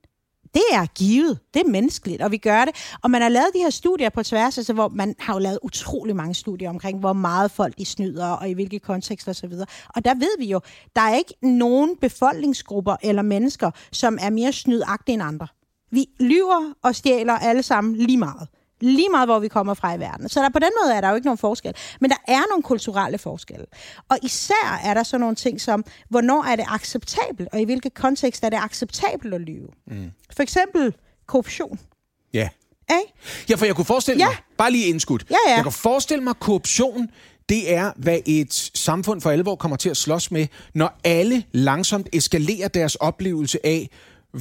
det 0.54 0.64
er 0.72 0.86
givet. 0.86 1.40
Det 1.54 1.62
er 1.62 1.70
menneskeligt, 1.70 2.22
og 2.22 2.32
vi 2.32 2.38
gør 2.38 2.66
det. 2.66 2.98
Og 3.04 3.12
man 3.12 3.22
har 3.22 3.30
lavet 3.30 3.48
de 3.54 3.60
her 3.60 3.70
studier 3.70 4.10
på 4.10 4.24
tværs, 4.24 4.58
altså, 4.58 4.74
hvor 4.74 4.88
man 4.88 5.16
har 5.20 5.34
jo 5.34 5.40
lavet 5.40 5.60
utrolig 5.64 6.16
mange 6.16 6.34
studier 6.34 6.70
omkring, 6.70 7.00
hvor 7.00 7.14
meget 7.14 7.52
folk 7.52 7.78
de 7.78 7.86
snyder, 7.86 8.28
og 8.28 8.50
i 8.50 8.54
hvilke 8.54 8.80
kontekster 8.80 9.32
osv. 9.32 9.54
Og 9.96 10.06
der 10.06 10.14
ved 10.14 10.40
vi 10.40 10.46
jo, 10.46 10.62
der 10.96 11.02
er 11.02 11.16
ikke 11.16 11.34
nogen 11.42 11.98
befolkningsgrupper 12.02 12.96
eller 13.04 13.22
mennesker, 13.22 13.72
som 13.92 14.18
er 14.22 14.30
mere 14.30 14.52
snydagtige 14.52 15.14
end 15.14 15.24
andre. 15.24 15.48
Vi 15.92 16.06
lyver 16.20 16.74
og 16.84 16.96
stjæler 16.96 17.34
alle 17.34 17.64
sammen 17.64 17.96
lige 17.96 18.18
meget. 18.18 18.48
Lige 18.82 19.10
meget, 19.10 19.28
hvor 19.28 19.40
vi 19.40 19.48
kommer 19.48 19.74
fra 19.74 19.94
i 19.96 20.00
verden. 20.00 20.30
Så 20.30 20.40
der, 20.42 20.50
på 20.50 20.60
den 20.60 20.70
måde 20.84 20.96
er 20.96 21.02
der 21.02 21.10
jo 21.10 21.16
ikke 21.16 21.26
nogen 21.28 21.38
forskel. 21.38 21.74
Men 22.02 22.10
der 22.10 22.16
er 22.28 22.42
nogle 22.50 22.64
kulturelle 22.64 23.18
forskelle. 23.18 23.66
Og 24.10 24.18
især 24.24 24.80
er 24.84 24.94
der 24.94 25.04
så 25.04 25.18
nogle 25.18 25.36
ting 25.36 25.62
som, 25.62 25.86
hvornår 26.10 26.44
er 26.44 26.56
det 26.56 26.66
acceptabelt, 26.68 27.50
og 27.54 27.62
i 27.62 27.64
hvilke 27.64 27.90
kontekst 27.90 28.44
er 28.44 28.50
det 28.50 28.58
acceptabelt 28.64 29.34
at 29.34 29.42
lyve. 29.42 29.68
Mm. 29.88 30.12
For 30.36 30.44
eksempel 30.44 30.94
korruption. 31.28 31.80
Ja. 32.34 32.50
Ikke? 32.92 33.14
Ja, 33.50 33.56
for 33.56 33.66
jeg 33.66 33.76
kunne 33.76 33.86
forestille 33.86 34.24
Ja. 34.24 34.28
mig, 34.28 34.36
bare 34.58 34.72
lige 34.72 34.86
indskudt, 34.86 35.26
Ja, 35.30 35.36
ja. 35.48 35.56
jeg 35.56 35.64
kan 35.64 35.72
forestille 35.72 36.24
mig, 36.24 36.34
korruption, 36.40 37.08
det 37.50 37.74
er, 37.74 37.92
hvad 37.96 38.20
et 38.26 38.54
samfund 38.76 39.22
for 39.22 39.30
alvor 39.32 39.56
kommer 39.56 39.78
til 39.78 39.90
at 39.90 39.98
slås 39.98 40.32
med, 40.32 40.48
når 40.74 41.00
alle 41.04 41.44
langsomt 41.52 42.10
eskalerer 42.14 42.68
deres 42.68 42.96
oplevelse 42.96 43.66
af, 43.66 43.90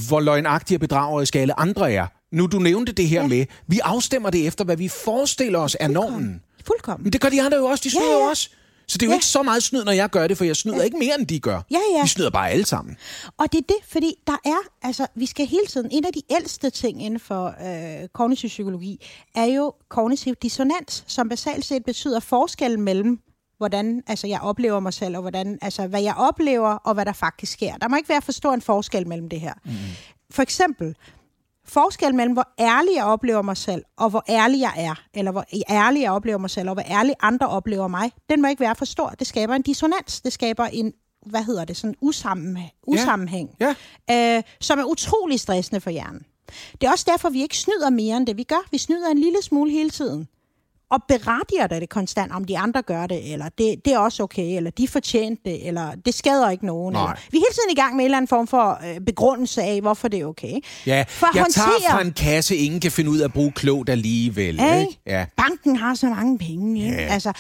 hvor 0.09 0.21
løgnagtige 0.21 0.77
og 0.77 0.81
bedrageriske 0.81 1.41
alle 1.41 1.61
andre 1.61 1.93
er. 1.93 2.07
Nu, 2.33 2.47
du 2.47 2.59
nævnte 2.59 2.93
det 2.93 3.09
her 3.09 3.21
ja. 3.23 3.29
med, 3.29 3.47
vi 3.67 3.79
afstemmer 3.85 4.31
det 4.31 4.47
efter, 4.47 4.65
hvad 4.65 4.77
vi 4.77 4.89
forestiller 4.89 5.59
os 5.59 5.77
er 5.81 5.89
normen. 5.89 6.43
Fuldkommen. 6.67 7.05
Men 7.05 7.13
det 7.13 7.21
gør 7.21 7.29
de 7.29 7.43
andre 7.43 7.57
jo 7.59 7.65
også, 7.65 7.83
de 7.85 7.91
snyder 7.91 8.07
Ja, 8.13 8.19
ja, 8.25 8.29
også. 8.31 8.51
Så 8.89 8.99
det 8.99 9.03
er 9.03 9.07
jo 9.07 9.11
Ja. 9.11 9.17
ikke 9.17 9.27
så 9.27 9.43
meget 9.43 9.63
snyd, 9.63 9.85
når 9.85 9.93
jeg 9.93 10.11
gør 10.11 10.27
det, 10.27 10.37
for 10.39 10.45
jeg 10.45 10.57
snyder 10.57 10.77
ja. 10.77 10.83
ikke 10.83 10.97
mere, 10.99 11.19
end 11.19 11.27
de 11.27 11.41
gør. 11.41 11.63
Ja, 11.71 11.79
ja. 11.97 12.03
Vi 12.03 12.09
snyder 12.09 12.31
bare 12.31 12.51
alle 12.51 12.67
sammen. 12.67 12.97
Og 13.39 13.53
det 13.53 13.59
er 13.59 13.63
det, 13.69 13.77
fordi 13.89 14.15
der 14.27 14.37
er, 14.45 14.57
altså, 14.83 15.07
vi 15.15 15.27
skal 15.27 15.47
hele 15.47 15.67
tiden, 15.67 15.89
en 15.93 16.05
af 16.05 16.13
de 16.13 16.23
ældste 16.31 16.71
ting 16.71 17.03
inden 17.05 17.21
for 17.21 17.47
øh, 17.47 18.09
kognitiv 18.09 18.49
psykologi, 18.49 19.07
er 19.35 19.45
jo 19.45 19.73
kognitiv 19.89 20.35
dissonans, 20.43 21.05
som 21.07 21.29
basalt 21.29 21.65
set 21.65 21.85
betyder 21.85 22.21
forskellen 22.21 22.83
mellem, 22.83 23.21
hvordan 23.59 24.03
altså, 24.07 24.27
jeg 24.27 24.41
oplever 24.41 24.81
mig 24.81 24.93
selv, 24.93 25.17
og 25.17 25.21
hvordan, 25.23 25.59
altså, 25.63 25.87
hvad 25.87 26.03
jeg 26.03 26.15
oplever, 26.15 26.69
og 26.69 26.95
hvad 26.95 27.05
der 27.05 27.13
faktisk 27.13 27.53
sker. 27.53 27.77
Der 27.77 27.89
må 27.89 27.97
ikke 27.97 28.09
være 28.09 28.23
for 28.23 28.33
stor 28.33 28.55
en 28.55 28.63
forskel 28.63 29.07
mellem 29.09 29.29
det 29.29 29.41
her. 29.41 29.55
Mm. 29.65 29.73
For 30.31 30.43
eksempel, 30.43 30.95
forskel 31.69 32.15
mellem, 32.15 32.33
hvor 32.33 32.49
ærlig 32.59 32.91
jeg 32.97 33.05
oplever 33.05 33.43
mig 33.43 33.57
selv, 33.57 33.85
og 33.97 34.11
hvor 34.11 34.25
ærlig 34.29 34.61
jeg 34.61 34.73
er, 34.77 34.95
eller 35.15 35.33
hvor 35.33 35.45
ærlig 35.71 36.03
jeg 36.03 36.13
oplever 36.13 36.39
mig 36.39 36.51
selv, 36.51 36.69
og 36.69 36.75
hvor 36.75 36.85
ærlig 36.91 37.15
andre 37.21 37.49
oplever 37.49 37.89
mig, 37.89 38.13
den 38.31 38.43
må 38.43 38.49
ikke 38.49 38.61
være 38.61 38.75
for 38.75 38.85
stor. 38.85 39.09
Det 39.09 39.27
skaber 39.27 39.55
en 39.55 39.63
dissonans. 39.63 40.21
Det 40.21 40.33
skaber 40.33 40.65
en, 40.65 40.93
hvad 41.27 41.43
hedder 41.45 41.65
det, 41.65 41.77
sådan 41.77 41.95
usammen, 42.01 42.59
usammenhæng, 42.87 43.51
ja. 43.61 43.75
Øh, 44.37 44.43
som 44.61 44.79
er 44.79 44.85
utrolig 44.85 45.41
stressende 45.41 45.81
for 45.81 45.91
hjernen. 45.91 46.23
Det 46.81 46.87
er 46.87 46.91
også 46.91 47.05
derfor, 47.09 47.31
vi 47.31 47.43
ikke 47.43 47.59
snyder 47.59 47.91
mere 47.91 48.17
end 48.17 48.27
det, 48.27 48.37
vi 48.37 48.43
gør. 48.43 48.69
Vi 48.71 48.79
snyder 48.79 49.11
en 49.11 49.19
lille 49.19 49.43
smule 49.43 49.71
hele 49.71 49.91
tiden. 49.91 50.29
Og 50.91 51.03
berettiger 51.09 51.67
det 51.67 51.89
konstant, 51.89 52.33
om 52.33 52.45
de 52.45 52.59
andre 52.59 52.83
gør 52.83 53.07
det, 53.07 53.33
eller 53.33 53.49
det, 53.59 53.75
det 53.85 53.93
er 53.93 53.99
også 53.99 54.23
okay, 54.23 54.57
eller 54.57 54.71
de 54.71 54.89
fortjente 54.89 55.43
det, 55.45 55.69
eller 55.69 55.93
det 56.07 56.15
skader 56.15 56.51
ikke 56.51 56.67
nogen. 56.67 56.93
Nej. 56.93 57.03
Eller, 57.03 57.15
vi 57.31 57.37
er 57.37 57.41
hele 57.41 57.55
tiden 57.55 57.71
i 57.71 57.75
gang 57.75 57.97
med 57.97 58.01
en 58.01 58.05
eller 58.05 58.17
anden 58.17 58.29
form 58.29 58.47
for 58.47 58.81
øh, 58.95 59.01
begrundelse 59.01 59.63
af, 59.63 59.81
hvorfor 59.81 60.09
det 60.09 60.21
er 60.21 60.27
okay. 60.27 60.53
Ja, 60.87 61.05
For 61.09 61.27
jeg 61.35 61.43
håndtere- 61.43 61.65
tager 61.81 61.91
fra 61.91 62.01
en 62.01 62.13
kasse, 62.13 62.57
ingen 62.57 62.81
kan 62.81 62.91
finde 62.93 63.11
ud 63.11 63.19
af 63.19 63.25
at 63.25 63.33
bruge 63.33 63.53
klogt 63.53 63.89
alligevel. 63.89 64.55
Ikke? 64.61 64.81
Ikke? 64.81 65.01
Ja. 65.07 65.27
Banken 65.37 65.77
har 65.77 65.95
så 65.95 66.07
mange 66.09 66.39
penge. 66.39 66.85
Ikke? 66.85 66.97
Ja. 66.97 67.03
Altså, 67.09 67.33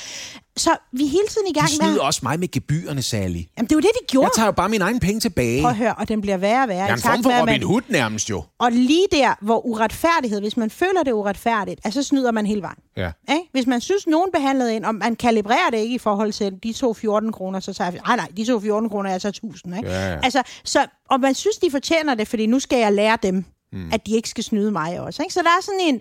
så 0.56 0.70
vi 0.92 1.04
er 1.04 1.08
hele 1.08 1.26
tiden 1.30 1.46
i 1.46 1.52
gang 1.52 1.68
De 1.68 1.72
med... 1.80 1.86
snyder 1.88 2.02
også 2.02 2.20
mig 2.22 2.40
med 2.40 2.48
gebyrerne, 2.50 3.02
Sally. 3.02 3.22
Jamen, 3.58 3.68
det 3.68 3.72
er 3.72 3.76
jo 3.76 3.80
det, 3.80 3.90
de 4.00 4.06
gjorde. 4.08 4.24
Jeg 4.24 4.30
tager 4.36 4.46
jo 4.46 4.52
bare 4.52 4.68
mine 4.68 4.84
egne 4.84 5.00
penge 5.00 5.20
tilbage. 5.20 5.60
Prøv 5.62 5.70
at 5.70 5.76
høre, 5.76 5.94
og 5.94 6.08
den 6.08 6.20
bliver 6.20 6.36
værre 6.36 6.62
og 6.62 6.68
værre. 6.68 6.78
Jeg 6.84 6.90
er 6.90 6.94
en 6.94 7.00
form 7.00 7.22
for 7.22 7.40
Robin 7.40 7.52
man- 7.52 7.62
Hood 7.62 7.82
nærmest 7.88 8.30
jo. 8.30 8.42
Og 8.58 8.72
lige 8.72 9.06
der, 9.12 9.34
hvor 9.40 9.66
uretfærdighed, 9.66 10.40
hvis 10.40 10.56
man 10.56 10.70
føler 10.70 11.02
det 11.02 11.12
uretfærdigt, 11.12 11.80
altså, 11.84 12.02
så 12.02 12.08
snyder 12.08 12.30
man 12.32 12.46
hele 12.46 12.62
vejen. 12.62 12.78
Ja. 12.96 13.10
Ikke? 13.30 13.42
Hvis 13.52 13.66
man 13.66 13.80
synes, 13.80 14.06
nogen 14.06 14.30
behandlede 14.32 14.76
en, 14.76 14.84
og 14.84 14.94
man 14.94 15.16
kalibrerer 15.16 15.70
det 15.70 15.78
ikke 15.78 15.94
i 15.94 15.98
forhold 15.98 16.32
til 16.32 16.52
de 16.62 16.72
to 16.72 16.94
14 16.94 17.32
kroner, 17.32 17.60
så 17.60 17.72
tager 17.72 17.90
jeg, 17.90 18.00
nej, 18.06 18.16
nej, 18.16 18.28
de 18.36 18.44
to 18.44 18.60
14 18.60 18.88
kroner 18.90 19.10
er 19.10 19.14
altså 19.14 19.28
1000. 19.28 19.76
Ikke? 19.76 19.88
Ja, 19.90 20.10
ja. 20.12 20.18
Altså, 20.22 20.42
så, 20.64 20.86
og 21.10 21.20
man 21.20 21.34
synes, 21.34 21.56
de 21.56 21.70
fortjener 21.70 22.14
det, 22.14 22.28
fordi 22.28 22.46
nu 22.46 22.58
skal 22.58 22.78
jeg 22.78 22.92
lære 22.92 23.18
dem, 23.22 23.44
mm. 23.72 23.88
at 23.92 24.06
de 24.06 24.12
ikke 24.12 24.28
skal 24.28 24.44
snyde 24.44 24.70
mig 24.70 25.00
også. 25.00 25.22
Ikke? 25.22 25.34
Så 25.34 25.40
der 25.42 25.48
er 25.48 25.62
sådan 25.62 25.80
en... 25.80 26.00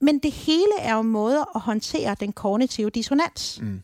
Men 0.00 0.18
det 0.18 0.32
hele 0.32 0.72
er 0.78 0.94
jo 0.94 1.02
måder 1.02 1.56
at 1.56 1.60
håndtere 1.60 2.16
den 2.20 2.32
kognitive 2.32 2.90
dissonans. 2.90 3.58
Mm. 3.62 3.80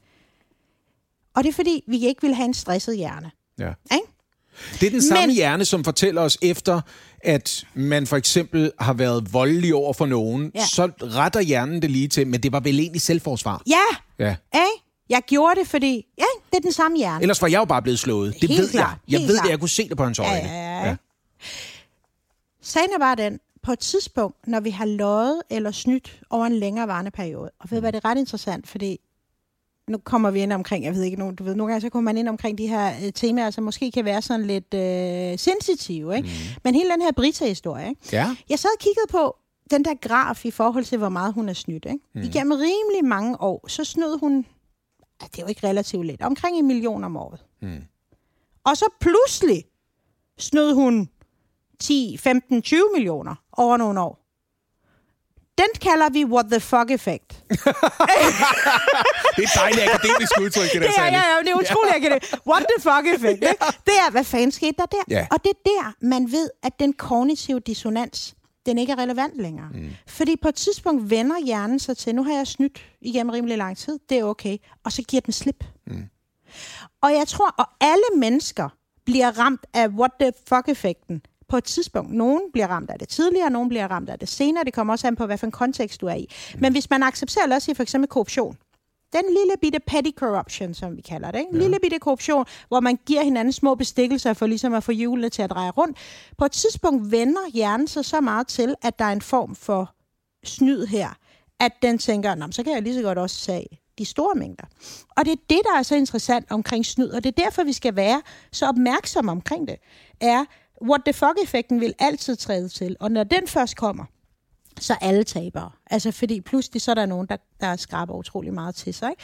Og 1.41 1.45
det 1.45 1.51
er 1.51 1.55
fordi, 1.55 1.85
vi 1.89 2.07
ikke 2.07 2.23
vil 2.23 2.35
have 2.35 2.45
en 2.45 2.55
stresset 2.55 2.97
hjerne. 2.97 3.31
Ja. 3.59 3.73
Ikke? 3.93 4.07
Det 4.81 4.87
er 4.87 4.91
den 4.91 5.03
samme 5.03 5.27
Men- 5.27 5.35
hjerne, 5.35 5.65
som 5.65 5.85
fortæller 5.85 6.23
os 6.23 6.39
efter, 6.43 6.81
at 7.25 7.65
man 7.75 8.07
for 8.07 8.17
eksempel 8.17 8.73
har 8.81 8.93
været 8.93 9.33
voldelig 9.33 9.75
over 9.75 9.93
for 9.93 10.07
nogen, 10.07 10.53
Ja. 10.55 10.65
så 10.67 10.91
retter 11.03 11.41
hjernen 11.41 11.83
det 11.83 11.91
lige 11.91 12.09
til, 12.09 12.27
men 12.27 12.43
det 12.43 12.53
var 12.53 12.61
vel 12.61 12.79
egentlig 12.81 13.01
selvforsvar. 13.03 13.63
Ja, 13.67 14.25
Ja. 14.25 14.37
ikke? 14.55 14.67
Jeg 15.09 15.23
gjorde 15.27 15.61
det, 15.61 15.69
fordi 15.69 16.07
ja, 16.19 16.25
det 16.51 16.57
er 16.57 16.61
den 16.63 16.73
samme 16.73 16.97
hjerne. 16.99 17.23
Ellers 17.23 17.43
var 17.43 17.49
jeg 17.49 17.59
jo 17.59 17.65
bare 17.65 17.83
blevet 17.83 17.99
slået. 17.99 18.35
Det 18.41 18.49
Helt 18.49 18.61
ved 18.63 18.71
klart, 18.71 18.91
jeg. 18.91 19.13
Jeg 19.13 19.19
helt 19.19 19.29
ved 19.29 19.37
klart. 19.37 19.45
det, 19.45 19.51
jeg 19.51 19.61
kunne 19.61 19.69
se 19.69 19.89
det 19.89 19.97
på 19.97 20.05
hans 20.05 20.19
øjne. 20.19 20.49
Ja, 20.49 20.85
ja. 20.89 20.97
Sagen 22.63 22.89
er 22.95 22.99
bare 22.99 23.17
den, 23.17 23.39
på 23.63 23.73
et 23.73 23.79
tidspunkt, 23.79 24.37
når 24.49 24.61
vi 24.61 24.71
har 24.71 24.85
løjet 24.87 25.43
eller 25.51 25.71
snydt 25.71 26.21
over 26.31 26.47
en 26.47 26.53
længerevarende 26.59 27.11
periode, 27.11 27.51
og 27.61 27.71
ved 27.71 27.77
du 27.79 27.81
hvad, 27.81 27.93
det 27.93 28.01
er 28.05 28.09
ret 28.11 28.19
interessant, 28.19 28.69
fordi 28.69 28.99
nu 29.91 29.99
kommer 29.99 30.31
vi 30.31 30.41
ind 30.41 30.53
omkring, 30.53 30.85
jeg 30.85 30.95
ved 30.95 31.03
ikke, 31.03 31.17
nu, 31.17 31.31
du 31.39 31.45
ved, 31.45 31.55
nogle 31.55 31.73
gange 31.73 31.81
så 31.81 31.89
kommer 31.89 32.13
man 32.13 32.19
ind 32.19 32.29
omkring 32.29 32.59
de 32.59 32.67
her 32.67 32.93
øh, 33.05 33.13
temaer, 33.13 33.51
som 33.51 33.65
måske 33.65 33.91
kan 33.91 34.05
være 34.05 34.23
sådan 34.23 34.47
lidt 34.47 34.75
øh, 34.75 35.39
sensitive, 35.39 36.17
ikke? 36.17 36.29
Mm. 36.29 36.61
Men 36.65 36.75
hele 36.75 36.91
den 36.91 37.03
her 37.03 37.13
Brita-historie, 37.13 37.89
ikke? 37.89 38.01
Ja. 38.13 38.37
Jeg 38.49 38.59
sad 38.59 38.71
og 38.77 38.81
kiggede 38.81 39.07
på 39.11 39.37
den 39.71 39.85
der 39.85 39.95
graf 39.95 40.45
i 40.45 40.51
forhold 40.51 40.85
til, 40.85 40.99
hvor 40.99 41.09
meget 41.09 41.35
hun 41.35 41.49
er 41.49 41.53
snydt, 41.53 41.85
ikke? 41.85 41.99
Mm. 42.15 42.23
Igennem 42.23 42.53
rimelig 42.53 43.05
mange 43.05 43.41
år, 43.41 43.69
så 43.69 43.85
snød 43.85 44.19
hun, 44.19 44.37
det 45.21 45.39
er 45.39 45.43
jo 45.43 45.47
ikke 45.47 45.67
relativt 45.67 46.07
lidt, 46.07 46.23
omkring 46.23 46.57
en 46.57 46.67
million 46.67 47.05
om 47.05 47.17
året. 47.17 47.45
Mm. 47.63 47.83
Og 48.65 48.77
så 48.77 48.85
pludselig 49.01 49.65
snød 50.39 50.75
hun 50.75 51.09
10, 51.79 52.17
15, 52.21 52.63
20 52.63 52.83
millioner 52.95 53.35
over 53.53 53.77
nogle 53.77 54.01
år. 54.01 54.20
Den 55.61 55.71
kalder 55.81 56.09
vi 56.11 56.25
what 56.25 56.47
the 56.51 56.61
fuck 56.61 56.91
effect. 56.91 57.29
Det 59.37 59.43
er 59.45 59.49
et 59.49 59.55
dejligt 59.55 59.85
akademisk 59.89 60.33
udtryk, 60.41 60.73
det 60.73 60.81
der, 60.83 60.89
Det 60.89 60.99
er, 60.99 61.05
ja, 61.05 61.11
ja, 61.11 61.39
det 61.45 61.51
er 61.51 61.55
utroligt, 61.55 62.13
det. 62.13 62.41
What 62.51 62.63
the 62.71 62.83
fuck 62.83 63.05
effect. 63.15 63.43
Ikke? 63.43 63.65
Det 63.87 63.95
er, 64.05 64.11
hvad 64.11 64.25
fanden 64.25 64.53
skete 64.53 64.75
der 64.79 64.87
der? 64.87 65.05
Ja. 65.11 65.27
Og 65.31 65.45
det 65.45 65.51
er 65.51 65.61
der, 65.65 66.07
man 66.07 66.33
ved, 66.33 66.51
at 66.63 66.73
den 66.81 66.93
kognitive 66.93 67.61
dissonans, 67.61 68.35
den 68.67 68.79
ikke 68.79 68.93
er 68.93 68.99
relevant 68.99 69.37
længere. 69.37 69.69
Mm. 69.75 69.91
Fordi 70.07 70.37
på 70.43 70.49
et 70.49 70.55
tidspunkt 70.55 71.11
vender 71.11 71.45
hjernen 71.45 71.79
sig 71.79 71.97
til, 71.97 72.15
nu 72.15 72.25
har 72.25 72.33
jeg 72.33 72.47
snydt 72.47 72.85
igennem 73.01 73.31
rimelig 73.31 73.59
lang 73.59 73.77
tid, 73.77 73.99
det 74.09 74.19
er 74.19 74.25
okay. 74.25 74.57
Og 74.85 74.93
så 74.93 75.03
giver 75.03 75.21
den 75.21 75.33
slip. 75.33 75.65
Mm. 75.87 76.05
Og 77.03 77.13
jeg 77.13 77.29
tror, 77.29 77.61
at 77.61 77.67
alle 77.81 78.05
mennesker 78.17 78.69
bliver 79.05 79.39
ramt 79.39 79.67
af 79.75 79.89
what 79.89 80.11
the 80.21 80.33
fuck-effekten 80.49 81.23
på 81.51 81.57
et 81.57 81.65
tidspunkt. 81.65 82.13
Nogen 82.13 82.43
bliver 82.53 82.67
ramt 82.67 82.91
af 82.91 82.99
det 82.99 83.09
tidligere, 83.09 83.51
nogen 83.51 83.69
bliver 83.69 83.89
ramt 83.89 84.11
af 84.11 84.19
det 84.19 84.29
senere. 84.29 84.65
Det 84.65 84.75
kommer 84.75 84.93
også 84.93 85.07
an 85.07 85.17
på, 85.17 85.27
hvad 85.27 85.39
for 85.39 85.47
en 85.47 85.53
kontekst 85.53 86.01
du 86.01 86.07
er 86.07 86.15
i. 86.15 86.27
Men 86.59 86.73
hvis 86.73 86.91
man 86.91 87.03
accepterer, 87.03 87.47
lad 87.47 87.57
os 87.57 87.63
sige 87.63 87.75
for 87.75 87.83
eksempel 87.83 88.09
korruption. 88.09 88.57
Den 89.13 89.25
lille 89.29 89.53
bitte 89.61 89.79
petty 89.87 90.11
corruption, 90.17 90.75
som 90.75 90.97
vi 90.97 91.01
kalder 91.01 91.31
det. 91.31 91.39
Ikke? 91.39 91.51
En 91.51 91.57
ja. 91.57 91.63
lille 91.63 91.79
bitte 91.83 91.99
korruption, 91.99 92.45
hvor 92.69 92.81
man 92.81 92.99
giver 93.07 93.23
hinanden 93.23 93.53
små 93.53 93.75
bestikkelser 93.75 94.33
for 94.33 94.47
ligesom 94.47 94.75
at 94.75 94.85
få 94.85 94.93
hjulene 94.93 95.29
til 95.29 95.43
at 95.43 95.51
dreje 95.51 95.71
rundt. 95.71 95.99
På 96.39 96.45
et 96.45 96.53
tidspunkt 96.53 97.11
vender 97.11 97.51
hjernen 97.55 97.89
sig 97.89 98.05
så 98.05 98.21
meget 98.21 98.47
til, 98.47 98.75
at 98.83 98.99
der 98.99 99.05
er 99.05 99.13
en 99.13 99.23
form 99.23 99.55
for 99.55 99.95
snyd 100.45 100.87
her, 100.87 101.09
at 101.61 101.73
den 101.83 101.99
tænker, 101.99 102.35
Nå, 102.35 102.47
så 102.51 102.63
kan 102.63 102.75
jeg 102.75 102.83
lige 102.83 102.95
så 102.95 103.03
godt 103.03 103.19
også 103.19 103.47
tage 103.47 103.67
de 103.99 104.05
store 104.05 104.35
mængder. 104.35 104.65
Og 105.17 105.25
det 105.25 105.33
er 105.33 105.37
det, 105.51 105.61
der 105.73 105.79
er 105.79 105.83
så 105.83 105.95
interessant 105.95 106.53
omkring 106.53 106.87
snyd, 106.87 107.09
og 107.09 107.25
det 107.25 107.39
er 107.39 107.43
derfor, 107.45 107.65
vi 107.65 107.73
skal 107.73 107.97
være 107.97 108.23
så 108.53 108.67
opmærksomme 108.67 109.31
omkring 109.31 109.69
det, 109.69 109.77
er, 110.21 110.45
what 110.83 111.01
the 111.05 111.13
fuck-effekten 111.13 111.81
vil 111.81 111.95
altid 111.99 112.37
træde 112.37 112.69
til. 112.69 112.97
Og 113.01 113.11
når 113.11 113.25
den 113.25 113.47
først 113.47 113.77
kommer, 113.77 114.05
så 114.81 114.97
alle 115.01 115.25
tabere. 115.25 115.71
Altså 115.91 116.11
fordi 116.11 116.41
pludselig 116.41 116.83
så 116.83 116.91
er 116.91 116.95
der 116.95 117.07
nogen, 117.07 117.27
der, 117.27 117.37
der 117.61 117.77
skraber 117.77 118.15
utrolig 118.15 118.55
meget 118.55 118.75
til 118.75 118.95
sig. 118.95 119.11
Ikke? 119.11 119.23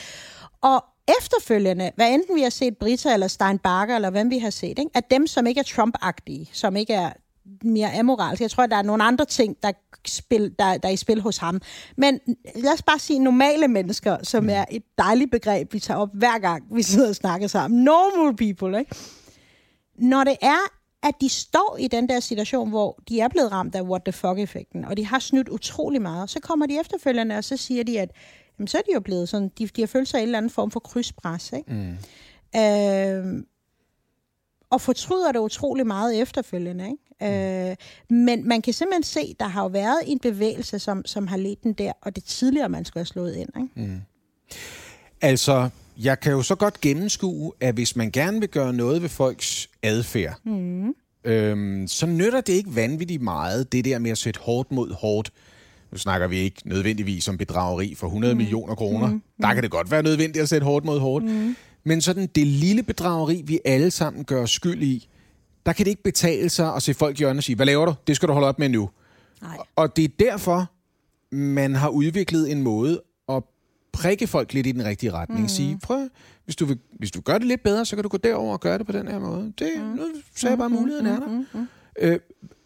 Og 0.60 0.84
efterfølgende, 1.20 1.90
hvad 1.96 2.14
enten 2.14 2.36
vi 2.36 2.40
har 2.40 2.50
set 2.50 2.76
Brita 2.78 3.14
eller 3.14 3.28
Stein 3.28 3.58
Bakker, 3.58 3.96
eller 3.96 4.10
hvem 4.10 4.30
vi 4.30 4.38
har 4.38 4.50
set, 4.50 4.78
ikke? 4.78 4.90
at 4.94 5.10
dem, 5.10 5.26
som 5.26 5.46
ikke 5.46 5.58
er 5.58 5.64
Trump-agtige, 5.64 6.50
som 6.52 6.76
ikke 6.76 6.94
er 6.94 7.12
mere 7.62 7.98
amoralske, 7.98 8.42
jeg 8.42 8.50
tror, 8.50 8.64
at 8.64 8.70
der 8.70 8.76
er 8.76 8.82
nogle 8.82 9.04
andre 9.04 9.24
ting, 9.24 9.56
der, 9.62 9.72
spil, 10.06 10.54
der, 10.58 10.76
der 10.78 10.88
er 10.88 10.92
i 10.92 10.96
spil 10.96 11.20
hos 11.20 11.36
ham. 11.36 11.60
Men 11.96 12.20
lad 12.54 12.72
os 12.72 12.82
bare 12.82 12.98
sige 12.98 13.18
normale 13.18 13.68
mennesker, 13.68 14.16
som 14.22 14.50
er 14.50 14.64
et 14.70 14.82
dejligt 14.98 15.30
begreb, 15.30 15.72
vi 15.72 15.78
tager 15.78 15.98
op 15.98 16.08
hver 16.14 16.38
gang, 16.38 16.64
vi 16.72 16.82
sidder 16.82 17.08
og 17.08 17.16
snakker 17.16 17.46
sammen. 17.46 17.84
Normal 17.84 18.36
people, 18.36 18.78
ikke? 18.78 18.96
Når 19.98 20.24
det 20.24 20.36
er, 20.42 20.75
at 21.06 21.14
de 21.20 21.28
står 21.28 21.76
i 21.80 21.88
den 21.88 22.08
der 22.08 22.20
situation, 22.20 22.68
hvor 22.68 22.98
de 23.08 23.20
er 23.20 23.28
blevet 23.28 23.52
ramt 23.52 23.74
af 23.74 23.82
what 23.82 24.02
the 24.02 24.12
fuck-effekten, 24.12 24.84
og 24.84 24.96
de 24.96 25.06
har 25.06 25.18
snydt 25.18 25.48
utrolig 25.48 26.02
meget, 26.02 26.30
så 26.30 26.40
kommer 26.40 26.66
de 26.66 26.80
efterfølgende, 26.80 27.38
og 27.38 27.44
så 27.44 27.56
siger 27.56 27.84
de, 27.84 28.00
at 28.00 28.10
jamen, 28.58 28.68
så 28.68 28.78
er 28.78 28.82
de 28.82 28.94
jo 28.94 29.00
blevet 29.00 29.28
sådan, 29.28 29.50
de, 29.58 29.66
de 29.66 29.82
har 29.82 29.86
følt 29.86 30.08
sig 30.08 30.18
i 30.18 30.22
en 30.22 30.28
eller 30.28 30.38
anden 30.38 30.50
form 30.50 30.70
for 30.70 30.80
krydspres. 30.80 31.52
Ikke? 31.52 31.72
Mm. 31.72 31.96
Øh, 32.60 33.44
og 34.70 34.80
fortryder 34.80 35.32
det 35.32 35.38
utrolig 35.38 35.86
meget 35.86 36.20
efterfølgende. 36.20 36.84
Ikke? 36.84 37.70
Øh, 37.70 37.76
men 38.10 38.48
man 38.48 38.62
kan 38.62 38.72
simpelthen 38.72 39.02
se, 39.02 39.34
der 39.40 39.46
har 39.46 39.62
jo 39.62 39.68
været 39.68 39.98
en 40.06 40.18
bevægelse, 40.18 40.78
som, 40.78 41.04
som 41.04 41.26
har 41.26 41.36
ledt 41.36 41.62
den 41.62 41.72
der, 41.72 41.92
og 42.02 42.16
det 42.16 42.22
er 42.22 42.26
tidligere, 42.26 42.68
man 42.68 42.84
skulle 42.84 43.00
have 43.00 43.06
slået 43.06 43.36
ind. 43.36 43.48
Ikke? 43.56 43.90
Mm. 43.90 44.00
Altså, 45.20 45.70
jeg 45.98 46.20
kan 46.20 46.32
jo 46.32 46.42
så 46.42 46.54
godt 46.54 46.80
gennemskue, 46.80 47.52
at 47.60 47.74
hvis 47.74 47.96
man 47.96 48.10
gerne 48.10 48.40
vil 48.40 48.48
gøre 48.48 48.72
noget 48.72 49.02
ved 49.02 49.08
folks 49.08 49.68
adfærd, 49.82 50.40
Mm. 50.44 50.94
øhm, 51.24 51.88
så 51.88 52.06
nytter 52.06 52.40
det 52.40 52.52
ikke 52.52 52.76
vanvittigt 52.76 53.22
meget, 53.22 53.72
det 53.72 53.84
der 53.84 53.98
med 53.98 54.10
at 54.10 54.18
sætte 54.18 54.40
hårdt 54.40 54.72
mod 54.72 54.92
hårdt. 54.92 55.30
Nu 55.92 55.98
snakker 55.98 56.26
vi 56.26 56.36
ikke 56.36 56.56
nødvendigvis 56.64 57.28
om 57.28 57.38
bedrageri 57.38 57.94
for 57.94 58.06
100 58.06 58.34
mm. 58.34 58.38
millioner 58.38 58.74
kroner. 58.74 59.06
Mm. 59.10 59.22
Der 59.40 59.54
kan 59.54 59.62
det 59.62 59.70
godt 59.70 59.90
være 59.90 60.02
nødvendigt 60.02 60.42
at 60.42 60.48
sætte 60.48 60.64
hårdt 60.64 60.84
mod 60.84 60.98
hårdt. 61.00 61.24
Mm. 61.24 61.56
Men 61.84 62.00
sådan 62.00 62.26
det 62.34 62.46
lille 62.46 62.82
bedrageri, 62.82 63.42
vi 63.46 63.60
alle 63.64 63.90
sammen 63.90 64.24
gør 64.24 64.46
skyld 64.46 64.82
i, 64.82 65.08
der 65.66 65.72
kan 65.72 65.84
det 65.84 65.90
ikke 65.90 66.02
betale 66.02 66.48
sig 66.48 66.74
at 66.74 66.82
se 66.82 66.94
folk 66.94 67.20
i 67.20 67.24
øjnene 67.24 67.38
og 67.40 67.44
sige, 67.44 67.56
hvad 67.56 67.66
laver 67.66 67.86
du? 67.86 67.94
Det 68.06 68.16
skal 68.16 68.28
du 68.28 68.32
holde 68.32 68.48
op 68.48 68.58
med 68.58 68.68
nu. 68.68 68.90
Nej. 69.42 69.56
Og 69.76 69.96
det 69.96 70.04
er 70.04 70.08
derfor, 70.18 70.70
man 71.34 71.74
har 71.74 71.88
udviklet 71.88 72.50
en 72.52 72.62
måde 72.62 73.02
prikke 73.96 74.26
folk 74.26 74.52
lidt 74.52 74.66
i 74.66 74.72
den 74.72 74.84
rigtige 74.84 75.12
retning. 75.12 75.40
Mm. 75.40 75.48
Sige, 75.48 75.78
prøv, 75.82 76.08
hvis 76.44 76.56
du, 76.56 76.66
vil, 76.66 76.78
hvis 76.98 77.10
du 77.10 77.20
gør 77.20 77.38
det 77.38 77.46
lidt 77.46 77.62
bedre, 77.62 77.84
så 77.84 77.96
kan 77.96 78.02
du 78.02 78.08
gå 78.08 78.16
derover 78.16 78.52
og 78.52 78.60
gøre 78.60 78.78
det 78.78 78.86
på 78.86 78.92
den 78.92 79.08
her 79.08 79.18
måde. 79.18 79.52
Det, 79.58 79.72
mm. 79.76 79.84
Nu 79.84 80.02
sagde 80.34 80.50
jeg 80.50 80.58
bare, 80.58 80.70
muligheden 80.70 81.06
er 81.06 81.20
der. 81.20 81.26
Mm, 81.26 81.46
mm. 81.52 81.66
Øh, 81.98 82.18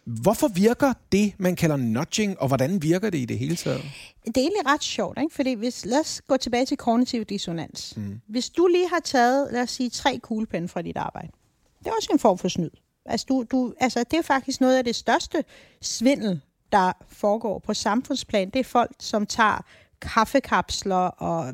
hvorfor 0.05 0.47
virker 0.47 0.93
det, 1.11 1.33
man 1.37 1.55
kalder 1.55 1.75
nudging, 1.75 2.39
og 2.39 2.47
hvordan 2.47 2.81
virker 2.81 3.09
det 3.09 3.17
i 3.17 3.25
det 3.25 3.39
hele 3.39 3.55
taget? 3.55 3.81
Det 4.25 4.37
er 4.37 4.41
egentlig 4.41 4.65
ret 4.65 4.83
sjovt, 4.83 5.17
ikke? 5.21 5.35
fordi 5.35 5.53
hvis, 5.53 5.85
lad 5.85 5.99
os 5.99 6.21
gå 6.27 6.37
tilbage 6.37 6.65
til 6.65 6.77
kognitiv 6.77 7.25
dissonans. 7.25 7.93
Mm. 7.97 8.21
Hvis 8.27 8.49
du 8.49 8.67
lige 8.67 8.89
har 8.89 8.99
taget, 8.99 9.53
lad 9.53 9.61
os 9.61 9.71
sige, 9.71 9.89
tre 9.89 10.19
kuglepinde 10.23 10.67
fra 10.67 10.81
dit 10.81 10.97
arbejde, 10.97 11.31
det 11.79 11.87
er 11.87 11.91
også 11.91 12.09
en 12.13 12.19
form 12.19 12.37
for 12.37 12.47
snyd. 12.47 12.69
Altså, 13.05 13.25
du, 13.29 13.45
du, 13.51 13.73
altså, 13.79 14.03
det 14.11 14.19
er 14.19 14.23
faktisk 14.23 14.61
noget 14.61 14.77
af 14.77 14.83
det 14.83 14.95
største 14.95 15.43
svindel, 15.81 16.41
der 16.71 16.91
foregår 17.09 17.59
på 17.59 17.73
samfundsplan. 17.73 18.49
Det 18.49 18.59
er 18.59 18.63
folk, 18.63 18.91
som 18.99 19.25
tager 19.25 19.65
kaffekapsler 20.01 20.95
og 21.07 21.53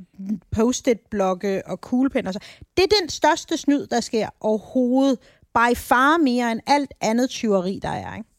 post-it-blokke 0.51 1.61
og 1.65 1.81
kuglepinde. 1.81 2.33
Så 2.33 2.39
det 2.77 2.83
er 2.83 2.99
den 3.01 3.09
største 3.09 3.57
snyd, 3.57 3.87
der 3.87 3.99
sker 3.99 4.29
overhovedet. 4.39 5.19
By 5.53 5.75
far 5.75 6.17
mere 6.17 6.51
end 6.51 6.61
alt 6.67 6.93
andet 7.01 7.29
tyveri, 7.29 7.79
der 7.81 7.89
er. 7.89 8.15
Ikke? 8.15 8.29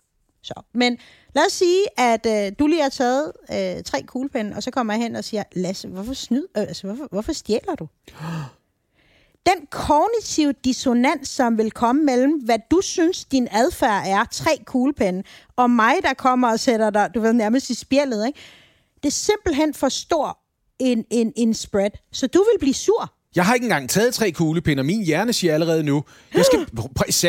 Så. 0.43 0.55
Men 0.75 0.99
lad 1.35 1.47
os 1.47 1.53
sige, 1.53 2.01
at 2.01 2.27
øh, 2.27 2.53
du 2.59 2.67
lige 2.67 2.83
har 2.83 2.89
taget 2.89 3.33
øh, 3.53 3.83
tre 3.83 4.03
kuglepinde, 4.03 4.57
og 4.57 4.63
så 4.63 4.71
kommer 4.71 4.93
jeg 4.93 5.03
hen 5.03 5.17
og 5.17 5.25
siger, 5.25 5.43
Lasse, 5.53 5.89
hvorfor 5.89 6.15
snyd? 6.15 6.47
Øh, 6.57 6.63
altså, 6.63 6.87
hvorfor, 6.87 7.09
hvorfor 7.11 7.33
stjæler 7.33 7.75
du? 7.75 7.89
Den 9.47 9.67
kognitive 9.71 10.55
dissonans, 10.65 11.29
som 11.29 11.59
vil 11.59 11.71
komme 11.71 12.05
mellem, 12.05 12.33
hvad 12.33 12.59
du 12.71 12.81
synes, 12.81 13.25
din 13.25 13.49
adfærd 13.51 14.03
er, 14.07 14.25
tre 14.31 14.51
kuglepinde, 14.65 15.23
og 15.57 15.71
mig, 15.71 15.95
der 16.03 16.15
kommer 16.15 16.51
og 16.51 16.61
sætter 16.61 16.91
dig, 16.91 17.11
du 17.15 17.21
ved, 17.21 17.33
nærmest 17.33 17.71
i 17.71 17.75
spjældet, 17.75 18.27
ikke? 18.27 18.39
Det 19.03 19.09
er 19.09 19.13
simpelthen 19.13 19.75
for 19.75 19.89
stor 19.89 20.39
en, 20.79 21.05
en, 21.11 21.33
en 21.37 21.55
spread, 21.55 21.91
så 22.13 22.27
du 22.27 22.39
vil 22.39 22.59
blive 22.61 22.75
sur. 22.75 23.15
Jeg 23.37 23.47
har 23.47 23.55
ikke 23.55 23.65
engang 23.65 23.91
taget 23.91 24.15
tre 24.15 24.31
kuglepinde, 24.31 24.81
og 24.81 24.87
min 24.87 25.05
hjerne 25.05 25.33
siger 25.33 25.55
allerede 25.55 25.83
nu, 25.83 26.05
jeg 26.35 26.45
skal, 26.45 26.67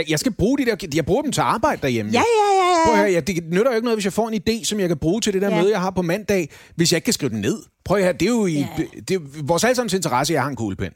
jeg 0.10 0.19
skal 0.19 0.32
bruge 0.34 0.58
de 0.58 0.65
der, 0.65 0.88
jeg 0.95 1.05
bruger 1.05 1.21
dem 1.21 1.32
til 1.32 1.41
arbejde 1.41 1.82
derhjemme. 1.82 2.12
Ja, 2.12 2.19
ja, 2.19 2.63
ja. 2.63 2.79
ja. 2.79 2.86
Prøv 2.86 2.93
at 2.93 2.99
høre, 2.99 3.12
ja, 3.12 3.19
det 3.19 3.43
nytter 3.43 3.71
jo 3.71 3.75
ikke 3.75 3.86
noget, 3.86 3.95
hvis 3.97 4.05
jeg 4.05 4.13
får 4.13 4.29
en 4.29 4.41
idé, 4.49 4.63
som 4.63 4.79
jeg 4.79 4.88
kan 4.88 4.97
bruge 4.97 5.21
til 5.21 5.34
det 5.34 5.41
der 5.41 5.49
ja. 5.49 5.62
møde, 5.62 5.71
jeg 5.71 5.82
har 5.82 5.89
på 5.89 6.01
mandag, 6.01 6.49
hvis 6.75 6.91
jeg 6.91 6.97
ikke 6.97 7.05
kan 7.05 7.13
skrive 7.13 7.29
den 7.29 7.41
ned. 7.41 7.63
Prøv 7.86 7.97
at 7.97 8.03
høre, 8.03 8.13
det 8.13 8.21
er 8.21 8.29
jo 8.29 8.45
i, 8.45 8.53
ja. 8.53 8.65
det 9.08 9.15
er 9.15 9.19
vores 9.43 9.63
allesammens 9.63 9.93
interesse, 9.93 10.34
at 10.34 10.36
jeg 10.36 10.43
har 10.43 10.49
en 10.49 10.55
kuglepen. 10.55 10.91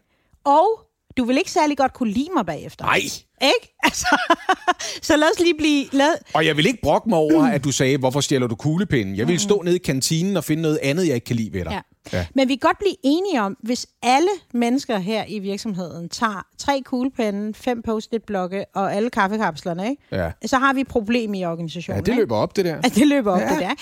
Og 0.46 0.80
du 1.18 1.26
vil 1.26 1.38
ikke 1.38 1.52
særlig 1.52 1.78
godt 1.78 1.94
kunne 1.94 2.12
lide 2.12 2.30
mig 2.36 2.46
bagefter. 2.46 2.86
Nej. 2.86 3.02
Ikke? 3.42 3.70
Altså, 3.86 4.18
så 5.02 5.18
lad 5.18 5.28
os 5.34 5.40
lige 5.40 5.58
blive... 5.58 5.86
Lad... 5.92 6.16
Og 6.34 6.46
jeg 6.46 6.58
vil 6.58 6.66
ikke 6.66 6.80
brokke 6.84 7.10
mig 7.10 7.18
over, 7.18 7.44
at 7.44 7.64
du 7.64 7.72
sagde, 7.72 7.98
hvorfor 7.98 8.20
stjæler 8.20 8.48
du 8.48 8.56
kuglepinden? 8.56 9.16
Jeg 9.16 9.28
vil 9.28 9.40
stå 9.40 9.62
nede 9.62 9.76
i 9.76 9.80
kantinen 9.80 10.38
og 10.38 10.44
finde 10.44 10.62
noget 10.62 10.80
andet, 10.84 11.08
jeg 11.08 11.16
ikke 11.16 11.26
kan 11.26 11.36
lide 11.36 11.54
ved 11.54 11.64
dig. 11.66 11.72
Ja. 11.72 11.82
Ja. 12.14 12.26
Men 12.36 12.48
vi 12.48 12.56
kan 12.56 12.68
godt 12.68 12.78
blive 12.80 12.96
enige 13.04 13.42
om, 13.42 13.58
hvis 13.64 13.88
alle 14.02 14.30
mennesker 14.54 15.00
her 15.00 15.26
i 15.28 15.40
virksomheden 15.40 16.10
tager 16.10 16.48
tre 16.58 16.82
kuglepinde, 16.86 17.54
fem 17.54 17.82
post-it-blokke 17.82 18.66
og 18.76 18.94
alle 18.94 19.10
kaffekapslerne, 19.10 19.90
ikke? 19.90 20.02
Ja. 20.12 20.32
så 20.46 20.58
har 20.58 20.74
vi 20.74 20.82
et 20.82 20.88
problem 20.88 21.34
i 21.34 21.46
organisationen. 21.46 22.06
Ja, 22.06 22.12
det 22.12 22.16
løber 22.16 22.36
op, 22.36 22.56
det 22.56 22.66
der. 22.66 22.76
Ja, 22.76 22.90
det 22.90 23.08
løber 23.08 23.32
op, 23.32 23.40
ja. 23.40 23.50
det 23.50 23.60
der. 23.60 23.74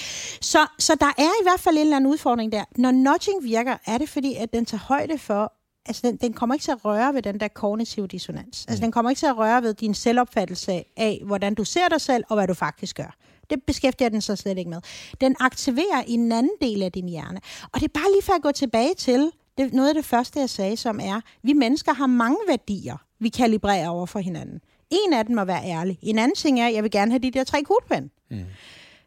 Så, 0.42 0.60
så 0.80 0.96
der 1.00 1.14
er 1.18 1.42
i 1.42 1.44
hvert 1.44 1.60
fald 1.60 1.76
en 1.76 1.82
eller 1.82 1.96
anden 1.96 2.12
udfordring 2.12 2.52
der. 2.52 2.64
Når 2.78 2.92
nudging 2.92 3.44
virker, 3.44 3.78
er 3.86 3.98
det 3.98 4.10
fordi, 4.10 4.36
at 4.36 4.54
den 4.54 4.66
tager 4.66 4.82
højde 4.82 5.18
for, 5.18 5.54
altså 5.86 6.02
den, 6.08 6.18
den 6.18 6.34
kommer 6.34 6.56
ikke 6.56 6.64
til 6.64 6.72
at 6.72 6.86
røre 6.86 7.14
ved 7.14 7.22
den 7.22 7.40
der 7.40 7.48
kognitive 7.48 8.08
dissonans. 8.08 8.66
Altså 8.68 8.84
den 8.84 8.92
kommer 8.92 9.10
ikke 9.10 9.20
til 9.20 9.26
at 9.26 9.38
røre 9.38 9.64
ved 9.64 9.74
din 9.74 9.94
selvopfattelse 9.94 10.84
af, 10.98 11.22
hvordan 11.26 11.54
du 11.56 11.64
ser 11.64 11.88
dig 11.90 12.02
selv, 12.02 12.24
og 12.30 12.36
hvad 12.36 12.48
du 12.48 12.54
faktisk 12.54 12.96
gør. 12.98 13.16
Det 13.50 13.64
beskæftiger 13.68 14.10
den 14.10 14.22
sig 14.22 14.38
slet 14.38 14.58
ikke 14.58 14.70
med. 14.70 14.82
Den 15.22 15.36
aktiverer 15.40 16.04
en 16.08 16.32
anden 16.32 16.52
del 16.62 16.84
af 16.84 16.92
din 16.92 17.10
hjerne. 17.10 17.40
Og 17.72 17.80
det 17.80 17.84
er 17.84 18.00
bare 18.00 18.12
lige 18.12 18.24
for 18.24 18.34
at 18.34 18.42
gå 18.42 18.52
tilbage 18.52 18.94
til 18.94 19.32
det, 19.58 19.74
noget 19.74 19.90
af 19.90 19.96
det 19.96 20.06
første, 20.06 20.40
jeg 20.40 20.50
sagde, 20.50 20.78
som 20.78 21.00
er, 21.04 21.22
vi 21.44 21.54
mennesker 21.54 21.94
har 21.94 22.08
mange 22.08 22.38
værdier, 22.48 22.98
vi 23.20 23.30
kalibrerer 23.30 23.90
over 23.90 24.06
for 24.06 24.20
hinanden. 24.20 24.60
En 24.90 25.14
af 25.14 25.26
dem 25.26 25.36
må 25.36 25.46
være 25.46 25.66
ærlig. 25.66 26.00
En 26.02 26.20
anden 26.20 26.36
ting 26.36 26.60
er, 26.60 26.68
at 26.68 26.74
jeg 26.74 26.84
vil 26.84 26.92
gerne 26.92 27.12
have 27.12 27.20
de 27.20 27.32
der 27.32 27.44
tre 27.44 27.64
kuglepinde. 27.64 28.10
Mm. 28.32 28.46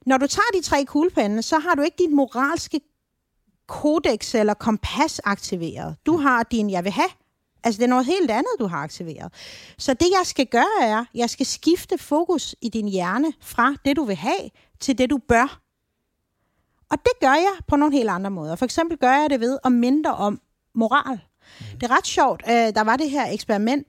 Når 0.06 0.16
du 0.18 0.26
tager 0.26 0.60
de 0.60 0.62
tre 0.62 0.84
kuglepinde, 0.84 1.42
så 1.42 1.58
har 1.58 1.74
du 1.74 1.82
ikke 1.82 1.96
dit 1.98 2.12
moralske 2.12 2.80
kodex 3.68 4.34
eller 4.34 4.54
kompas 4.54 5.20
aktiveret. 5.24 5.96
Du 6.06 6.16
har 6.16 6.42
din 6.42 6.70
jeg 6.70 6.84
vil 6.84 6.92
have. 6.92 7.08
Altså, 7.64 7.78
det 7.78 7.84
er 7.84 7.88
noget 7.88 8.06
helt 8.06 8.30
andet, 8.30 8.52
du 8.58 8.66
har 8.66 8.76
aktiveret. 8.78 9.32
Så 9.78 9.94
det, 9.94 10.06
jeg 10.18 10.22
skal 10.24 10.46
gøre, 10.46 10.82
er, 10.82 11.04
jeg 11.14 11.30
skal 11.30 11.46
skifte 11.46 11.98
fokus 11.98 12.56
i 12.60 12.68
din 12.68 12.88
hjerne 12.88 13.32
fra 13.40 13.74
det, 13.84 13.96
du 13.96 14.04
vil 14.04 14.16
have, 14.16 14.50
til 14.80 14.98
det, 14.98 15.10
du 15.10 15.18
bør. 15.28 15.60
Og 16.90 16.98
det 17.04 17.12
gør 17.20 17.34
jeg 17.34 17.52
på 17.68 17.76
nogle 17.76 17.96
helt 17.96 18.10
andre 18.10 18.30
måder. 18.30 18.56
For 18.56 18.64
eksempel 18.64 18.98
gør 18.98 19.12
jeg 19.12 19.30
det 19.30 19.40
ved 19.40 19.58
at 19.64 19.72
mindre 19.72 20.14
om 20.14 20.40
moral. 20.74 21.20
Mm. 21.60 21.78
Det 21.80 21.90
er 21.90 21.96
ret 21.96 22.06
sjovt. 22.06 22.42
Der 22.46 22.84
var 22.84 22.96
det 22.96 23.10
her 23.10 23.26
eksperiment. 23.32 23.86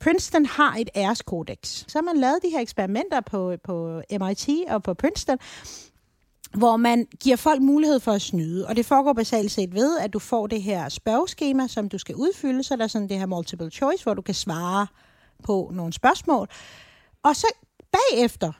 Princeton 0.00 0.46
har 0.46 0.76
et 0.76 0.90
æreskodex. 0.96 1.84
Så 1.88 1.98
har 1.98 2.02
man 2.02 2.16
lavet 2.16 2.38
de 2.42 2.50
her 2.50 2.60
eksperimenter 2.60 3.20
på, 3.20 3.56
på 3.64 4.02
MIT 4.10 4.48
og 4.68 4.82
på 4.82 4.94
Princeton, 4.94 5.38
hvor 6.54 6.76
man 6.76 7.06
giver 7.20 7.36
folk 7.36 7.62
mulighed 7.62 8.00
for 8.00 8.12
at 8.12 8.22
snyde. 8.22 8.66
Og 8.66 8.76
det 8.76 8.86
foregår 8.86 9.12
basalt 9.12 9.50
set 9.50 9.74
ved, 9.74 9.98
at 9.98 10.12
du 10.12 10.18
får 10.18 10.46
det 10.46 10.62
her 10.62 10.88
spørgeskema, 10.88 11.68
som 11.68 11.88
du 11.88 11.98
skal 11.98 12.14
udfylde. 12.14 12.62
Så 12.62 12.74
er 12.74 12.78
der 12.78 12.86
sådan 12.86 13.08
det 13.08 13.18
her 13.18 13.26
multiple 13.26 13.70
choice, 13.70 14.02
hvor 14.02 14.14
du 14.14 14.22
kan 14.22 14.34
svare 14.34 14.86
på 15.44 15.70
nogle 15.74 15.92
spørgsmål. 15.92 16.48
Og 17.22 17.36
så 17.36 17.46
bagefter, 17.92 18.52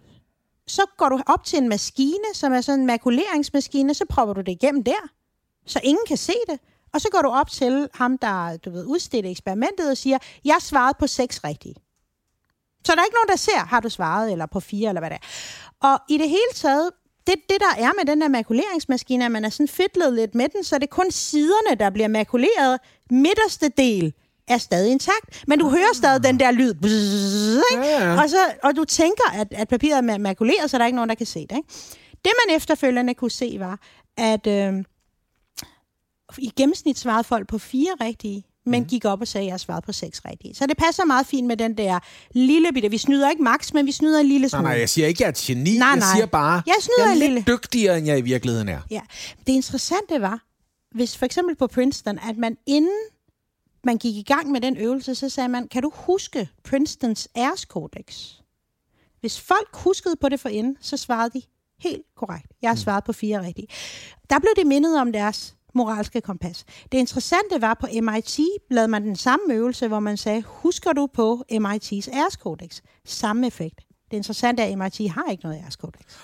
så 0.66 0.82
går 0.96 1.08
du 1.08 1.20
op 1.26 1.44
til 1.44 1.58
en 1.58 1.68
maskine, 1.68 2.34
som 2.34 2.52
er 2.52 2.60
sådan 2.60 2.80
en 2.80 2.86
makuleringsmaskine, 2.86 3.94
så 3.94 4.04
prøver 4.10 4.32
du 4.32 4.40
det 4.40 4.52
igennem 4.52 4.84
der, 4.84 5.08
så 5.66 5.80
ingen 5.84 6.04
kan 6.08 6.16
se 6.16 6.32
det. 6.48 6.60
Og 6.94 7.00
så 7.00 7.08
går 7.12 7.22
du 7.22 7.28
op 7.28 7.50
til 7.50 7.88
ham, 7.94 8.18
der 8.18 8.56
du 8.56 8.70
ved, 8.70 8.84
udstiller 8.84 9.30
eksperimentet 9.30 9.90
og 9.90 9.96
siger, 9.96 10.18
jeg 10.44 10.56
svarede 10.60 10.96
på 10.98 11.06
seks 11.06 11.44
rigtige. 11.44 11.74
Så 12.86 12.92
der 12.92 13.00
er 13.00 13.04
ikke 13.04 13.14
nogen, 13.14 13.28
der 13.28 13.36
ser, 13.36 13.58
har 13.58 13.80
du 13.80 13.88
svaret, 13.88 14.32
eller 14.32 14.46
på 14.46 14.60
fire, 14.60 14.88
eller 14.88 15.00
hvad 15.00 15.10
det 15.10 15.18
er. 15.22 15.26
Og 15.88 15.98
i 16.08 16.18
det 16.18 16.28
hele 16.28 16.52
taget, 16.54 16.90
det, 17.26 17.34
det 17.48 17.56
der 17.60 17.84
er 17.84 17.90
med 17.98 18.04
den 18.06 18.20
der 18.20 18.28
makuleringsmaskine, 18.28 19.24
at 19.24 19.32
man 19.32 19.44
er 19.44 19.48
sådan 19.48 19.68
fedtlet 19.68 20.12
lidt 20.12 20.34
med 20.34 20.48
den, 20.48 20.64
så 20.64 20.74
det 20.74 20.82
er 20.82 20.86
kun 20.86 21.10
siderne, 21.10 21.78
der 21.80 21.90
bliver 21.90 22.08
makuleret. 22.08 22.80
Midterste 23.10 23.68
del 23.68 24.12
er 24.48 24.58
stadig 24.58 24.92
intakt, 24.92 25.44
men 25.46 25.58
du 25.58 25.68
hører 25.68 25.94
stadig 25.94 26.24
den 26.24 26.40
der 26.40 26.50
lyd. 26.50 26.74
Bzzz, 26.74 27.62
ikke? 27.72 27.84
Ja, 27.84 28.12
ja. 28.12 28.22
Og, 28.22 28.30
så, 28.30 28.36
og 28.62 28.76
du 28.76 28.84
tænker, 28.84 29.30
at, 29.34 29.48
at 29.50 29.68
papiret 29.68 30.10
er 30.10 30.18
makuleret, 30.18 30.70
så 30.70 30.78
der 30.78 30.84
er 30.84 30.86
ikke 30.86 30.96
nogen, 30.96 31.08
der 31.08 31.14
kan 31.14 31.26
se 31.26 31.40
det. 31.40 31.56
Ikke? 31.56 31.68
Det 32.24 32.32
man 32.46 32.56
efterfølgende 32.56 33.14
kunne 33.14 33.30
se 33.30 33.56
var, 33.58 33.80
at 34.16 34.46
øh, 34.46 34.84
i 36.38 36.52
gennemsnit 36.56 36.98
svarede 36.98 37.24
folk 37.24 37.48
på 37.48 37.58
fire 37.58 37.96
rigtige, 38.00 38.44
men 38.66 38.82
mm. 38.82 38.88
gik 38.88 39.04
op 39.04 39.20
og 39.20 39.28
sagde, 39.28 39.42
at 39.42 39.46
jeg 39.46 39.52
har 39.52 39.58
svaret 39.58 39.84
på 39.84 39.92
seks 39.92 40.24
rigtige. 40.24 40.54
Så 40.54 40.66
det 40.66 40.76
passer 40.76 41.04
meget 41.04 41.26
fint 41.26 41.46
med 41.46 41.56
den 41.56 41.76
der 41.76 41.98
lille 42.34 42.72
bitte. 42.72 42.90
Vi 42.90 42.98
snyder 42.98 43.30
ikke 43.30 43.42
max, 43.42 43.72
men 43.72 43.86
vi 43.86 43.92
snyder 43.92 44.20
en 44.20 44.26
lille 44.26 44.48
smule. 44.48 44.62
Nej, 44.62 44.72
nej, 44.72 44.80
jeg 44.80 44.88
siger 44.88 45.06
ikke, 45.06 45.18
at 45.18 45.20
jeg 45.20 45.26
er 45.26 45.54
et 45.54 45.64
geni. 45.64 45.78
Nej, 45.78 45.88
nej. 45.88 45.94
Jeg 45.94 46.02
siger 46.14 46.26
bare, 46.26 46.62
jeg, 46.66 46.74
snyder 46.80 47.04
jeg 47.04 47.10
er 47.10 47.14
lidt 47.14 47.32
lille. 47.32 47.44
dygtigere, 47.48 47.98
end 47.98 48.06
jeg 48.06 48.18
i 48.18 48.22
virkeligheden 48.22 48.68
er. 48.68 48.80
Ja. 48.90 49.00
Det 49.46 49.52
interessante 49.52 50.20
var, 50.20 50.42
hvis 50.94 51.16
for 51.16 51.24
eksempel 51.24 51.56
på 51.56 51.66
Princeton, 51.66 52.18
at 52.28 52.36
man 52.36 52.56
inden 52.66 52.98
man 53.84 53.98
gik 53.98 54.16
i 54.16 54.22
gang 54.22 54.50
med 54.50 54.60
den 54.60 54.76
øvelse, 54.76 55.14
så 55.14 55.28
sagde 55.28 55.48
man, 55.48 55.68
kan 55.68 55.82
du 55.82 55.92
huske 55.94 56.48
Princetons 56.64 57.28
æreskodex? 57.36 58.30
Hvis 59.20 59.40
folk 59.40 59.68
huskede 59.72 60.16
på 60.16 60.28
det 60.28 60.40
for 60.40 60.48
inden, 60.48 60.76
så 60.80 60.96
svarede 60.96 61.30
de 61.38 61.42
helt 61.80 62.02
korrekt. 62.16 62.46
Jeg 62.62 62.70
har 62.70 62.76
svaret 62.76 63.04
på 63.04 63.12
fire 63.12 63.46
rigtige. 63.46 63.68
Der 64.30 64.38
blev 64.38 64.50
det 64.56 64.66
mindet 64.66 65.00
om 65.00 65.12
deres 65.12 65.54
moralske 65.74 66.20
kompas. 66.20 66.64
Det 66.92 66.98
interessante 66.98 67.60
var, 67.60 67.74
på 67.74 67.86
MIT 68.02 68.40
lavede 68.70 68.88
man 68.88 69.02
den 69.02 69.16
samme 69.16 69.54
øvelse, 69.54 69.88
hvor 69.88 70.00
man 70.00 70.16
sagde, 70.16 70.42
husker 70.42 70.92
du 70.92 71.06
på 71.06 71.44
MIT's 71.52 72.16
æreskodex? 72.16 72.80
Samme 73.04 73.46
effekt. 73.46 73.80
Det 74.10 74.16
interessante 74.16 74.62
er, 74.62 74.66
at 74.66 74.78
MIT 74.78 75.10
har 75.10 75.30
ikke 75.30 75.42
noget 75.42 75.62
æreskodex. 75.64 76.16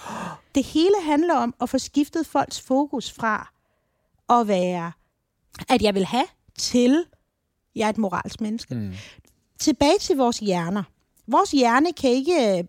Det 0.55 0.65
hele 0.65 0.95
handler 1.03 1.35
om 1.35 1.55
at 1.61 1.69
få 1.69 1.79
skiftet 1.79 2.27
folks 2.27 2.61
fokus 2.61 3.13
fra 3.13 3.53
at 4.31 4.49
være, 4.49 4.93
at 5.69 5.83
jeg 5.83 5.95
vil 5.95 6.05
have, 6.05 6.27
til 6.59 7.05
jeg 7.75 7.85
er 7.87 7.91
et 7.91 7.99
moralsk 7.99 8.41
menneske. 8.41 8.75
Mm. 8.75 8.93
Tilbage 9.59 9.99
til 10.01 10.17
vores 10.17 10.39
hjerner. 10.39 10.83
Vores 11.27 11.51
hjerne 11.51 11.93
kan 11.93 12.11
ikke 12.11 12.69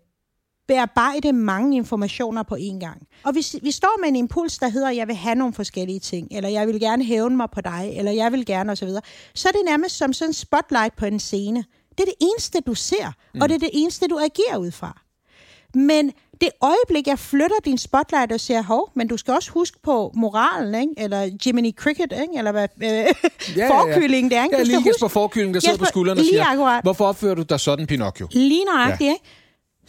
bearbejde 0.69 1.33
mange 1.33 1.77
informationer 1.77 2.43
på 2.43 2.55
én 2.55 2.79
gang. 2.79 3.07
Og 3.23 3.31
hvis 3.31 3.55
vi 3.63 3.71
står 3.71 3.99
med 4.01 4.09
en 4.09 4.15
impuls, 4.15 4.57
der 4.57 4.69
hedder, 4.69 4.89
jeg 4.89 5.07
vil 5.07 5.15
have 5.15 5.35
nogle 5.35 5.53
forskellige 5.53 5.99
ting, 5.99 6.27
eller 6.31 6.49
jeg 6.49 6.67
vil 6.67 6.79
gerne 6.79 7.03
hævne 7.03 7.37
mig 7.37 7.47
på 7.53 7.61
dig, 7.61 7.93
eller 7.97 8.11
jeg 8.11 8.31
vil 8.31 8.45
gerne 8.45 8.71
osv., 8.71 8.87
så, 8.89 9.01
så 9.35 9.47
er 9.47 9.51
det 9.51 9.61
nærmest 9.65 9.97
som 9.97 10.13
sådan 10.13 10.29
en 10.29 10.33
spotlight 10.33 10.95
på 10.95 11.05
en 11.05 11.19
scene. 11.19 11.63
Det 11.89 11.99
er 11.99 12.05
det 12.05 12.13
eneste, 12.21 12.59
du 12.67 12.73
ser, 12.75 13.11
mm. 13.33 13.41
og 13.41 13.49
det 13.49 13.55
er 13.55 13.59
det 13.59 13.69
eneste, 13.73 14.07
du 14.07 14.17
agerer 14.17 14.57
ud 14.57 14.71
fra. 14.71 15.01
Men 15.75 16.11
det 16.41 16.49
øjeblik, 16.61 17.07
jeg 17.07 17.19
flytter 17.19 17.55
din 17.65 17.77
spotlight 17.77 18.31
og 18.31 18.39
siger, 18.39 18.63
hov, 18.63 18.89
men 18.95 19.07
du 19.07 19.17
skal 19.17 19.33
også 19.33 19.51
huske 19.51 19.77
på 19.83 20.11
moralen, 20.15 20.75
ikke? 20.81 20.93
eller 20.97 21.29
Jiminy 21.45 21.75
Cricket, 21.75 22.11
ikke? 22.21 22.37
eller 22.37 22.51
hvad, 22.51 22.67
øh, 22.83 22.89
ja, 23.57 23.67
forkylling, 23.73 24.31
det 24.31 24.37
er. 24.37 24.43
Ikke? 24.43 24.55
Ja, 24.55 24.61
Du 24.61 24.67
lige 24.67 24.77
huske- 24.77 24.89
Jesper 24.89 25.07
Forkylling, 25.07 25.53
der 25.53 25.59
sidder 25.59 25.77
på 25.77 25.83
Jesper, 25.83 25.91
skulderen 25.91 26.19
og 26.19 26.25
siger, 26.25 26.45
akkurat. 26.45 26.83
hvorfor 26.83 27.05
opfører 27.05 27.35
du 27.35 27.41
dig 27.41 27.59
sådan, 27.59 27.87
Pinocchio? 27.87 28.27
Lige 28.31 28.65
nøjagtigt, 28.65 29.07
ja. 29.07 29.13
ikke? 29.13 29.25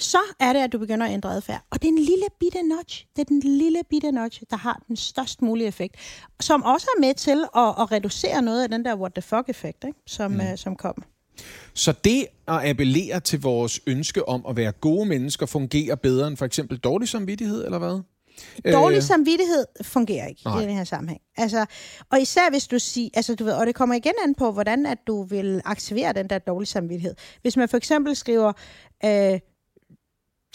Så 0.00 0.18
er 0.40 0.52
det, 0.52 0.60
at 0.60 0.72
du 0.72 0.78
begynder 0.78 1.06
at 1.06 1.12
ændre 1.12 1.34
adfærd. 1.34 1.60
Og 1.70 1.82
det 1.82 1.88
er 1.88 1.92
en 1.92 1.98
lille 1.98 2.24
bitte 2.40 2.62
nudge. 2.62 3.06
Det 3.16 3.22
er 3.22 3.24
den 3.24 3.40
lille 3.40 3.80
bitte 3.90 4.12
nudge, 4.12 4.46
der 4.50 4.56
har 4.56 4.82
den 4.88 4.96
størst 4.96 5.42
mulige 5.42 5.66
effekt. 5.66 5.96
Som 6.40 6.62
også 6.62 6.86
er 6.96 7.00
med 7.00 7.14
til 7.14 7.44
at, 7.56 7.68
at 7.80 7.92
reducere 7.92 8.42
noget 8.42 8.62
af 8.62 8.68
den 8.68 8.84
der 8.84 8.96
what 8.96 9.12
the 9.14 9.22
fuck-effekt, 9.22 9.84
ikke? 9.84 9.98
Som, 10.06 10.30
mm. 10.30 10.40
øh, 10.40 10.58
som 10.58 10.76
kommer. 10.76 11.02
Så 11.74 11.92
det 12.04 12.26
at 12.48 12.70
appellere 12.70 13.20
til 13.20 13.40
vores 13.42 13.80
ønske 13.86 14.28
om 14.28 14.44
at 14.48 14.56
være 14.56 14.72
gode 14.72 15.06
mennesker 15.06 15.46
fungerer 15.46 15.94
bedre 15.94 16.28
end 16.28 16.36
for 16.36 16.44
eksempel 16.44 16.78
dårlig 16.78 17.08
samvittighed, 17.08 17.64
eller 17.64 17.78
hvad? 17.78 18.00
Dårlig 18.72 18.96
Øh, 18.96 19.02
samvittighed 19.02 19.64
fungerer 19.82 20.26
ikke 20.26 20.42
nej. 20.44 20.60
i 20.60 20.62
den 20.62 20.76
her 20.76 20.84
sammenhæng. 20.84 21.20
Altså, 21.36 21.66
og 22.10 22.20
især 22.20 22.50
hvis 22.50 22.66
du 22.66 22.78
siger, 22.78 23.10
altså 23.14 23.34
du 23.34 23.44
ved, 23.44 23.52
og 23.52 23.66
det 23.66 23.74
kommer 23.74 23.94
igen 23.94 24.12
an 24.24 24.34
på, 24.34 24.52
hvordan 24.52 24.86
at 24.86 24.98
du 25.06 25.22
vil 25.22 25.62
aktivere 25.64 26.12
den 26.12 26.30
der 26.30 26.38
dårlige 26.38 26.66
samvittighed. 26.66 27.14
Hvis 27.42 27.56
man 27.56 27.68
for 27.68 27.76
eksempel 27.76 28.16
skriver, 28.16 28.52
øh, 29.04 29.40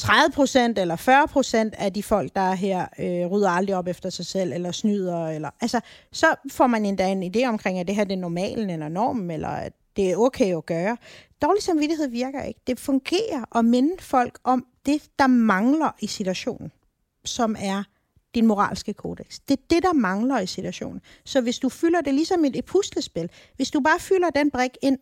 30% 0.01 0.57
eller 0.77 0.95
40% 0.95 1.83
af 1.83 1.93
de 1.93 2.03
folk, 2.03 2.35
der 2.35 2.41
er 2.41 2.53
her, 2.53 2.87
øh, 2.99 3.31
rydder 3.31 3.49
aldrig 3.49 3.75
op 3.75 3.87
efter 3.87 4.09
sig 4.09 4.25
selv, 4.25 4.53
eller 4.53 4.71
snyder, 4.71 5.27
eller, 5.27 5.49
altså, 5.61 5.79
så 6.11 6.35
får 6.51 6.67
man 6.67 6.85
endda 6.85 7.11
en 7.11 7.35
idé 7.35 7.45
omkring, 7.47 7.79
at 7.79 7.87
det 7.87 7.95
her 7.95 8.03
det 8.03 8.13
er 8.13 8.17
normalen 8.19 8.69
eller 8.69 8.89
normen, 8.89 9.31
eller 9.31 9.49
at 9.49 9.73
det 9.95 10.11
er 10.11 10.17
okay 10.17 10.57
at 10.57 10.65
gøre. 10.65 10.97
Dårlig 11.41 11.63
samvittighed 11.63 12.07
virker 12.07 12.43
ikke. 12.43 12.59
Det 12.67 12.79
fungerer 12.79 13.57
at 13.57 13.65
minde 13.65 13.95
folk 13.99 14.39
om 14.43 14.65
det, 14.85 15.03
der 15.19 15.27
mangler 15.27 15.91
i 15.99 16.07
situationen, 16.07 16.71
som 17.25 17.55
er 17.59 17.83
din 18.35 18.47
moralske 18.47 18.93
kodex. 18.93 19.39
Det 19.47 19.59
er 19.59 19.63
det, 19.69 19.83
der 19.83 19.93
mangler 19.93 20.39
i 20.39 20.47
situationen. 20.47 21.01
Så 21.25 21.41
hvis 21.41 21.59
du 21.59 21.69
fylder 21.69 22.01
det 22.01 22.13
ligesom 22.13 22.45
et 22.45 22.65
puslespil, 22.65 23.29
hvis 23.55 23.71
du 23.71 23.79
bare 23.79 23.99
fylder 23.99 24.29
den 24.29 24.51
brik 24.51 24.77
ind, 24.81 24.97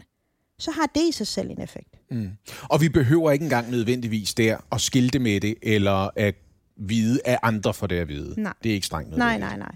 så 0.63 0.71
har 0.71 0.85
det 0.95 1.01
i 1.09 1.11
sig 1.11 1.27
selv 1.27 1.49
en 1.49 1.61
effekt. 1.61 1.95
Mm. 2.11 2.29
Og 2.63 2.81
vi 2.81 2.89
behøver 2.89 3.31
ikke 3.31 3.43
engang 3.43 3.71
nødvendigvis 3.71 4.33
der 4.33 4.57
at 4.71 4.81
skilte 4.81 5.19
med 5.19 5.41
det, 5.41 5.55
eller 5.61 6.09
at 6.15 6.35
vide 6.77 7.19
af 7.25 7.39
andre 7.43 7.73
for 7.73 7.87
det 7.87 7.95
at 7.95 8.07
vide. 8.07 8.41
Nej. 8.41 8.53
Det 8.63 8.69
er 8.69 8.73
ikke 8.73 8.85
strengt 8.85 9.17
Nej, 9.17 9.17
nødvendigt. 9.37 9.59
nej, 9.59 9.67
nej. 9.67 9.75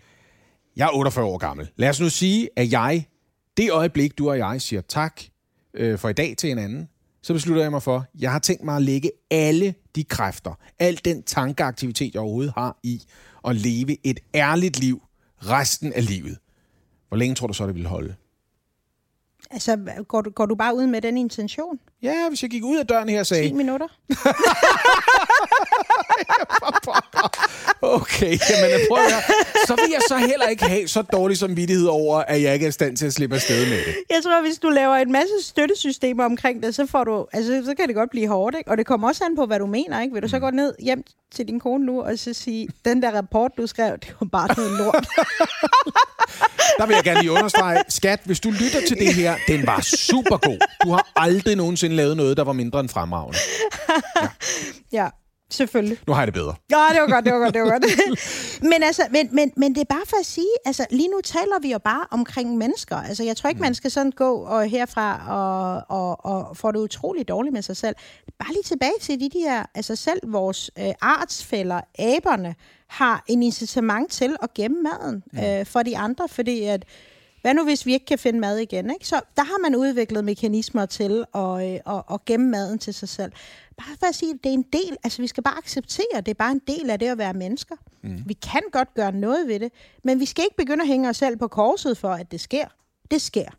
Jeg 0.76 0.86
er 0.86 0.96
48 0.96 1.26
år 1.26 1.38
gammel. 1.38 1.70
Lad 1.76 1.90
os 1.90 2.00
nu 2.00 2.10
sige, 2.10 2.50
at 2.56 2.72
jeg, 2.72 3.06
det 3.58 3.72
øjeblik, 3.72 4.18
du 4.18 4.30
og 4.30 4.38
jeg 4.38 4.62
siger 4.62 4.82
tak 4.82 5.22
øh, 5.74 6.00
for 6.00 6.10
i 6.10 6.14
dag 6.14 6.36
til 6.38 6.48
hinanden, 6.50 6.90
så 7.24 7.34
beslutter 7.34 7.64
jeg 7.64 7.72
mig 7.72 7.84
for, 7.84 8.06
jeg 8.20 8.32
har 8.32 8.40
tænkt 8.40 8.64
mig 8.64 8.76
at 8.76 8.82
lægge 8.82 9.12
alle 9.32 9.74
de 9.96 10.04
kræfter, 10.04 10.60
al 10.80 11.00
den 11.06 11.24
tankeaktivitet, 11.24 12.14
jeg 12.14 12.22
overhovedet 12.22 12.54
har 12.58 12.80
i 12.84 13.02
at 13.48 13.56
leve 13.56 13.98
et 14.08 14.20
ærligt 14.36 14.80
liv 14.80 15.02
resten 15.38 15.94
af 15.94 16.06
livet. 16.06 16.38
Hvor 17.08 17.18
længe 17.18 17.36
tror 17.36 17.48
du 17.48 17.54
så, 17.54 17.68
det 17.68 17.76
vil 17.76 17.86
holde? 17.86 18.16
Altså, 19.52 19.78
går 20.08 20.22
du, 20.22 20.30
går 20.30 20.46
du 20.46 20.56
bare 20.56 20.76
ud 20.76 20.88
med 20.88 21.02
den 21.02 21.18
intention? 21.18 21.80
Ja, 22.02 22.30
hvis 22.30 22.42
jeg 22.42 22.50
gik 22.52 22.64
ud 22.64 22.78
af 22.78 22.88
døren 22.88 23.10
her 23.10 23.20
og 23.20 23.26
sagde... 23.26 23.48
10 23.48 23.54
minutter? 23.54 23.88
Okay, 27.82 28.40
jamen 28.50 28.80
prøv 28.90 28.98
at 28.98 29.12
høre. 29.12 29.22
Så 29.68 29.76
vil 29.76 29.92
jeg 29.92 30.02
så 30.08 30.18
heller 30.18 30.48
ikke 30.48 30.66
have 30.66 30.88
så 30.88 31.02
dårlig 31.02 31.38
samvittighed 31.38 31.88
over, 31.88 32.18
at 32.20 32.42
jeg 32.42 32.54
ikke 32.54 32.66
er 32.66 32.70
i 32.70 32.72
stand 32.72 32.98
til 32.98 33.06
at 33.06 33.14
slippe 33.14 33.36
afsted 33.36 33.70
med 33.70 33.78
det. 33.78 33.96
Jeg 34.10 34.24
tror, 34.24 34.42
hvis 34.42 34.58
du 34.58 34.70
laver 34.70 34.96
en 34.96 35.12
masse 35.12 35.34
støttesystemer 35.42 36.26
omkring 36.26 36.64
det, 36.64 36.76
så, 36.76 36.86
får 36.86 37.04
du, 37.04 37.28
altså, 37.34 37.62
så 37.66 37.74
kan 37.76 37.88
det 37.88 37.96
godt 37.96 38.10
blive 38.10 38.28
hårdt. 38.28 38.58
Ikke? 38.58 38.72
Og 38.72 38.78
det 38.78 38.86
kommer 38.86 39.08
også 39.08 39.24
an 39.24 39.36
på, 39.36 39.46
hvad 39.46 39.60
du 39.60 39.66
mener. 39.66 40.02
Ikke? 40.02 40.14
Vil 40.14 40.24
du 40.24 40.28
så 40.28 40.40
gå 40.40 40.50
ned 40.50 40.74
hjem 40.80 41.04
til 41.32 41.48
din 41.48 41.60
kone 41.60 41.86
nu 41.86 42.02
og 42.02 42.20
så 42.20 42.34
sige, 42.34 42.68
den 42.86 43.02
der 43.02 43.12
rapport, 43.12 43.52
du 43.58 43.68
skrev, 43.68 43.98
det 43.98 44.16
var 44.20 44.28
bare 44.32 44.48
noget 44.58 44.72
lort. 44.72 45.08
Der 46.78 46.86
vil 46.86 46.94
jeg 46.94 47.04
gerne 47.04 47.20
lige 47.22 47.32
understrege, 47.32 47.84
skat, 47.90 48.20
hvis 48.26 48.40
du 48.40 48.52
lytter 48.52 48.82
til 48.88 48.98
det 48.98 49.14
her, 49.14 49.36
den 49.48 49.68
var 49.68 49.82
super 49.82 50.38
god. 50.38 50.58
Du 50.84 50.90
har 50.90 51.12
aldrig 51.16 51.56
nogensinde 51.56 51.96
lavet 51.96 52.18
noget, 52.18 52.38
der 52.38 52.44
var 52.44 52.54
mindre 52.54 52.80
end 52.80 52.90
fremragende. 52.90 53.40
ja, 54.92 55.08
selvfølgelig. 55.50 55.98
Nu 56.08 56.14
har 56.14 56.22
jeg 56.22 56.28
det 56.28 56.34
bedre. 56.34 56.56
Ja, 56.72 56.86
det 56.94 57.02
var 57.02 57.08
godt, 57.08 57.26
det 57.26 57.34
var 57.34 57.40
godt, 57.40 57.54
det 57.54 57.62
var 57.62 57.70
godt. 57.70 57.86
men, 58.72 58.84
altså, 58.84 59.02
men, 59.12 59.30
men, 59.32 59.52
men 59.58 59.76
det 59.76 59.82
er 59.82 59.86
bare 59.86 60.06
for 60.06 60.18
at 60.20 60.26
sige, 60.26 60.52
altså 60.66 60.86
lige 60.90 61.10
nu 61.10 61.22
taler 61.24 61.60
vi 61.62 61.72
jo 61.72 61.80
bare 61.80 62.06
omkring 62.12 62.58
mennesker. 62.58 62.96
Altså 62.96 63.24
jeg 63.24 63.38
tror 63.38 63.50
ikke, 63.50 63.62
man 63.62 63.76
skal 63.76 63.92
sådan 63.92 64.12
gå 64.12 64.34
og 64.34 64.70
herfra 64.70 65.22
og, 65.28 65.84
og, 66.00 66.26
og 66.26 66.58
få 66.58 66.72
det 66.72 66.80
utroligt 66.80 67.28
dårligt 67.28 67.54
med 67.54 67.62
sig 67.62 67.78
selv. 67.78 67.96
Bare 68.40 68.54
lige 68.54 68.64
tilbage 68.64 69.00
til 69.02 69.20
de 69.20 69.30
der, 69.30 69.64
altså 69.76 69.96
selv 69.96 70.20
vores 70.24 70.72
øh, 70.80 70.94
artsfælder, 71.02 71.82
aberne, 72.00 72.56
har 72.88 73.24
en 73.28 73.44
incitament 73.44 74.12
til 74.12 74.36
at 74.44 74.54
gemme 74.54 74.78
maden 74.82 75.24
øh, 75.44 75.66
for 75.66 75.84
de 75.84 75.98
andre, 75.98 76.28
fordi 76.28 76.64
at 76.64 76.86
hvad 77.42 77.54
nu, 77.54 77.64
hvis 77.64 77.86
vi 77.86 77.94
ikke 77.94 78.06
kan 78.06 78.20
finde 78.20 78.40
mad 78.40 78.58
igen? 78.58 78.92
Ikke? 78.92 79.08
Så 79.08 79.22
der 79.38 79.44
har 79.44 79.62
man 79.62 79.76
udviklet 79.76 80.24
mekanismer 80.24 80.86
til 80.86 81.26
at, 81.36 81.74
øh, 81.74 81.96
at, 81.96 82.04
at 82.12 82.26
gemme 82.26 82.50
maden 82.50 82.80
til 82.80 82.94
sig 82.94 83.10
selv. 83.10 83.32
Bare 83.78 83.98
for 84.00 84.06
at 84.06 84.16
sige, 84.16 84.34
at 84.34 84.38
det 84.44 84.50
er 84.50 84.54
en 84.54 84.66
del, 84.74 84.98
altså 85.04 85.22
vi 85.22 85.28
skal 85.28 85.44
bare 85.44 85.58
acceptere, 85.58 86.16
det 86.16 86.28
er 86.28 86.34
bare 86.34 86.52
en 86.52 86.62
del 86.68 86.90
af 86.90 87.00
det 87.00 87.08
at 87.08 87.18
være 87.18 87.34
mennesker. 87.34 87.76
Mm. 88.02 88.24
Vi 88.26 88.34
kan 88.34 88.62
godt 88.72 88.94
gøre 88.94 89.12
noget 89.12 89.48
ved 89.48 89.60
det, 89.60 89.72
men 90.04 90.20
vi 90.20 90.26
skal 90.26 90.44
ikke 90.44 90.58
begynde 90.58 90.82
at 90.82 90.88
hænge 90.88 91.10
os 91.10 91.18
selv 91.18 91.38
på 91.38 91.48
korset 91.48 91.98
for, 91.98 92.10
at 92.10 92.32
det 92.32 92.42
sker. 92.42 92.66
Det 93.12 93.22
sker. 93.22 93.50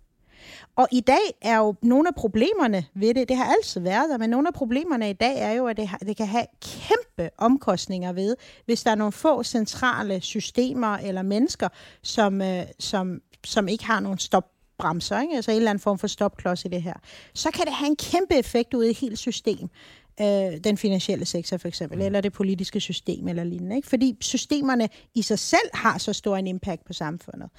Og 0.76 0.89
i 0.93 1.01
dag 1.01 1.35
er 1.43 1.59
jo 1.59 1.74
nogle 1.83 2.09
af 2.09 2.14
problemerne 2.14 2.85
ved 2.95 3.14
det, 3.14 3.29
det 3.29 3.37
har 3.37 3.45
altid 3.45 3.81
været 3.81 4.11
der, 4.11 4.18
men 4.18 4.31
nogle 4.31 4.49
af 4.49 4.55
problemerne 4.55 5.11
i 5.11 5.12
dag 5.12 5.39
er 5.39 5.53
jo, 5.53 5.66
at 5.66 5.76
det, 5.76 5.89
har, 5.89 5.99
det 5.99 6.16
kan 6.16 6.26
have 6.26 6.47
kæmpe 6.62 7.31
omkostninger 7.39 8.12
ved, 8.12 8.37
hvis 8.64 8.83
der 8.83 8.91
er 8.91 8.95
nogle 8.95 9.12
få 9.12 9.43
centrale 9.43 10.20
systemer 10.20 10.97
eller 10.97 11.22
mennesker, 11.22 11.68
som, 12.03 12.43
øh, 12.43 12.62
som, 12.79 13.20
som 13.45 13.68
ikke 13.68 13.84
har 13.84 14.01
nogen 14.01 14.18
stopbremser, 14.18 15.20
ikke? 15.20 15.36
altså 15.36 15.51
en 15.51 15.57
eller 15.57 15.70
anden 15.70 15.82
form 15.82 15.99
for 15.99 16.07
stopklods 16.07 16.64
i 16.64 16.68
det 16.68 16.82
her. 16.82 16.95
Så 17.34 17.51
kan 17.51 17.64
det 17.66 17.74
have 17.74 17.89
en 17.89 17.97
kæmpe 17.97 18.34
effekt 18.34 18.74
ud 18.74 18.84
i 18.84 18.91
et 18.91 18.99
helt 18.99 19.18
system. 19.18 19.68
Øh, 20.20 20.61
den 20.64 20.76
finansielle 20.76 21.24
sektor 21.24 21.57
for 21.57 21.68
eksempel, 21.68 22.03
eller 22.03 22.20
det 22.20 22.32
politiske 22.32 22.80
system 22.80 23.28
eller 23.28 23.45
lignende. 23.45 23.76
Ikke? 23.76 23.89
Fordi 23.89 24.16
systemerne 24.20 24.89
i 25.14 25.22
sig 25.22 25.39
selv 25.39 25.70
har 25.74 25.99
så 25.99 26.12
stor 26.12 26.36
en 26.36 26.47
impact 26.47 26.84
på 26.84 26.93
samfundet. 26.93 27.51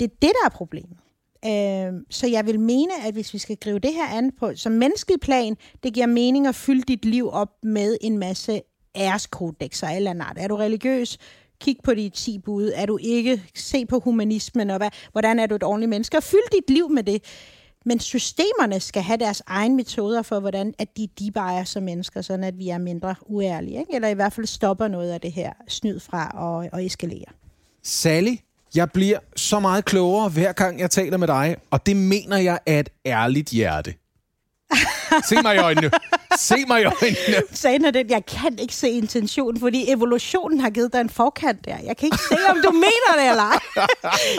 Det 0.00 0.06
er 0.06 0.14
det, 0.22 0.32
der 0.42 0.46
er 0.46 0.50
problemet. 0.50 0.96
Øh, 1.44 1.92
så 2.10 2.26
jeg 2.26 2.46
vil 2.46 2.60
mene, 2.60 2.92
at 3.06 3.14
hvis 3.14 3.34
vi 3.34 3.38
skal 3.38 3.56
gribe 3.56 3.78
det 3.78 3.94
her 3.94 4.08
an 4.08 4.32
på 4.38 4.54
som 4.54 4.72
menneskelig 4.72 5.20
plan, 5.20 5.56
det 5.82 5.94
giver 5.94 6.06
mening 6.06 6.46
at 6.46 6.54
fylde 6.54 6.82
dit 6.82 7.04
liv 7.04 7.28
op 7.32 7.48
med 7.62 7.98
en 8.00 8.18
masse 8.18 8.62
æreskodexer 8.96 9.88
eller 9.88 10.10
andet. 10.10 10.26
Er 10.36 10.48
du 10.48 10.56
religiøs? 10.56 11.18
Kig 11.60 11.76
på 11.84 11.94
de 11.94 12.08
10 12.08 12.38
bud. 12.38 12.72
Er 12.74 12.86
du 12.86 12.98
ikke? 13.02 13.42
Se 13.54 13.86
på 13.86 13.98
humanismen, 13.98 14.70
og 14.70 14.76
hvad, 14.76 14.90
hvordan 15.12 15.38
er 15.38 15.46
du 15.46 15.54
et 15.54 15.62
ordentligt 15.62 15.90
menneske? 15.90 16.16
Og 16.16 16.22
fyld 16.22 16.50
dit 16.52 16.70
liv 16.70 16.90
med 16.90 17.02
det. 17.02 17.22
Men 17.84 18.00
systemerne 18.00 18.80
skal 18.80 19.02
have 19.02 19.16
deres 19.16 19.42
egen 19.46 19.76
metoder 19.76 20.22
for, 20.22 20.40
hvordan 20.40 20.74
at 20.78 20.88
de 20.96 21.08
debuyer 21.18 21.64
som 21.64 21.82
mennesker, 21.82 22.22
sådan 22.22 22.44
at 22.44 22.58
vi 22.58 22.68
er 22.68 22.78
mindre 22.78 23.14
uærlige. 23.26 23.78
Ikke? 23.78 23.94
Eller 23.94 24.08
i 24.08 24.14
hvert 24.14 24.32
fald 24.32 24.46
stopper 24.46 24.88
noget 24.88 25.10
af 25.10 25.20
det 25.20 25.32
her 25.32 25.52
snyd 25.68 26.00
fra 26.00 26.30
og, 26.34 26.68
og 26.72 26.86
eskalere. 26.86 27.32
Sally, 27.82 28.34
jeg 28.74 28.90
bliver 28.90 29.18
så 29.36 29.60
meget 29.60 29.84
klogere, 29.84 30.28
hver 30.28 30.52
gang 30.52 30.80
jeg 30.80 30.90
taler 30.90 31.16
med 31.16 31.28
dig, 31.28 31.56
og 31.70 31.86
det 31.86 31.96
mener 31.96 32.36
jeg 32.36 32.58
af 32.66 32.80
et 32.80 32.88
ærligt 33.06 33.50
hjerte. 33.50 33.94
Se 35.24 35.42
mig 35.42 35.54
i 35.54 35.58
øjnene. 35.58 35.90
Se 36.38 36.54
mig 36.68 36.82
i 36.82 36.84
øjnene. 36.84 37.42
Sagen 37.52 37.84
er 37.84 37.90
den, 37.90 38.10
jeg 38.10 38.26
kan 38.26 38.58
ikke 38.58 38.74
se 38.74 38.88
intention, 38.88 39.60
fordi 39.60 39.90
evolutionen 39.92 40.60
har 40.60 40.70
givet 40.70 40.92
dig 40.92 41.00
en 41.00 41.10
forkant 41.10 41.64
der. 41.64 41.76
Jeg 41.86 41.96
kan 41.96 42.06
ikke 42.06 42.18
se, 42.28 42.36
om 42.50 42.56
du 42.64 42.70
mener 42.70 43.22
det 43.22 43.30
eller 43.30 43.42
ej. 43.42 43.58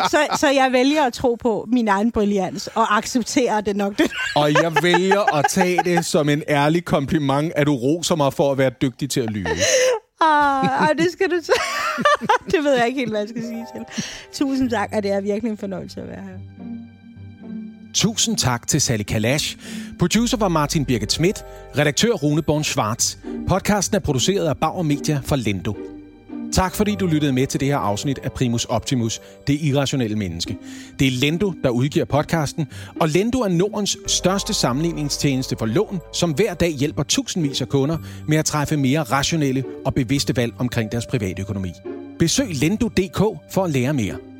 så, 0.09 0.37
så 0.39 0.49
jeg 0.49 0.71
vælger 0.71 1.03
at 1.03 1.13
tro 1.13 1.35
på 1.35 1.65
min 1.71 1.87
egen 1.87 2.11
brillians 2.11 2.67
og 2.67 2.97
acceptere 2.97 3.61
det 3.61 3.75
nok. 3.75 3.97
Det. 3.97 4.11
Og 4.35 4.53
jeg 4.53 4.75
vælger 4.81 5.35
at 5.35 5.45
tage 5.49 5.79
det 5.83 6.05
som 6.05 6.29
en 6.29 6.43
ærlig 6.49 6.85
kompliment, 6.85 7.53
at 7.55 7.67
du 7.67 7.75
roser 7.75 8.15
mig 8.15 8.33
for 8.33 8.51
at 8.51 8.57
være 8.57 8.71
dygtig 8.81 9.09
til 9.09 9.19
at 9.19 9.29
lyve. 9.29 9.47
Ah, 10.21 10.89
ah, 10.89 10.97
det 10.97 11.11
skal 11.11 11.31
du 11.31 11.39
så. 11.43 11.61
det 12.51 12.63
ved 12.63 12.73
jeg 12.77 12.87
ikke 12.87 12.99
helt, 12.99 13.11
hvad 13.11 13.19
jeg 13.19 13.29
skal 13.29 13.41
sige 13.41 13.65
til. 13.75 14.03
Tusind 14.33 14.69
tak, 14.69 14.89
og 14.93 15.03
det 15.03 15.11
er 15.11 15.21
virkelig 15.21 15.51
en 15.51 15.57
fornøjelse 15.57 16.01
at 16.01 16.07
være 16.07 16.21
her. 16.21 16.56
Tusind 17.97 18.37
tak 18.37 18.67
til 18.67 18.81
Sally 18.81 19.03
Kalash. 19.03 19.57
Producer 19.99 20.37
var 20.37 20.47
Martin 20.47 20.85
Birgit 20.85 21.11
Schmidt. 21.11 21.45
Redaktør 21.77 22.11
Rune 22.11 22.41
Born 22.41 22.63
Schwartz. 22.63 23.15
Podcasten 23.47 23.95
er 23.95 23.99
produceret 23.99 24.47
af 24.47 24.57
Bauer 24.57 24.83
Media 24.83 25.21
for 25.25 25.35
Lendo. 25.35 25.77
Tak 26.53 26.75
fordi 26.75 26.95
du 26.95 27.07
lyttede 27.07 27.33
med 27.33 27.47
til 27.47 27.59
det 27.59 27.67
her 27.67 27.77
afsnit 27.77 28.19
af 28.23 28.31
Primus 28.31 28.65
Optimus, 28.65 29.21
det 29.47 29.61
irrationelle 29.61 30.15
menneske. 30.15 30.57
Det 30.99 31.07
er 31.07 31.11
Lendo, 31.11 31.53
der 31.63 31.69
udgiver 31.69 32.05
podcasten, 32.05 32.67
og 32.99 33.09
Lendo 33.09 33.39
er 33.39 33.49
Nordens 33.49 33.97
største 34.07 34.53
sammenligningstjeneste 34.53 35.55
for 35.59 35.65
lån, 35.65 35.99
som 36.13 36.31
hver 36.31 36.53
dag 36.53 36.71
hjælper 36.71 37.03
tusindvis 37.03 37.61
af 37.61 37.69
kunder 37.69 37.97
med 38.27 38.37
at 38.37 38.45
træffe 38.45 38.77
mere 38.77 39.03
rationelle 39.03 39.63
og 39.85 39.93
bevidste 39.93 40.35
valg 40.35 40.53
omkring 40.57 40.91
deres 40.91 41.05
private 41.05 41.41
økonomi. 41.41 41.71
Besøg 42.19 42.47
lendo.dk 42.49 43.17
for 43.51 43.63
at 43.63 43.71
lære 43.71 43.93
mere. 43.93 44.36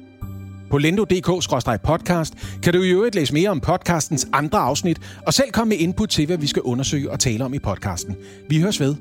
På 0.70 0.78
lendo.dk-podcast 0.78 2.59
kan 2.63 2.74
du 2.74 2.82
i 2.82 2.89
øvrigt 2.89 3.15
læse 3.15 3.34
mere 3.34 3.49
om 3.49 3.59
podcastens 3.59 4.28
andre 4.34 4.59
afsnit, 4.59 5.01
og 5.26 5.34
selv 5.34 5.51
komme 5.51 5.70
med 5.70 5.78
input 5.78 6.09
til, 6.09 6.26
hvad 6.26 6.38
vi 6.38 6.47
skal 6.47 6.61
undersøge 6.61 7.11
og 7.11 7.20
tale 7.20 7.45
om 7.45 7.53
i 7.53 7.59
podcasten. 7.59 8.15
Vi 8.49 8.61
høres 8.61 8.80
ved. 8.80 8.95